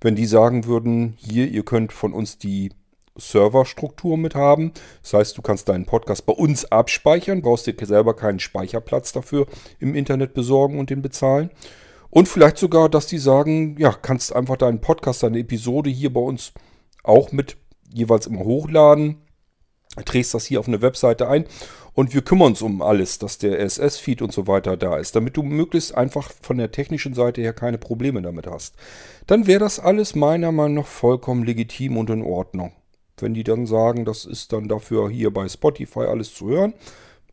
[0.00, 2.70] wenn die sagen würden, hier, ihr könnt von uns die
[3.16, 4.72] Serverstruktur mit haben.
[5.02, 9.46] Das heißt, du kannst deinen Podcast bei uns abspeichern, brauchst dir selber keinen Speicherplatz dafür
[9.78, 11.50] im Internet besorgen und den bezahlen.
[12.10, 16.20] Und vielleicht sogar, dass die sagen, ja, kannst einfach deinen Podcast, deine Episode hier bei
[16.20, 16.52] uns
[17.02, 17.56] auch mit
[17.92, 19.22] jeweils immer hochladen,
[20.04, 21.46] trägst das hier auf eine Webseite ein
[21.94, 25.36] und wir kümmern uns um alles, dass der RSS-Feed und so weiter da ist, damit
[25.36, 28.74] du möglichst einfach von der technischen Seite her keine Probleme damit hast.
[29.26, 32.72] Dann wäre das alles meiner Meinung nach vollkommen legitim und in Ordnung.
[33.22, 36.74] Wenn die dann sagen, das ist dann dafür hier bei Spotify alles zu hören,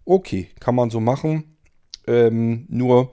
[0.05, 1.57] okay, kann man so machen.
[2.07, 3.11] Ähm, nur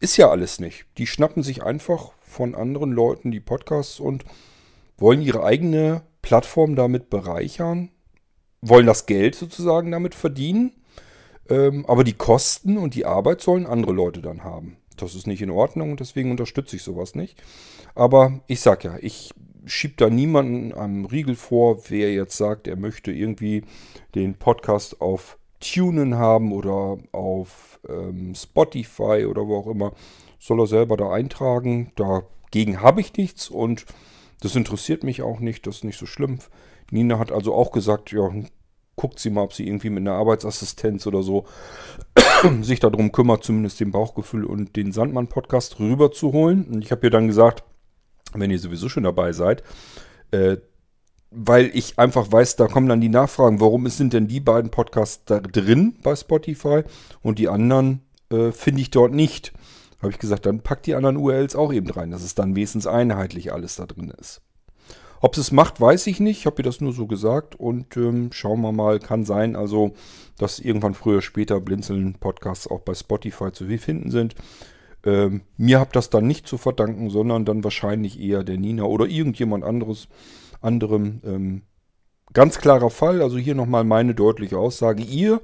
[0.00, 0.86] ist ja alles nicht.
[0.98, 4.24] Die schnappen sich einfach von anderen Leuten die Podcasts und
[4.96, 7.90] wollen ihre eigene Plattform damit bereichern,
[8.60, 10.72] wollen das Geld sozusagen damit verdienen,
[11.48, 14.76] ähm, aber die Kosten und die Arbeit sollen andere Leute dann haben.
[14.96, 17.42] Das ist nicht in Ordnung und deswegen unterstütze ich sowas nicht.
[17.94, 19.32] Aber ich sag ja, ich
[19.66, 23.64] schiebt da niemanden am Riegel vor, wer jetzt sagt, er möchte irgendwie
[24.14, 29.92] den Podcast auf Tunen haben oder auf ähm, Spotify oder wo auch immer,
[30.38, 31.92] soll er selber da eintragen.
[31.96, 33.84] Dagegen habe ich nichts und
[34.40, 36.38] das interessiert mich auch nicht, das ist nicht so schlimm.
[36.90, 38.30] Nina hat also auch gesagt, ja,
[38.96, 41.46] guckt sie mal, ob sie irgendwie mit einer Arbeitsassistenz oder so
[42.62, 46.64] sich darum kümmert, zumindest den Bauchgefühl und den Sandmann-Podcast rüberzuholen.
[46.64, 47.64] Und ich habe ihr dann gesagt,
[48.34, 49.62] wenn ihr sowieso schon dabei seid,
[50.30, 50.56] äh,
[51.30, 55.24] weil ich einfach weiß, da kommen dann die Nachfragen, warum sind denn die beiden Podcasts
[55.24, 56.82] da drin bei Spotify
[57.22, 58.00] und die anderen
[58.30, 59.52] äh, finde ich dort nicht.
[60.02, 62.92] Habe ich gesagt, dann packt die anderen URLs auch eben rein, dass es dann wesentlich
[62.92, 64.40] einheitlich alles da drin ist.
[65.20, 66.38] Ob es macht, weiß ich nicht.
[66.38, 68.98] Ich habe ihr das nur so gesagt und ähm, schauen wir mal.
[68.98, 69.92] Kann sein, also,
[70.38, 74.34] dass irgendwann früher später Blinzeln-Podcasts auch bei Spotify zu finden sind.
[75.04, 79.06] Ähm, mir habt das dann nicht zu verdanken, sondern dann wahrscheinlich eher der Nina oder
[79.06, 80.08] irgendjemand anderes,
[80.60, 81.20] anderem.
[81.24, 81.62] Ähm,
[82.32, 85.02] ganz klarer Fall, also hier nochmal meine deutliche Aussage.
[85.02, 85.40] Ihr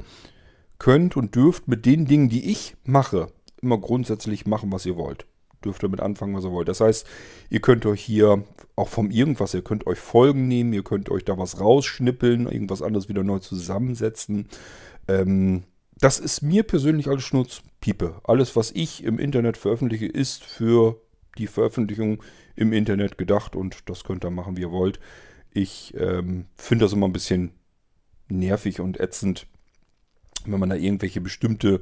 [0.79, 3.29] könnt und dürft mit den Dingen, die ich mache,
[3.63, 5.27] immer grundsätzlich machen, was ihr wollt.
[5.65, 6.69] Dürft damit anfangen, was ihr wollt.
[6.69, 7.07] Das heißt,
[7.49, 8.45] ihr könnt euch hier
[8.77, 12.83] auch vom irgendwas, ihr könnt euch Folgen nehmen, ihr könnt euch da was rausschnippeln, irgendwas
[12.83, 14.49] anderes wieder neu zusammensetzen.
[15.09, 15.65] Ähm,
[15.99, 18.21] das ist mir persönlich alles Schnurzpiepe.
[18.25, 21.01] Alles, was ich im Internet veröffentliche, ist für
[21.39, 22.23] die Veröffentlichung
[22.55, 25.01] im Internet gedacht und das könnt ihr machen, wie ihr wollt.
[25.53, 27.53] Ich ähm, finde das immer ein bisschen
[28.29, 29.47] nervig und ätzend,
[30.45, 31.81] wenn man da irgendwelche bestimmte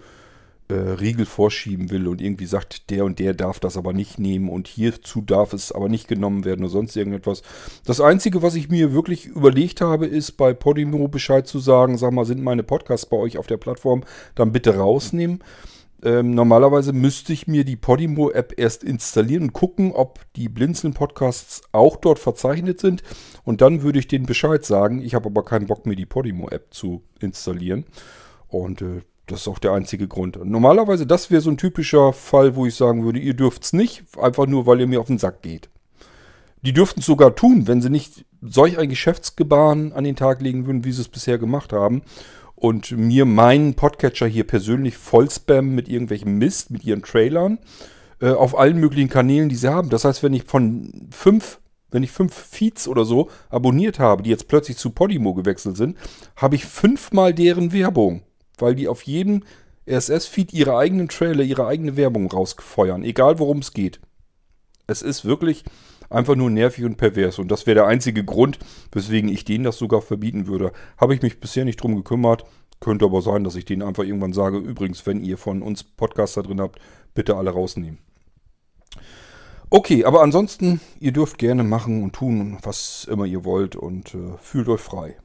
[0.68, 4.48] äh, Riegel vorschieben will und irgendwie sagt, der und der darf das aber nicht nehmen
[4.48, 7.42] und hierzu darf es aber nicht genommen werden oder sonst irgendetwas.
[7.84, 12.12] Das Einzige, was ich mir wirklich überlegt habe, ist bei Podimo Bescheid zu sagen, sag
[12.12, 14.04] mal, sind meine Podcasts bei euch auf der Plattform,
[14.34, 15.40] dann bitte rausnehmen.
[16.04, 21.96] Ähm, normalerweise müsste ich mir die Podimo-App erst installieren und gucken, ob die Blinzeln-Podcasts auch
[21.96, 23.02] dort verzeichnet sind.
[23.44, 25.00] Und dann würde ich denen Bescheid sagen.
[25.00, 27.86] Ich habe aber keinen Bock, mir die Podimo-App zu installieren.
[28.48, 30.38] Und äh, das ist auch der einzige Grund.
[30.44, 34.04] Normalerweise, das wäre so ein typischer Fall, wo ich sagen würde, ihr dürft es nicht,
[34.18, 35.70] einfach nur, weil ihr mir auf den Sack geht.
[36.62, 40.66] Die dürften es sogar tun, wenn sie nicht solch ein Geschäftsgebaren an den Tag legen
[40.66, 42.02] würden, wie sie es bisher gemacht haben.
[42.54, 47.58] Und mir meinen Podcatcher hier persönlich voll spammen mit irgendwelchem Mist, mit ihren Trailern,
[48.20, 49.90] äh, auf allen möglichen Kanälen, die sie haben.
[49.90, 51.60] Das heißt, wenn ich von fünf,
[51.90, 55.96] wenn ich fünf Feeds oder so abonniert habe, die jetzt plötzlich zu Podimo gewechselt sind,
[56.36, 58.22] habe ich fünfmal deren Werbung
[58.58, 59.42] weil die auf jedem
[59.88, 64.00] RSS-Feed ihre eigenen Trailer, ihre eigene Werbung rausfeuern, egal worum es geht.
[64.86, 65.64] Es ist wirklich
[66.10, 68.58] einfach nur nervig und pervers und das wäre der einzige Grund,
[68.92, 70.72] weswegen ich denen das sogar verbieten würde.
[70.98, 72.44] Habe ich mich bisher nicht drum gekümmert,
[72.80, 76.42] könnte aber sein, dass ich denen einfach irgendwann sage, übrigens, wenn ihr von uns Podcaster
[76.42, 76.78] drin habt,
[77.14, 77.98] bitte alle rausnehmen.
[79.70, 84.36] Okay, aber ansonsten, ihr dürft gerne machen und tun, was immer ihr wollt und äh,
[84.38, 85.16] fühlt euch frei.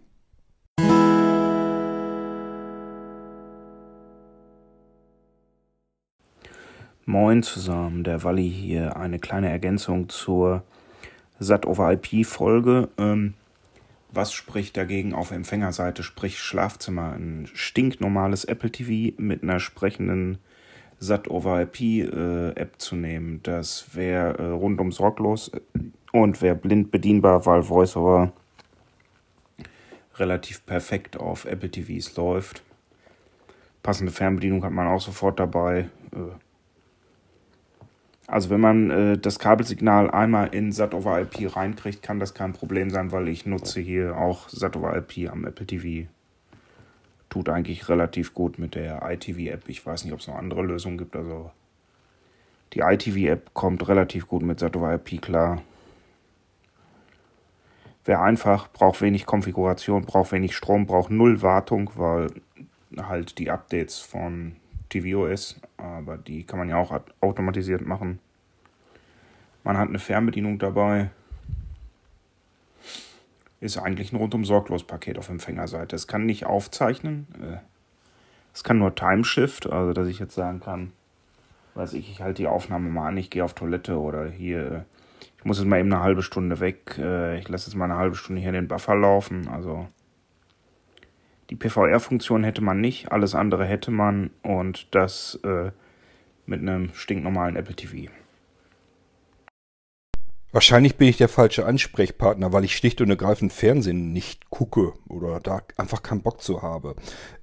[7.10, 8.96] Moin zusammen, der Walli hier.
[8.96, 10.62] Eine kleine Ergänzung zur
[11.40, 12.90] SAT over IP Folge.
[13.00, 13.34] Ähm,
[14.12, 16.04] was spricht dagegen auf Empfängerseite?
[16.04, 20.38] Sprich Schlafzimmer, ein stinknormales Apple TV mit einer sprechenden
[21.00, 23.40] SAT over IP äh, App zu nehmen.
[23.42, 25.52] Das wäre äh, rundum sorglos
[26.12, 28.34] und wäre blind bedienbar, weil VoiceOver
[30.18, 32.62] relativ perfekt auf Apple TVs läuft.
[33.82, 35.90] Passende Fernbedienung hat man auch sofort dabei.
[36.14, 36.38] Äh,
[38.30, 42.54] also wenn man äh, das Kabelsignal einmal in SAT over IP reinkriegt, kann das kein
[42.54, 46.08] Problem sein, weil ich nutze hier auch SAT over IP am Apple TV.
[47.30, 49.68] Tut eigentlich relativ gut mit der iTV-App.
[49.68, 51.16] Ich weiß nicht, ob es noch andere Lösungen gibt.
[51.16, 51.52] Also
[52.74, 55.64] die iTV-App kommt relativ gut mit SAT over IP klar.
[58.06, 62.30] Wäre einfach, braucht wenig Konfiguration, braucht wenig Strom, braucht null Wartung, weil
[62.96, 64.56] halt die Updates von
[64.90, 68.20] tvOS, aber die kann man ja auch automatisiert machen.
[69.64, 71.10] Man hat eine Fernbedienung dabei.
[73.62, 75.96] Ist eigentlich ein rundum sorglos Paket auf Empfängerseite.
[75.96, 77.28] Es kann nicht aufzeichnen.
[77.42, 77.58] Äh,
[78.54, 80.92] es kann nur Timeshift, also dass ich jetzt sagen kann,
[81.76, 84.82] weiß ich, ich halte die Aufnahme mal an, ich gehe auf Toilette oder hier, äh,
[85.38, 87.98] ich muss jetzt mal eben eine halbe Stunde weg, äh, ich lasse jetzt mal eine
[87.98, 89.88] halbe Stunde hier den Buffer laufen, also
[91.50, 95.72] die PVR-Funktion hätte man nicht, alles andere hätte man und das äh,
[96.46, 98.12] mit einem stinknormalen Apple TV.
[100.52, 105.40] Wahrscheinlich bin ich der falsche Ansprechpartner, weil ich schlicht und ergreifend Fernsehen nicht gucke oder
[105.40, 106.96] da einfach keinen Bock zu habe.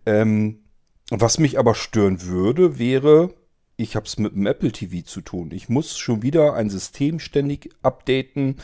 [0.07, 0.65] Ähm,
[1.11, 3.33] was mich aber stören würde, wäre,
[3.79, 5.51] ich habe es mit dem Apple TV zu tun.
[5.53, 8.57] Ich muss schon wieder ein System ständig updaten.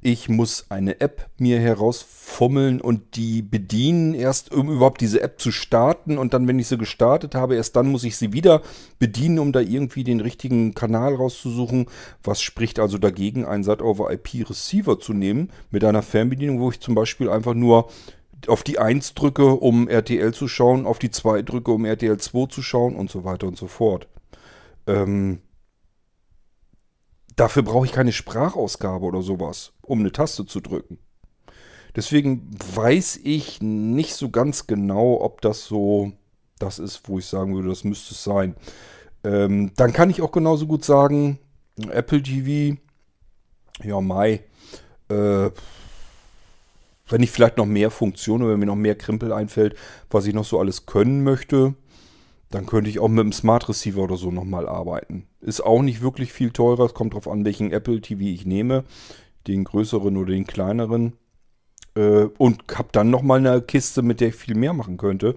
[0.00, 5.52] Ich muss eine App mir herausfummeln und die bedienen erst, um überhaupt diese App zu
[5.52, 6.16] starten.
[6.16, 8.62] Und dann, wenn ich sie gestartet habe, erst dann muss ich sie wieder
[8.98, 11.86] bedienen, um da irgendwie den richtigen Kanal rauszusuchen.
[12.22, 17.28] Was spricht also dagegen, einen SAT-over-IP-Receiver zu nehmen mit einer Fernbedienung, wo ich zum Beispiel
[17.28, 17.90] einfach nur
[18.46, 22.46] auf die 1 drücke, um RTL zu schauen, auf die 2 drücke, um RTL 2
[22.46, 24.06] zu schauen und so weiter und so fort.
[24.86, 25.40] Ähm,
[27.36, 30.98] dafür brauche ich keine Sprachausgabe oder sowas, um eine Taste zu drücken.
[31.96, 36.12] Deswegen weiß ich nicht so ganz genau, ob das so
[36.58, 38.56] das ist, wo ich sagen würde, das müsste es sein.
[39.22, 41.38] Ähm, dann kann ich auch genauso gut sagen,
[41.90, 42.78] Apple TV,
[43.82, 44.44] ja, Mai,
[45.08, 45.50] äh,
[47.08, 49.76] wenn ich vielleicht noch mehr Funktionen, wenn mir noch mehr Krimpel einfällt,
[50.10, 51.74] was ich noch so alles können möchte,
[52.54, 55.26] dann könnte ich auch mit einem Smart Receiver oder so nochmal arbeiten.
[55.40, 56.84] Ist auch nicht wirklich viel teurer.
[56.84, 58.84] Es kommt darauf an, welchen Apple TV ich nehme.
[59.48, 61.14] Den größeren oder den kleineren.
[61.96, 65.36] Äh, und habe dann nochmal eine Kiste, mit der ich viel mehr machen könnte,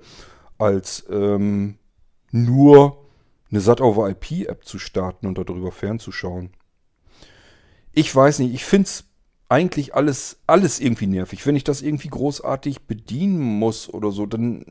[0.60, 1.80] als ähm,
[2.32, 3.04] nur
[3.50, 6.52] eine SAT-over-IP-App zu starten und darüber fernzuschauen.
[7.94, 9.06] Ich weiß nicht, ich finde es
[9.50, 11.48] eigentlich alles, alles irgendwie nervig.
[11.48, 14.66] Wenn ich das irgendwie großartig bedienen muss oder so, dann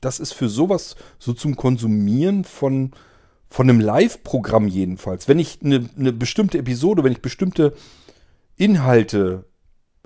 [0.00, 2.92] das ist für sowas so zum Konsumieren von,
[3.48, 5.28] von einem Live-Programm jedenfalls.
[5.28, 7.74] Wenn ich eine, eine, bestimmte Episode, wenn ich bestimmte
[8.56, 9.44] Inhalte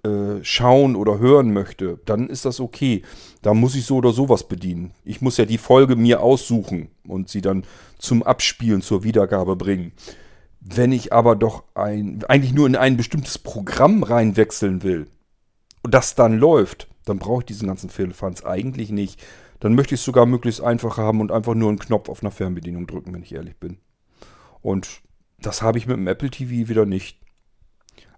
[0.05, 3.03] äh, schauen oder hören möchte, dann ist das okay.
[3.43, 4.93] Da muss ich so oder sowas bedienen.
[5.05, 7.65] Ich muss ja die Folge mir aussuchen und sie dann
[7.99, 9.93] zum Abspielen, zur Wiedergabe bringen.
[10.61, 15.07] Wenn ich aber doch ein, eigentlich nur in ein bestimmtes Programm reinwechseln will
[15.83, 19.23] und das dann läuft, dann brauche ich diesen ganzen Firlefanz eigentlich nicht
[19.65, 22.31] dann möchte ich es sogar möglichst einfach haben und einfach nur einen Knopf auf einer
[22.31, 23.79] Fernbedienung drücken, wenn ich ehrlich bin.
[24.61, 25.01] Und
[25.41, 27.19] das habe ich mit dem Apple TV wieder nicht.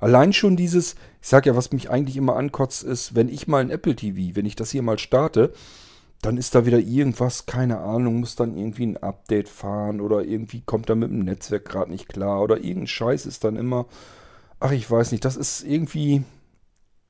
[0.00, 3.60] Allein schon dieses, ich sage ja, was mich eigentlich immer ankotzt, ist, wenn ich mal
[3.60, 5.52] ein Apple TV, wenn ich das hier mal starte,
[6.20, 10.62] dann ist da wieder irgendwas, keine Ahnung, muss dann irgendwie ein Update fahren oder irgendwie
[10.62, 13.86] kommt da mit dem Netzwerk gerade nicht klar oder irgendein Scheiß ist dann immer,
[14.58, 16.24] ach ich weiß nicht, das ist irgendwie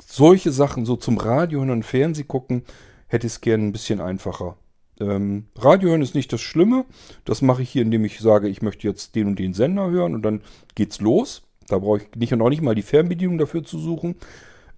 [0.04, 2.64] solche Sachen, so zum Radio und Fernseh gucken,
[3.08, 4.56] hätte ich es gerne ein bisschen einfacher.
[4.98, 6.84] Ähm, Radio hören ist nicht das Schlimme.
[7.24, 10.14] Das mache ich hier, indem ich sage, ich möchte jetzt den und den Sender hören
[10.14, 10.42] und dann
[10.74, 11.42] geht's los.
[11.68, 14.16] Da brauche ich nicht und auch nicht mal die Fernbedienung dafür zu suchen.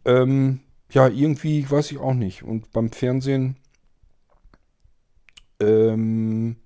[0.04, 0.60] Ähm,
[0.90, 2.42] ja, irgendwie weiß ich auch nicht.
[2.42, 3.56] Und beim Fernsehen
[5.60, 6.56] ähm,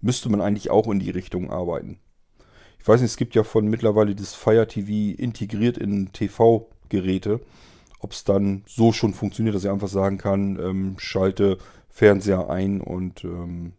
[0.00, 1.98] müsste man eigentlich auch in die Richtung arbeiten.
[2.78, 7.40] Ich weiß nicht, es gibt ja von mittlerweile das Fire TV integriert in TV-Geräte
[7.98, 11.58] ob es dann so schon funktioniert, dass ich einfach sagen kann, ähm, schalte
[11.88, 13.72] Fernseher ein und ähm,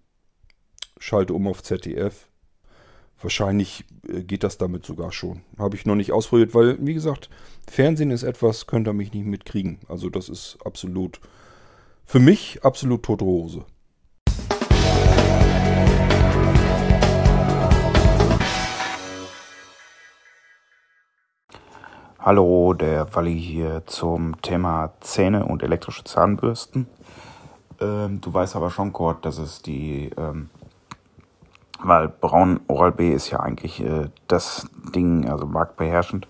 [0.99, 2.27] schalte um auf ZDF.
[3.21, 5.41] Wahrscheinlich äh, geht das damit sogar schon.
[5.57, 7.29] Habe ich noch nicht ausprobiert, weil, wie gesagt,
[7.69, 9.79] Fernsehen ist etwas, könnt ihr mich nicht mitkriegen.
[9.87, 11.19] Also das ist absolut,
[12.05, 13.65] für mich absolut tote Hose.
[22.27, 26.85] Hallo, der Walli hier zum Thema Zähne und elektrische Zahnbürsten.
[27.79, 30.49] Ähm, du weißt aber schon, Kurt, dass es die, ähm,
[31.81, 36.27] weil Braun Oral B ist ja eigentlich äh, das Ding, also marktbeherrschend.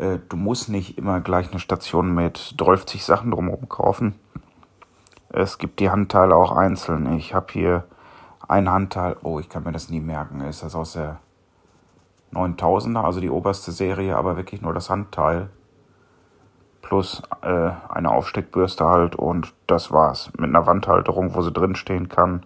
[0.00, 4.16] Äh, du musst nicht immer gleich eine Station mit 30 Sachen drumherum kaufen.
[5.28, 7.16] Es gibt die Handteile auch einzeln.
[7.16, 7.84] Ich habe hier
[8.48, 10.40] ein Handteil, oh, ich kann mir das nie merken.
[10.40, 11.20] Ist das aus der
[12.32, 15.50] 9000er, also die oberste Serie, aber wirklich nur das Handteil.
[16.82, 20.30] Plus äh, eine Aufsteckbürste halt und das war's.
[20.38, 22.44] Mit einer Wandhalterung, wo sie drin stehen kann.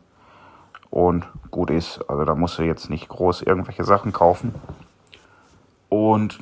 [0.90, 2.08] Und gut ist.
[2.08, 4.54] Also da musst du jetzt nicht groß irgendwelche Sachen kaufen.
[5.88, 6.38] Und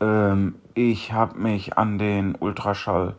[0.00, 3.16] ähm, ich habe mich an den Ultraschall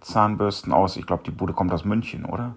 [0.00, 2.54] Zahnbürsten aus, ich glaube die Bude kommt aus München, oder?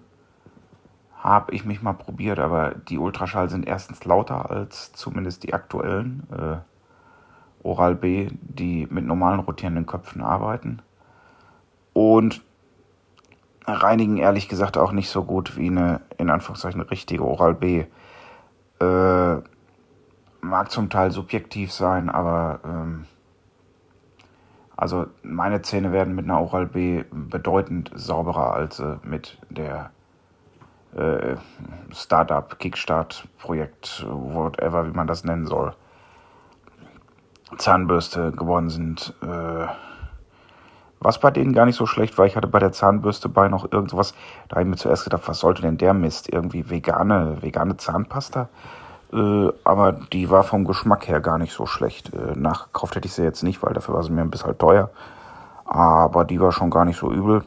[1.22, 6.26] Habe ich mich mal probiert, aber die Ultraschall sind erstens lauter als zumindest die aktuellen
[6.36, 6.56] äh,
[7.62, 10.82] Oral B, die mit normalen rotierenden Köpfen arbeiten.
[11.92, 12.42] Und
[13.64, 17.84] reinigen ehrlich gesagt auch nicht so gut wie eine, in Anführungszeichen, richtige Oral B.
[18.80, 19.36] Äh,
[20.40, 23.06] mag zum Teil subjektiv sein, aber ähm,
[24.76, 29.92] also meine Zähne werden mit einer Oral B bedeutend sauberer als äh, mit der
[30.96, 31.36] äh,
[31.92, 35.74] Startup, Kickstart-Projekt, whatever, wie man das nennen soll,
[37.56, 39.14] Zahnbürste geworden sind.
[39.22, 39.66] Äh,
[41.00, 43.72] was bei denen gar nicht so schlecht war, ich hatte bei der Zahnbürste bei noch
[43.72, 44.14] irgendwas,
[44.48, 46.32] da habe ich mir zuerst gedacht, was sollte denn der Mist?
[46.32, 48.48] Irgendwie vegane, vegane Zahnpasta?
[49.12, 52.12] Äh, aber die war vom Geschmack her gar nicht so schlecht.
[52.36, 54.90] Nachgekauft hätte ich sie jetzt nicht, weil dafür war sie mir ein bisschen teuer.
[55.64, 57.44] Aber die war schon gar nicht so übel.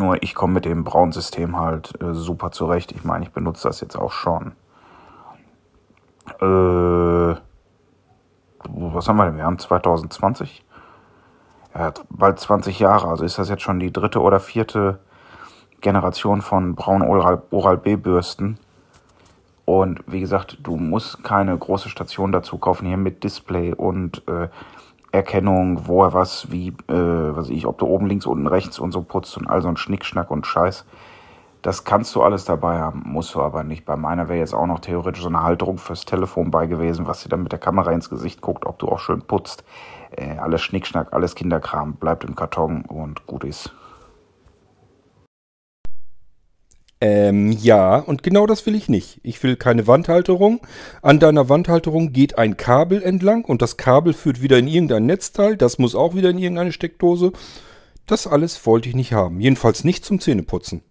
[0.00, 2.90] Nur ich komme mit dem Braun-System halt äh, super zurecht.
[2.92, 4.52] Ich meine, ich benutze das jetzt auch schon.
[6.40, 7.36] Äh,
[8.64, 9.36] was haben wir denn?
[9.36, 10.64] Wir haben 2020.
[11.74, 13.08] Ja, bald 20 Jahre.
[13.08, 15.00] Also ist das jetzt schon die dritte oder vierte
[15.82, 18.58] Generation von Braun Oral B Bürsten.
[19.66, 24.48] Und wie gesagt, du musst keine große Station dazu kaufen hier mit Display und äh,
[25.12, 26.74] Erkennung, wo er was, wie, äh,
[27.36, 29.76] was ich, ob du oben links, unten rechts und so putzt und all so ein
[29.76, 30.84] Schnickschnack und Scheiß.
[31.62, 33.84] Das kannst du alles dabei haben, musst du aber nicht.
[33.84, 37.22] Bei meiner wäre jetzt auch noch theoretisch so eine Halterung fürs Telefon bei gewesen, was
[37.22, 39.64] dir dann mit der Kamera ins Gesicht guckt, ob du auch schön putzt.
[40.10, 43.74] Äh, alles Schnickschnack, alles Kinderkram, bleibt im Karton und gut ist.
[47.02, 49.20] Ähm, ja, und genau das will ich nicht.
[49.22, 50.60] Ich will keine Wandhalterung.
[51.00, 55.56] An deiner Wandhalterung geht ein Kabel entlang und das Kabel führt wieder in irgendein Netzteil.
[55.56, 57.32] Das muss auch wieder in irgendeine Steckdose.
[58.06, 59.40] Das alles wollte ich nicht haben.
[59.40, 60.82] Jedenfalls nicht zum Zähneputzen.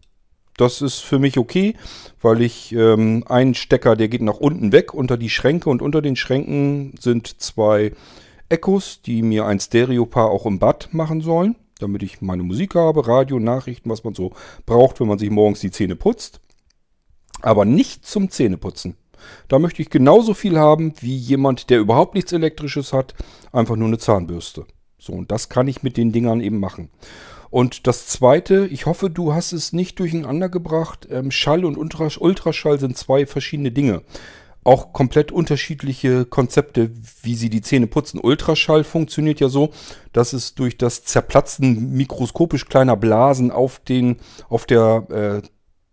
[0.58, 1.76] Das ist für mich okay,
[2.22, 6.02] weil ich ähm, einen Stecker, der geht nach unten weg unter die Schränke und unter
[6.02, 7.94] den Schränken sind zwei
[8.50, 13.08] Echos, die mir ein Stereopaar auch im Bad machen sollen damit ich meine Musik habe,
[13.08, 14.32] Radio, Nachrichten, was man so
[14.66, 16.42] braucht, wenn man sich morgens die Zähne putzt.
[17.42, 18.96] Aber nicht zum Zähneputzen.
[19.48, 23.16] Da möchte ich genauso viel haben wie jemand, der überhaupt nichts Elektrisches hat,
[23.52, 24.66] einfach nur eine Zahnbürste.
[24.98, 26.90] So, und das kann ich mit den Dingern eben machen.
[27.50, 31.08] Und das zweite, ich hoffe, du hast es nicht durcheinander gebracht.
[31.10, 34.04] Ähm, Schall und Ultraschall sind zwei verschiedene Dinge
[34.64, 36.92] auch komplett unterschiedliche Konzepte,
[37.24, 38.20] wie sie die Zähne putzen.
[38.20, 39.72] Ultraschall funktioniert ja so,
[40.14, 44.18] dass es durch das Zerplatzen mikroskopisch kleiner Blasen auf, den,
[44.50, 45.48] auf der äh,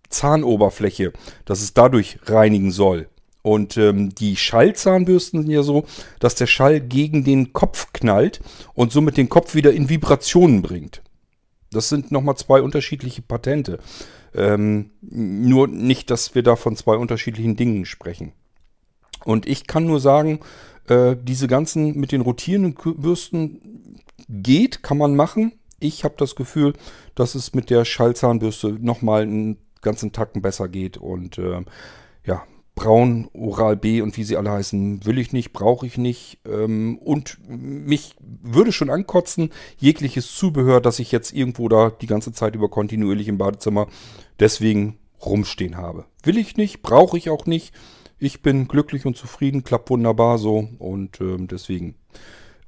[0.08, 1.12] Zahnoberfläche,
[1.44, 3.08] dass es dadurch reinigen soll.
[3.42, 5.84] Und ähm, die Schallzahnbürsten sind ja so,
[6.18, 8.40] dass der Schall gegen den Kopf knallt
[8.74, 11.02] und somit den Kopf wieder in Vibrationen bringt.
[11.70, 13.78] Das sind nochmal zwei unterschiedliche Patente.
[14.34, 18.32] Ähm, nur nicht, dass wir da von zwei unterschiedlichen Dingen sprechen.
[19.26, 20.38] Und ich kann nur sagen,
[20.86, 25.52] äh, diese ganzen mit den rotierenden Bürsten geht, kann man machen.
[25.80, 26.74] Ich habe das Gefühl,
[27.16, 30.96] dass es mit der Schallzahnbürste nochmal einen ganzen Tacken besser geht.
[30.96, 31.62] Und äh,
[32.24, 32.44] ja,
[32.76, 36.38] Braun, Oral B und wie sie alle heißen, will ich nicht, brauche ich nicht.
[36.46, 42.32] Ähm, und mich würde schon ankotzen, jegliches Zubehör, das ich jetzt irgendwo da die ganze
[42.32, 43.88] Zeit über kontinuierlich im Badezimmer
[44.38, 46.04] deswegen rumstehen habe.
[46.22, 47.74] Will ich nicht, brauche ich auch nicht.
[48.18, 51.96] Ich bin glücklich und zufrieden, klappt wunderbar so und äh, deswegen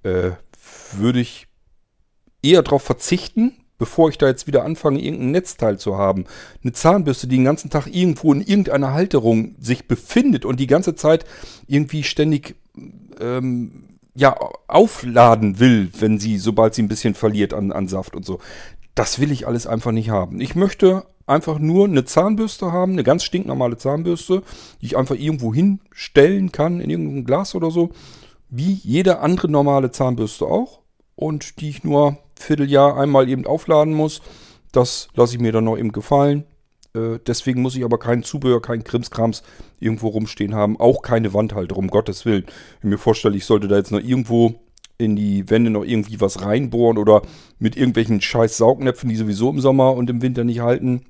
[0.03, 0.33] äh,
[0.93, 1.47] würde ich
[2.43, 6.27] eher darauf verzichten, bevor ich da jetzt wieder anfange, irgendein Netzteil zu haben.
[6.63, 10.95] Eine Zahnbürste, die den ganzen Tag irgendwo in irgendeiner Halterung sich befindet und die ganze
[10.95, 11.25] Zeit
[11.67, 12.57] irgendwie ständig
[13.21, 18.27] ähm, ja, aufladen will, wenn sie, sobald sie ein bisschen verliert an, an Saft und
[18.27, 18.41] so.
[18.95, 20.41] Das will ich alles einfach nicht haben.
[20.41, 24.43] Ich möchte einfach nur eine Zahnbürste haben, eine ganz stinknormale Zahnbürste,
[24.81, 27.91] die ich einfach irgendwo hinstellen kann, in irgendein Glas oder so.
[28.51, 30.81] wie jede andere normale Zahnbürste auch.
[31.15, 34.23] Und die ich nur Vierteljahr einmal eben aufladen muss.
[34.73, 36.45] Das lasse ich mir dann noch eben gefallen.
[36.95, 39.43] Äh, deswegen muss ich aber kein Zubehör, kein Krimskrams
[39.81, 40.79] irgendwo rumstehen haben.
[40.79, 42.45] Auch keine Wandhalterung, um Gottes Willen.
[42.81, 44.55] Wenn ich mir vorstelle, ich sollte da jetzt noch irgendwo
[44.99, 47.23] in die Wände noch irgendwie was reinbohren oder
[47.59, 51.05] mit irgendwelchen scheiß Saugnäpfen, die sowieso im Sommer und im Winter nicht halten.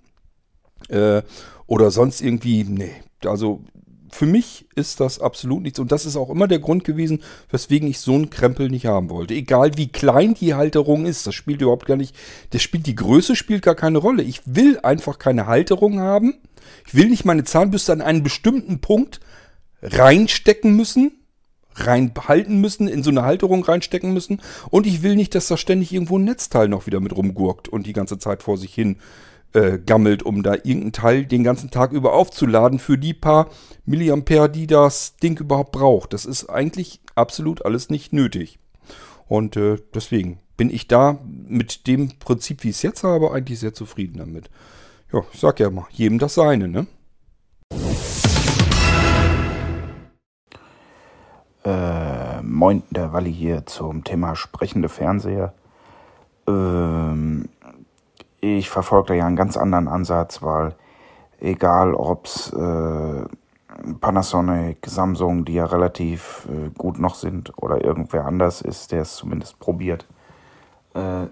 [0.89, 1.23] Äh,
[1.67, 2.93] oder sonst irgendwie, nee.
[3.25, 3.63] Also
[4.11, 5.79] für mich ist das absolut nichts.
[5.79, 9.11] Und das ist auch immer der Grund gewesen, weswegen ich so einen Krempel nicht haben
[9.11, 9.35] wollte.
[9.35, 12.17] Egal wie klein die Halterung ist, das spielt überhaupt gar nicht.
[12.51, 14.23] Das spielt die Größe spielt gar keine Rolle.
[14.23, 16.35] Ich will einfach keine Halterung haben.
[16.87, 19.21] Ich will nicht meine Zahnbürste an einen bestimmten Punkt
[19.83, 21.13] reinstecken müssen,
[21.75, 24.41] reinhalten müssen, in so eine Halterung reinstecken müssen.
[24.71, 27.87] Und ich will nicht, dass da ständig irgendwo ein Netzteil noch wieder mit rumgurkt und
[27.87, 28.97] die ganze Zeit vor sich hin
[29.55, 33.49] äh, gammelt, um da irgendeinen Teil den ganzen Tag über aufzuladen für die paar
[33.85, 36.13] Milliampere, die das Ding überhaupt braucht.
[36.13, 38.59] Das ist eigentlich absolut alles nicht nötig.
[39.27, 43.61] Und äh, deswegen bin ich da mit dem Prinzip, wie ich es jetzt habe, eigentlich
[43.61, 44.51] sehr zufrieden damit.
[45.13, 46.87] Ja, sag ja mal, jedem das seine, ne?
[51.65, 55.55] Äh, moin, der Walli hier zum Thema sprechende Fernseher.
[56.47, 57.49] Ähm,
[58.41, 60.75] ich verfolge da ja einen ganz anderen Ansatz, weil
[61.41, 63.25] egal ob's äh,
[64.01, 69.15] Panasonic, Samsung, die ja relativ äh, gut noch sind, oder irgendwer anders ist, der es
[69.15, 70.07] zumindest probiert,
[70.95, 71.27] äh,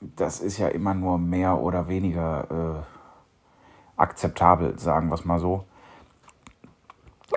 [0.00, 5.64] das ist ja immer nur mehr oder weniger äh, akzeptabel, sagen wir es mal so.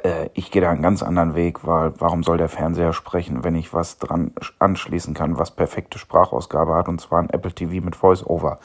[0.04, 3.56] Äh, ich gehe da einen ganz anderen Weg, weil warum soll der Fernseher sprechen, wenn
[3.56, 7.98] ich was dran anschließen kann, was perfekte Sprachausgabe hat, und zwar ein Apple TV mit
[7.98, 8.60] Voice-Over.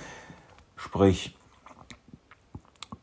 [0.78, 1.36] Sprich,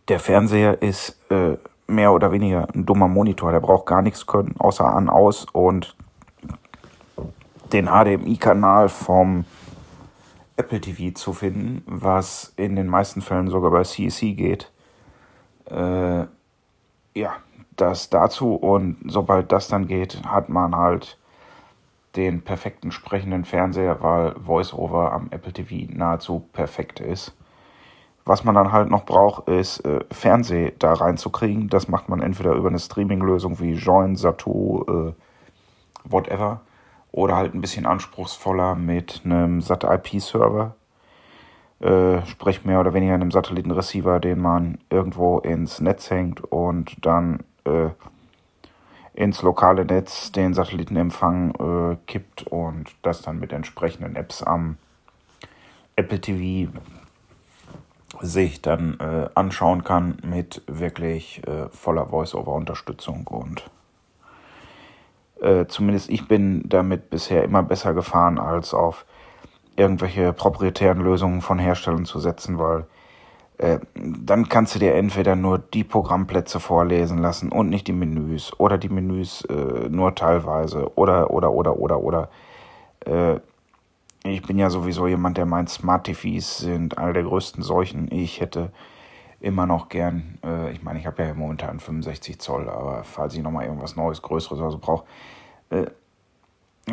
[0.08, 1.58] der Fernseher ist äh,
[1.88, 3.52] mehr oder weniger ein dummer Monitor.
[3.52, 5.96] Der braucht gar nichts können, außer an, aus und
[7.74, 9.44] den HDMI-Kanal vom
[10.56, 14.72] Apple TV zu finden, was in den meisten Fällen sogar bei CEC geht.
[15.66, 16.26] Äh,
[17.14, 17.36] ja,
[17.76, 21.18] das dazu und sobald das dann geht, hat man halt
[22.16, 27.36] den perfekten sprechenden Fernseher, weil VoiceOver am Apple TV nahezu perfekt ist.
[28.26, 31.70] Was man dann halt noch braucht, ist äh, Fernseh da reinzukriegen.
[31.70, 35.14] Das macht man entweder über eine Streaming-Lösung wie Join, Satu, äh,
[36.04, 36.62] whatever.
[37.12, 40.76] Oder halt ein bisschen anspruchsvoller mit einem SAT-IP-Server.
[41.80, 47.44] Äh, sprich mehr oder weniger einem Satellitenreceiver, den man irgendwo ins Netz hängt und dann
[47.66, 47.90] äh,
[49.14, 51.52] ins lokale Netz den Satellitenempfang
[51.92, 54.78] äh, kippt und das dann mit entsprechenden Apps am
[55.96, 56.72] Apple TV
[58.22, 63.70] sich dann äh, anschauen kann mit wirklich äh, voller Voice-Over-Unterstützung und
[65.42, 69.06] äh, zumindest ich bin damit bisher immer besser gefahren, als auf
[69.76, 72.86] irgendwelche proprietären Lösungen von Herstellern zu setzen, weil
[73.58, 78.58] äh, dann kannst du dir entweder nur die Programmplätze vorlesen lassen und nicht die Menüs
[78.60, 82.30] oder die Menüs äh, nur teilweise oder oder oder oder oder
[83.06, 83.40] äh,
[84.26, 88.12] ich bin ja sowieso jemand, der meint, Smart TVs sind eine der größten Seuchen.
[88.12, 88.72] Ich hätte
[89.40, 93.44] immer noch gern, äh, ich meine, ich habe ja momentan 65 Zoll, aber falls ich
[93.44, 95.06] nochmal irgendwas Neues, Größeres oder so brauche,
[95.70, 95.86] äh,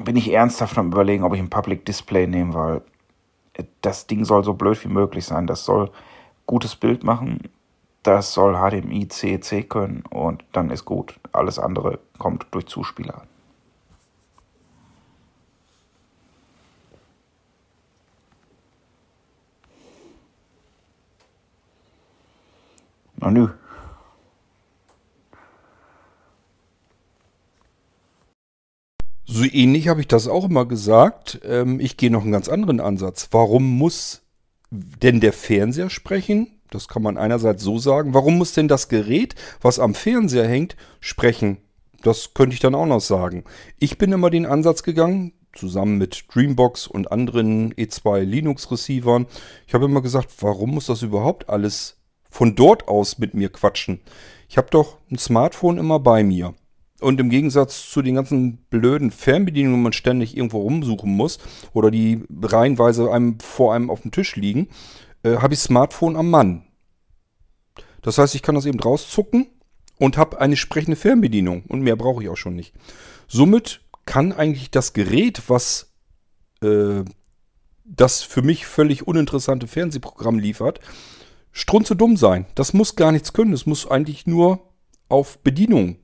[0.04, 2.82] bin ich ernsthaft am überlegen, ob ich ein Public Display nehme, weil
[3.54, 5.46] äh, das Ding soll so blöd wie möglich sein.
[5.46, 5.90] Das soll
[6.46, 7.38] gutes Bild machen,
[8.02, 11.18] das soll HDMI, CEC können und dann ist gut.
[11.32, 13.22] Alles andere kommt durch Zuspieler.
[23.22, 23.48] Na nö.
[29.24, 31.40] So ähnlich habe ich das auch immer gesagt.
[31.44, 33.28] Ähm, ich gehe noch einen ganz anderen Ansatz.
[33.30, 34.22] Warum muss
[34.70, 36.48] denn der Fernseher sprechen?
[36.70, 38.12] Das kann man einerseits so sagen.
[38.12, 41.58] Warum muss denn das Gerät, was am Fernseher hängt, sprechen?
[42.02, 43.44] Das könnte ich dann auch noch sagen.
[43.78, 49.26] Ich bin immer den Ansatz gegangen, zusammen mit Dreambox und anderen E2 Linux Receivern.
[49.68, 52.01] Ich habe immer gesagt, warum muss das überhaupt alles
[52.32, 54.00] von dort aus mit mir quatschen.
[54.48, 56.54] Ich habe doch ein Smartphone immer bei mir.
[57.00, 61.38] Und im Gegensatz zu den ganzen blöden Fernbedienungen, wo man ständig irgendwo rumsuchen muss
[61.72, 64.68] oder die reihenweise einem vor einem auf dem Tisch liegen,
[65.24, 66.64] äh, habe ich Smartphone am Mann.
[68.00, 69.46] Das heißt, ich kann das eben rauszucken
[69.98, 72.72] und habe eine sprechende Fernbedienung und mehr brauche ich auch schon nicht.
[73.28, 75.92] Somit kann eigentlich das Gerät, was
[76.62, 77.04] äh,
[77.84, 80.80] das für mich völlig uninteressante Fernsehprogramm liefert,
[81.52, 82.46] strunze dumm sein.
[82.54, 83.52] Das muss gar nichts können.
[83.52, 84.60] Es muss eigentlich nur
[85.08, 85.96] auf Bedienung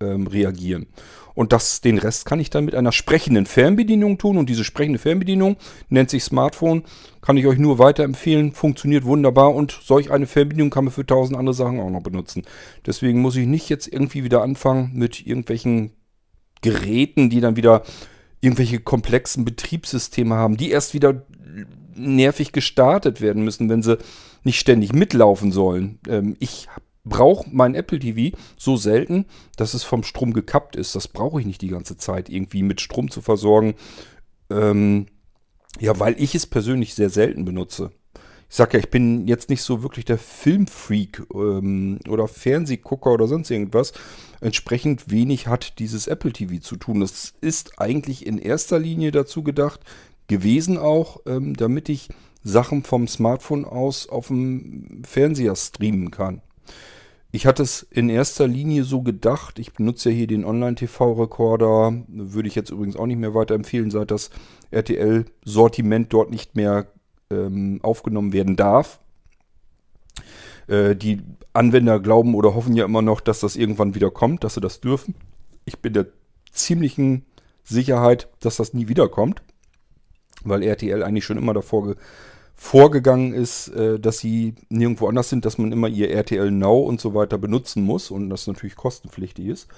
[0.00, 0.86] ähm, reagieren.
[1.34, 4.38] Und das, den Rest kann ich dann mit einer sprechenden Fernbedienung tun.
[4.38, 5.56] Und diese sprechende Fernbedienung
[5.88, 6.82] nennt sich Smartphone.
[7.20, 8.52] Kann ich euch nur weiterempfehlen.
[8.52, 9.54] Funktioniert wunderbar.
[9.54, 12.42] Und solch eine Fernbedienung kann man für tausend andere Sachen auch noch benutzen.
[12.84, 15.92] Deswegen muss ich nicht jetzt irgendwie wieder anfangen mit irgendwelchen
[16.60, 17.84] Geräten, die dann wieder
[18.40, 21.22] irgendwelche komplexen Betriebssysteme haben, die erst wieder
[21.94, 23.98] nervig gestartet werden müssen, wenn sie
[24.48, 25.98] nicht ständig mitlaufen sollen.
[26.08, 26.68] Ähm, ich
[27.04, 29.26] brauche mein Apple TV so selten,
[29.56, 30.94] dass es vom Strom gekappt ist.
[30.94, 33.74] Das brauche ich nicht die ganze Zeit irgendwie mit Strom zu versorgen.
[34.48, 35.04] Ähm,
[35.78, 37.90] ja, weil ich es persönlich sehr selten benutze.
[38.48, 43.28] Ich sag ja, ich bin jetzt nicht so wirklich der Filmfreak ähm, oder Fernsehgucker oder
[43.28, 43.92] sonst irgendwas.
[44.40, 47.00] Entsprechend wenig hat dieses Apple TV zu tun.
[47.00, 49.80] Das ist eigentlich in erster Linie dazu gedacht
[50.26, 52.08] gewesen auch, ähm, damit ich
[52.48, 56.42] Sachen vom Smartphone aus auf dem Fernseher streamen kann.
[57.30, 62.48] Ich hatte es in erster Linie so gedacht, ich benutze ja hier den Online-TV-Rekorder, würde
[62.48, 64.30] ich jetzt übrigens auch nicht mehr weiterempfehlen, seit das
[64.70, 66.86] RTL-Sortiment dort nicht mehr
[67.30, 69.00] ähm, aufgenommen werden darf.
[70.68, 71.20] Äh, die
[71.52, 74.80] Anwender glauben oder hoffen ja immer noch, dass das irgendwann wieder kommt, dass sie das
[74.80, 75.14] dürfen.
[75.66, 76.06] Ich bin der
[76.50, 77.26] ziemlichen
[77.62, 79.42] Sicherheit, dass das nie wiederkommt,
[80.44, 81.94] weil RTL eigentlich schon immer davor
[82.60, 87.00] vorgegangen ist, äh, dass sie nirgendwo anders sind, dass man immer ihr RTL Now und
[87.00, 89.68] so weiter benutzen muss und das natürlich kostenpflichtig ist.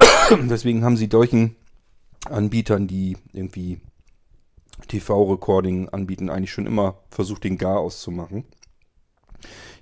[0.50, 1.54] Deswegen haben sie solchen
[2.28, 3.80] Anbietern, die irgendwie
[4.88, 8.44] TV-Recording anbieten, eigentlich schon immer versucht, den Gar auszumachen.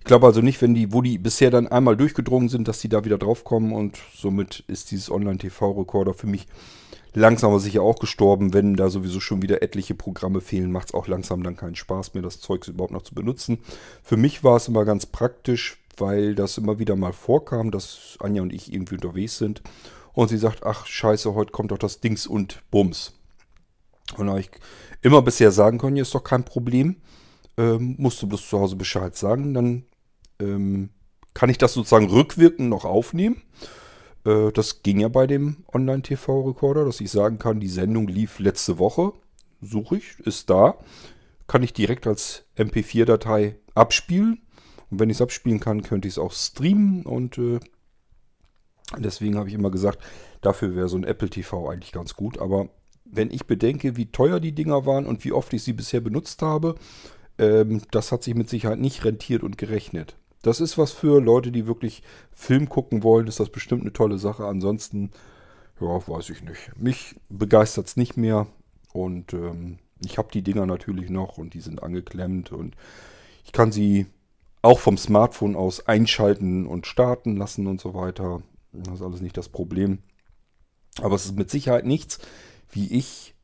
[0.04, 2.90] Ich glaube also nicht, wenn die, wo die bisher dann einmal durchgedrungen sind, dass die
[2.90, 6.46] da wieder draufkommen und somit ist dieses Online-TV-Recorder für mich
[7.14, 8.52] langsam aber sicher auch gestorben.
[8.52, 12.12] Wenn da sowieso schon wieder etliche Programme fehlen, macht es auch langsam dann keinen Spaß
[12.12, 13.60] mehr, das Zeug überhaupt noch zu benutzen.
[14.02, 18.42] Für mich war es immer ganz praktisch, weil das immer wieder mal vorkam, dass Anja
[18.42, 19.62] und ich irgendwie unterwegs sind.
[20.12, 23.14] Und sie sagt, ach scheiße, heute kommt doch das Dings und Bums.
[24.18, 24.50] Und da habe ich
[25.00, 26.96] immer bisher sagen können, hier ist doch kein Problem.
[27.56, 29.84] Ähm, musst du bloß zu Hause Bescheid sagen, dann
[30.40, 30.90] ähm,
[31.34, 33.42] kann ich das sozusagen rückwirkend noch aufnehmen.
[34.24, 38.78] Äh, das ging ja bei dem Online-TV-Recorder, dass ich sagen kann, die Sendung lief letzte
[38.78, 39.12] Woche.
[39.60, 40.78] Suche ich, ist da.
[41.46, 44.40] Kann ich direkt als MP4-Datei abspielen.
[44.90, 47.04] Und wenn ich es abspielen kann, könnte ich es auch streamen.
[47.04, 47.60] Und äh,
[48.98, 49.98] deswegen habe ich immer gesagt,
[50.40, 52.38] dafür wäre so ein Apple TV eigentlich ganz gut.
[52.38, 52.68] Aber
[53.04, 56.42] wenn ich bedenke, wie teuer die Dinger waren und wie oft ich sie bisher benutzt
[56.42, 56.76] habe,
[57.38, 60.16] ähm, das hat sich mit Sicherheit nicht rentiert und gerechnet.
[60.44, 63.26] Das ist was für Leute, die wirklich Film gucken wollen.
[63.26, 64.44] Ist das bestimmt eine tolle Sache.
[64.44, 65.10] Ansonsten,
[65.80, 66.70] ja, weiß ich nicht.
[66.76, 68.46] Mich begeistert es nicht mehr.
[68.92, 72.52] Und ähm, ich habe die Dinger natürlich noch und die sind angeklemmt.
[72.52, 72.76] Und
[73.46, 74.04] ich kann sie
[74.60, 78.42] auch vom Smartphone aus einschalten und starten lassen und so weiter.
[78.72, 80.00] Das ist alles nicht das Problem.
[81.00, 82.18] Aber es ist mit Sicherheit nichts,
[82.70, 83.34] wie ich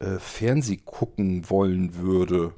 [0.00, 2.54] äh, Fernseh gucken wollen würde.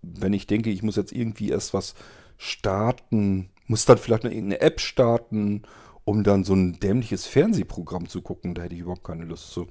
[0.00, 1.94] Wenn ich denke, ich muss jetzt irgendwie erst was
[2.36, 5.62] starten, muss dann vielleicht noch irgendeine App starten,
[6.04, 8.54] um dann so ein dämliches Fernsehprogramm zu gucken.
[8.54, 9.66] Da hätte ich überhaupt keine Lust zu.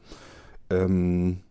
[0.70, 1.42] Ähm,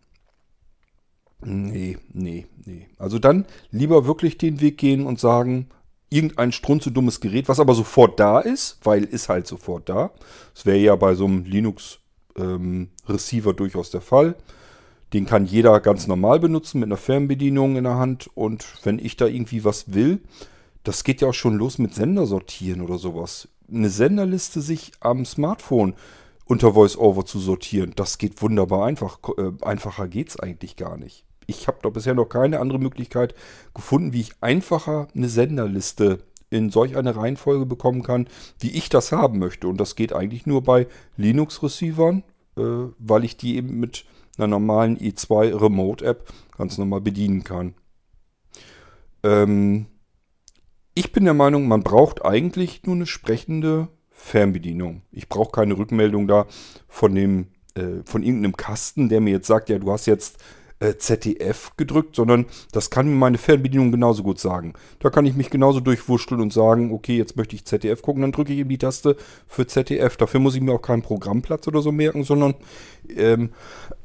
[1.41, 2.87] nee, nee, nee.
[2.97, 5.69] Also dann lieber wirklich den Weg gehen und sagen,
[6.09, 10.11] irgendein strunzedummes Gerät, was aber sofort da ist, weil ist halt sofort da.
[10.53, 14.35] Das wäre ja bei so einem Linux-Receiver ähm, durchaus der Fall.
[15.13, 18.29] Den kann jeder ganz normal benutzen mit einer Fernbedienung in der Hand.
[18.35, 20.19] Und wenn ich da irgendwie was will,
[20.83, 23.47] das geht ja auch schon los mit Sender sortieren oder sowas.
[23.71, 25.95] Eine Senderliste sich am Smartphone
[26.45, 29.19] unter VoiceOver zu sortieren, das geht wunderbar einfach.
[29.37, 31.25] Äh, einfacher geht es eigentlich gar nicht.
[31.47, 33.35] Ich habe da bisher noch keine andere Möglichkeit
[33.73, 38.27] gefunden, wie ich einfacher eine Senderliste in solch eine Reihenfolge bekommen kann,
[38.59, 39.67] wie ich das haben möchte.
[39.67, 40.87] Und das geht eigentlich nur bei
[41.17, 42.23] Linux-Receivern,
[42.57, 42.61] äh,
[42.99, 44.05] weil ich die eben mit
[44.37, 47.73] einer normalen i2 Remote-App ganz normal bedienen kann.
[49.23, 49.87] Ähm,
[50.95, 55.01] ich bin der Meinung, man braucht eigentlich nur eine sprechende Fernbedienung.
[55.11, 56.45] Ich brauche keine Rückmeldung da
[56.87, 60.37] von dem, äh, von irgendeinem Kasten, der mir jetzt sagt, ja, du hast jetzt
[60.79, 64.73] äh, ZDF gedrückt, sondern das kann mir meine Fernbedienung genauso gut sagen.
[64.99, 68.31] Da kann ich mich genauso durchwurschteln und sagen, okay, jetzt möchte ich ZDF gucken, dann
[68.31, 69.15] drücke ich eben die Taste
[69.47, 70.17] für ZDF.
[70.17, 72.55] Dafür muss ich mir auch keinen Programmplatz oder so merken, sondern
[73.15, 73.51] ähm,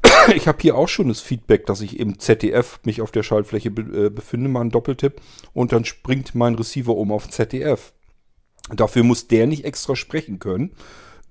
[0.35, 3.71] ich habe hier auch schon das Feedback, dass ich im ZDF mich auf der Schaltfläche
[3.71, 5.21] be äh, befinde, mal einen Doppeltipp
[5.53, 7.93] und dann springt mein Receiver um auf ZDF.
[8.69, 10.71] Dafür muss der nicht extra sprechen können,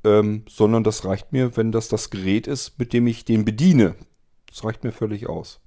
[0.04, 3.94] ähm, sondern das reicht mir, wenn das das Gerät ist, mit dem ich den bediene.
[4.48, 5.60] Das reicht mir völlig aus.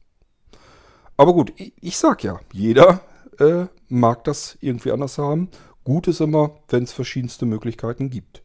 [1.17, 3.01] Aber gut, ich, ich sag ja, jeder
[3.39, 5.49] äh, mag das irgendwie anders haben.
[5.83, 8.43] Gut ist immer, wenn es verschiedenste Möglichkeiten gibt.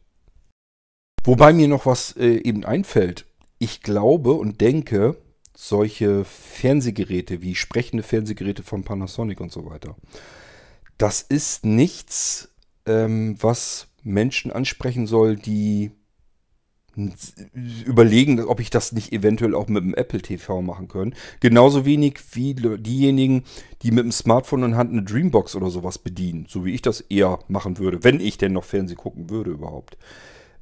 [1.23, 3.26] Wobei mir noch was äh, eben einfällt.
[3.59, 5.17] Ich glaube und denke,
[5.55, 9.95] solche Fernsehgeräte wie sprechende Fernsehgeräte von Panasonic und so weiter,
[10.97, 12.49] das ist nichts,
[12.85, 15.91] ähm, was Menschen ansprechen soll, die
[17.85, 21.13] überlegen, ob ich das nicht eventuell auch mit dem Apple TV machen können.
[21.39, 23.43] Genauso wenig wie diejenigen,
[23.83, 27.01] die mit dem Smartphone in Hand eine Dreambox oder sowas bedienen, so wie ich das
[27.01, 29.97] eher machen würde, wenn ich denn noch Fernsehen gucken würde überhaupt.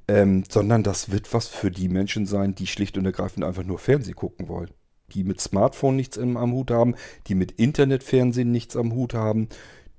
[0.07, 3.79] Ähm, sondern das wird was für die Menschen sein, die schlicht und ergreifend einfach nur
[3.79, 4.69] Fernsehen gucken wollen.
[5.13, 6.95] Die mit Smartphone nichts am Hut haben,
[7.27, 9.49] die mit Internetfernsehen nichts am Hut haben,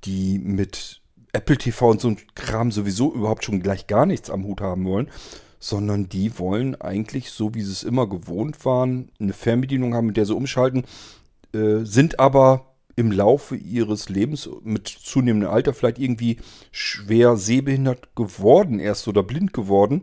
[0.05, 1.03] die mit
[1.33, 4.85] Apple TV und so ein Kram sowieso überhaupt schon gleich gar nichts am Hut haben
[4.85, 5.11] wollen,
[5.59, 10.16] sondern die wollen eigentlich, so wie sie es immer gewohnt waren, eine Fernbedienung haben, mit
[10.16, 10.85] der sie umschalten,
[11.53, 16.39] äh, sind aber im Laufe ihres Lebens mit zunehmendem Alter vielleicht irgendwie
[16.73, 20.02] schwer sehbehindert geworden, erst oder blind geworden.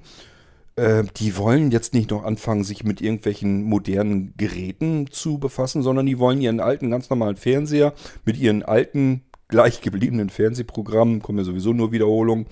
[0.75, 6.05] Äh, die wollen jetzt nicht noch anfangen, sich mit irgendwelchen modernen Geräten zu befassen, sondern
[6.05, 7.93] die wollen ihren alten, ganz normalen Fernseher
[8.25, 12.45] mit ihren alten, gleich gebliebenen Fernsehprogrammen, kommen ja sowieso nur Wiederholungen,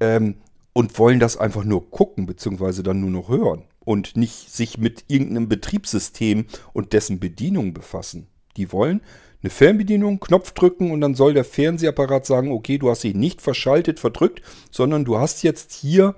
[0.00, 0.36] ähm,
[0.74, 5.06] und wollen das einfach nur gucken, beziehungsweise dann nur noch hören und nicht sich mit
[5.08, 8.28] irgendeinem Betriebssystem und dessen Bedienung befassen.
[8.56, 9.00] Die wollen
[9.42, 13.40] eine Fernbedienung, Knopf drücken und dann soll der Fernsehapparat sagen, okay, du hast dich nicht
[13.40, 16.14] verschaltet, verdrückt, sondern du hast jetzt hier,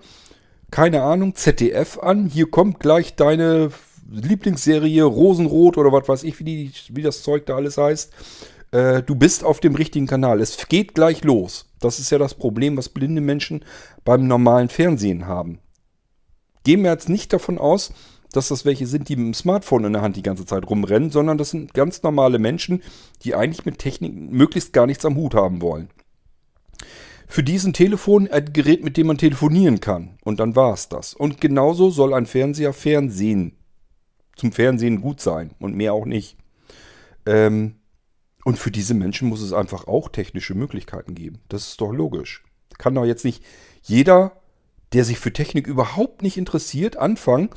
[0.71, 3.71] keine Ahnung, ZDF an, hier kommt gleich deine
[4.11, 8.13] Lieblingsserie Rosenrot oder was weiß ich, wie, die, wie das Zeug da alles heißt.
[8.73, 10.41] Äh, du bist auf dem richtigen Kanal.
[10.41, 11.67] Es geht gleich los.
[11.81, 13.65] Das ist ja das Problem, was blinde Menschen
[14.05, 15.61] beim normalen Fernsehen haben.
[16.65, 17.93] Gehen wir jetzt nicht davon aus,
[18.33, 21.11] dass das welche sind, die mit dem Smartphone in der Hand die ganze Zeit rumrennen,
[21.11, 22.83] sondern das sind ganz normale Menschen,
[23.23, 25.91] die eigentlich mit Technik möglichst gar nichts am Hut haben wollen.
[27.27, 30.19] Für diesen Telefon ein Gerät, mit dem man telefonieren kann.
[30.25, 31.15] Und dann war es das.
[31.15, 33.57] Und genauso soll ein Fernseher Fernsehen
[34.41, 36.37] zum Fernsehen gut sein und mehr auch nicht.
[37.27, 37.77] Ähm,
[38.45, 41.41] und für diese Menschen muss es einfach auch technische Möglichkeiten geben.
[41.49, 42.43] Das ist doch logisch.
[42.79, 43.45] Kann doch jetzt nicht
[43.83, 44.41] jeder,
[44.93, 47.51] der sich für Technik überhaupt nicht interessiert, anfangen,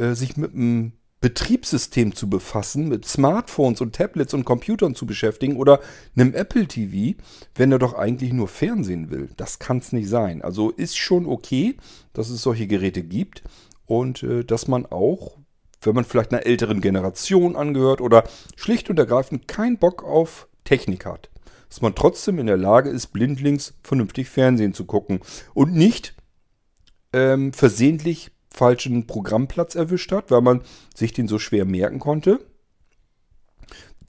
[0.00, 5.56] äh, sich mit einem Betriebssystem zu befassen, mit Smartphones und Tablets und Computern zu beschäftigen
[5.56, 5.80] oder
[6.16, 7.20] einem Apple TV,
[7.54, 9.28] wenn er doch eigentlich nur Fernsehen will.
[9.36, 10.40] Das kann es nicht sein.
[10.40, 11.76] Also ist schon okay,
[12.14, 13.42] dass es solche Geräte gibt
[13.84, 15.36] und äh, dass man auch
[15.82, 18.24] wenn man vielleicht einer älteren Generation angehört oder
[18.56, 21.30] schlicht und ergreifend keinen Bock auf Technik hat.
[21.68, 25.20] Dass man trotzdem in der Lage ist, blindlings vernünftig Fernsehen zu gucken
[25.54, 26.14] und nicht
[27.12, 30.62] ähm, versehentlich falschen Programmplatz erwischt hat, weil man
[30.94, 32.44] sich den so schwer merken konnte.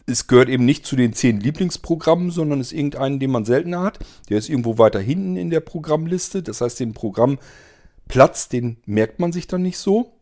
[0.08, 4.00] Es gehört eben nicht zu den zehn Lieblingsprogrammen, sondern ist irgendeinen, den man seltener hat.
[4.30, 6.44] Der ist irgendwo weiter hinten in der Programmliste.
[6.44, 10.14] Das heißt, den Programmplatz, den merkt man sich dann nicht so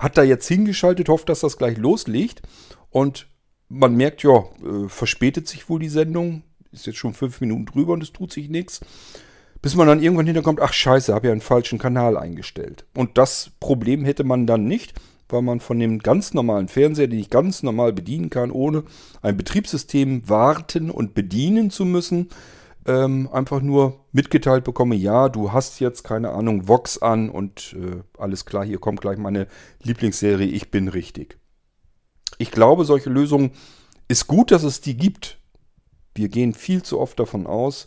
[0.00, 2.42] hat da jetzt hingeschaltet, hofft, dass das gleich loslegt.
[2.88, 3.28] Und
[3.68, 6.42] man merkt, ja, äh, verspätet sich wohl die Sendung.
[6.72, 8.80] Ist jetzt schon fünf Minuten drüber und es tut sich nichts.
[9.62, 12.86] Bis man dann irgendwann hinterkommt, ach scheiße, habe ja einen falschen Kanal eingestellt.
[12.94, 14.94] Und das Problem hätte man dann nicht,
[15.28, 18.84] weil man von dem ganz normalen Fernseher, den ich ganz normal bedienen kann, ohne
[19.22, 22.30] ein Betriebssystem warten und bedienen zu müssen,
[22.86, 28.02] ähm, einfach nur mitgeteilt bekomme, ja, du hast jetzt, keine Ahnung, Vox an und äh,
[28.18, 29.46] alles klar, hier kommt gleich meine
[29.82, 31.38] Lieblingsserie, ich bin richtig.
[32.38, 33.50] Ich glaube, solche Lösungen
[34.08, 35.38] ist gut, dass es die gibt.
[36.14, 37.86] Wir gehen viel zu oft davon aus,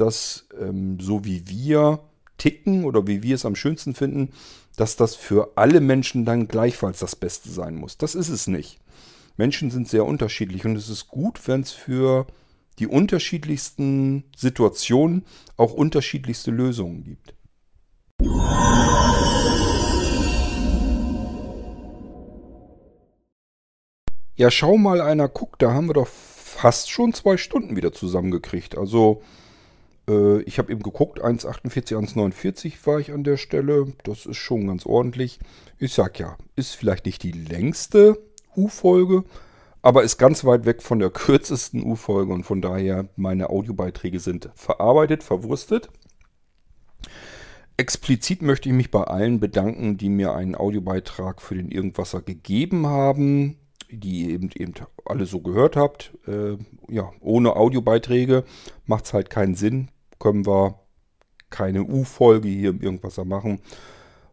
[0.00, 2.00] dass ähm, so wie wir
[2.38, 4.30] ticken oder wie wir es am schönsten finden,
[4.76, 7.98] dass das für alle Menschen dann gleichfalls das Beste sein muss.
[7.98, 8.78] Das ist es nicht.
[9.36, 12.26] Menschen sind sehr unterschiedlich und es ist gut, wenn es für
[12.78, 15.24] die unterschiedlichsten Situationen
[15.56, 17.34] auch unterschiedlichste Lösungen gibt.
[24.36, 28.78] Ja, schau mal einer guckt, da haben wir doch fast schon zwei Stunden wieder zusammengekriegt.
[28.78, 29.22] Also,
[30.08, 33.92] äh, ich habe eben geguckt, 1,48, 1,49 war ich an der Stelle.
[34.04, 35.38] Das ist schon ganz ordentlich.
[35.78, 38.18] Ich sag ja, ist vielleicht nicht die längste
[38.56, 39.24] U-Folge,
[39.82, 44.50] aber ist ganz weit weg von der kürzesten U-Folge und von daher meine Audiobeiträge sind
[44.54, 45.90] verarbeitet, verwurstet.
[47.76, 52.88] Explizit möchte ich mich bei allen bedanken, die mir einen Audiobeitrag für den Irgendwasser gegeben
[52.88, 53.56] haben,
[53.88, 54.74] die ihr eben, eben
[55.04, 56.12] alle so gehört habt.
[56.26, 56.56] Äh,
[56.88, 58.42] ja, ohne Audiobeiträge
[58.86, 59.90] macht es halt keinen Sinn.
[60.18, 60.80] Können wir
[61.50, 63.60] keine U-Folge hier im Irgendwasser machen.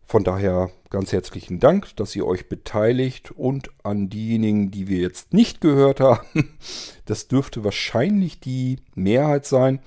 [0.07, 5.33] Von daher ganz herzlichen Dank, dass ihr euch beteiligt und an diejenigen, die wir jetzt
[5.33, 6.55] nicht gehört haben,
[7.05, 9.79] das dürfte wahrscheinlich die Mehrheit sein.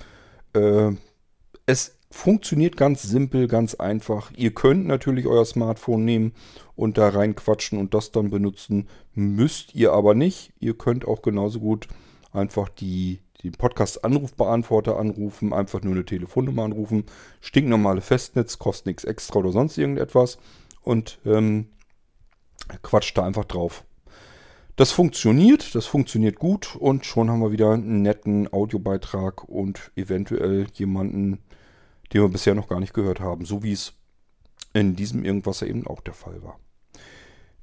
[0.55, 0.93] Äh,
[1.67, 4.33] es funktioniert ganz simpel, ganz einfach.
[4.37, 6.33] Ihr könnt natürlich euer Smartphone nehmen
[6.75, 8.89] und da reinquatschen und das dann benutzen.
[9.15, 10.53] Müsst ihr aber nicht.
[10.59, 11.87] Ihr könnt auch genauso gut
[12.33, 17.05] einfach die, den Podcast-Anrufbeantworter anrufen, einfach nur eine Telefonnummer anrufen.
[17.41, 20.39] Stinknormale Festnetz, kostet nichts extra oder sonst irgendetwas.
[20.83, 21.69] Und ähm,
[22.83, 23.85] quatscht da einfach drauf.
[24.77, 30.69] Das funktioniert, das funktioniert gut und schon haben wir wieder einen netten Audiobeitrag und eventuell
[30.73, 31.41] jemanden,
[32.13, 33.95] den wir bisher noch gar nicht gehört haben, so wie es
[34.75, 36.61] in diesem Irgendwas eben auch der Fall war.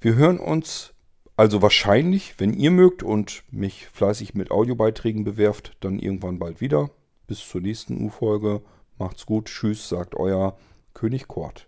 [0.01, 0.94] Wir hören uns
[1.37, 6.89] also wahrscheinlich, wenn ihr mögt und mich fleißig mit Audiobeiträgen bewerft, dann irgendwann bald wieder.
[7.27, 8.61] Bis zur nächsten U-Folge.
[8.97, 9.47] Macht's gut.
[9.47, 10.57] Tschüss, sagt euer
[10.93, 11.67] König Kort.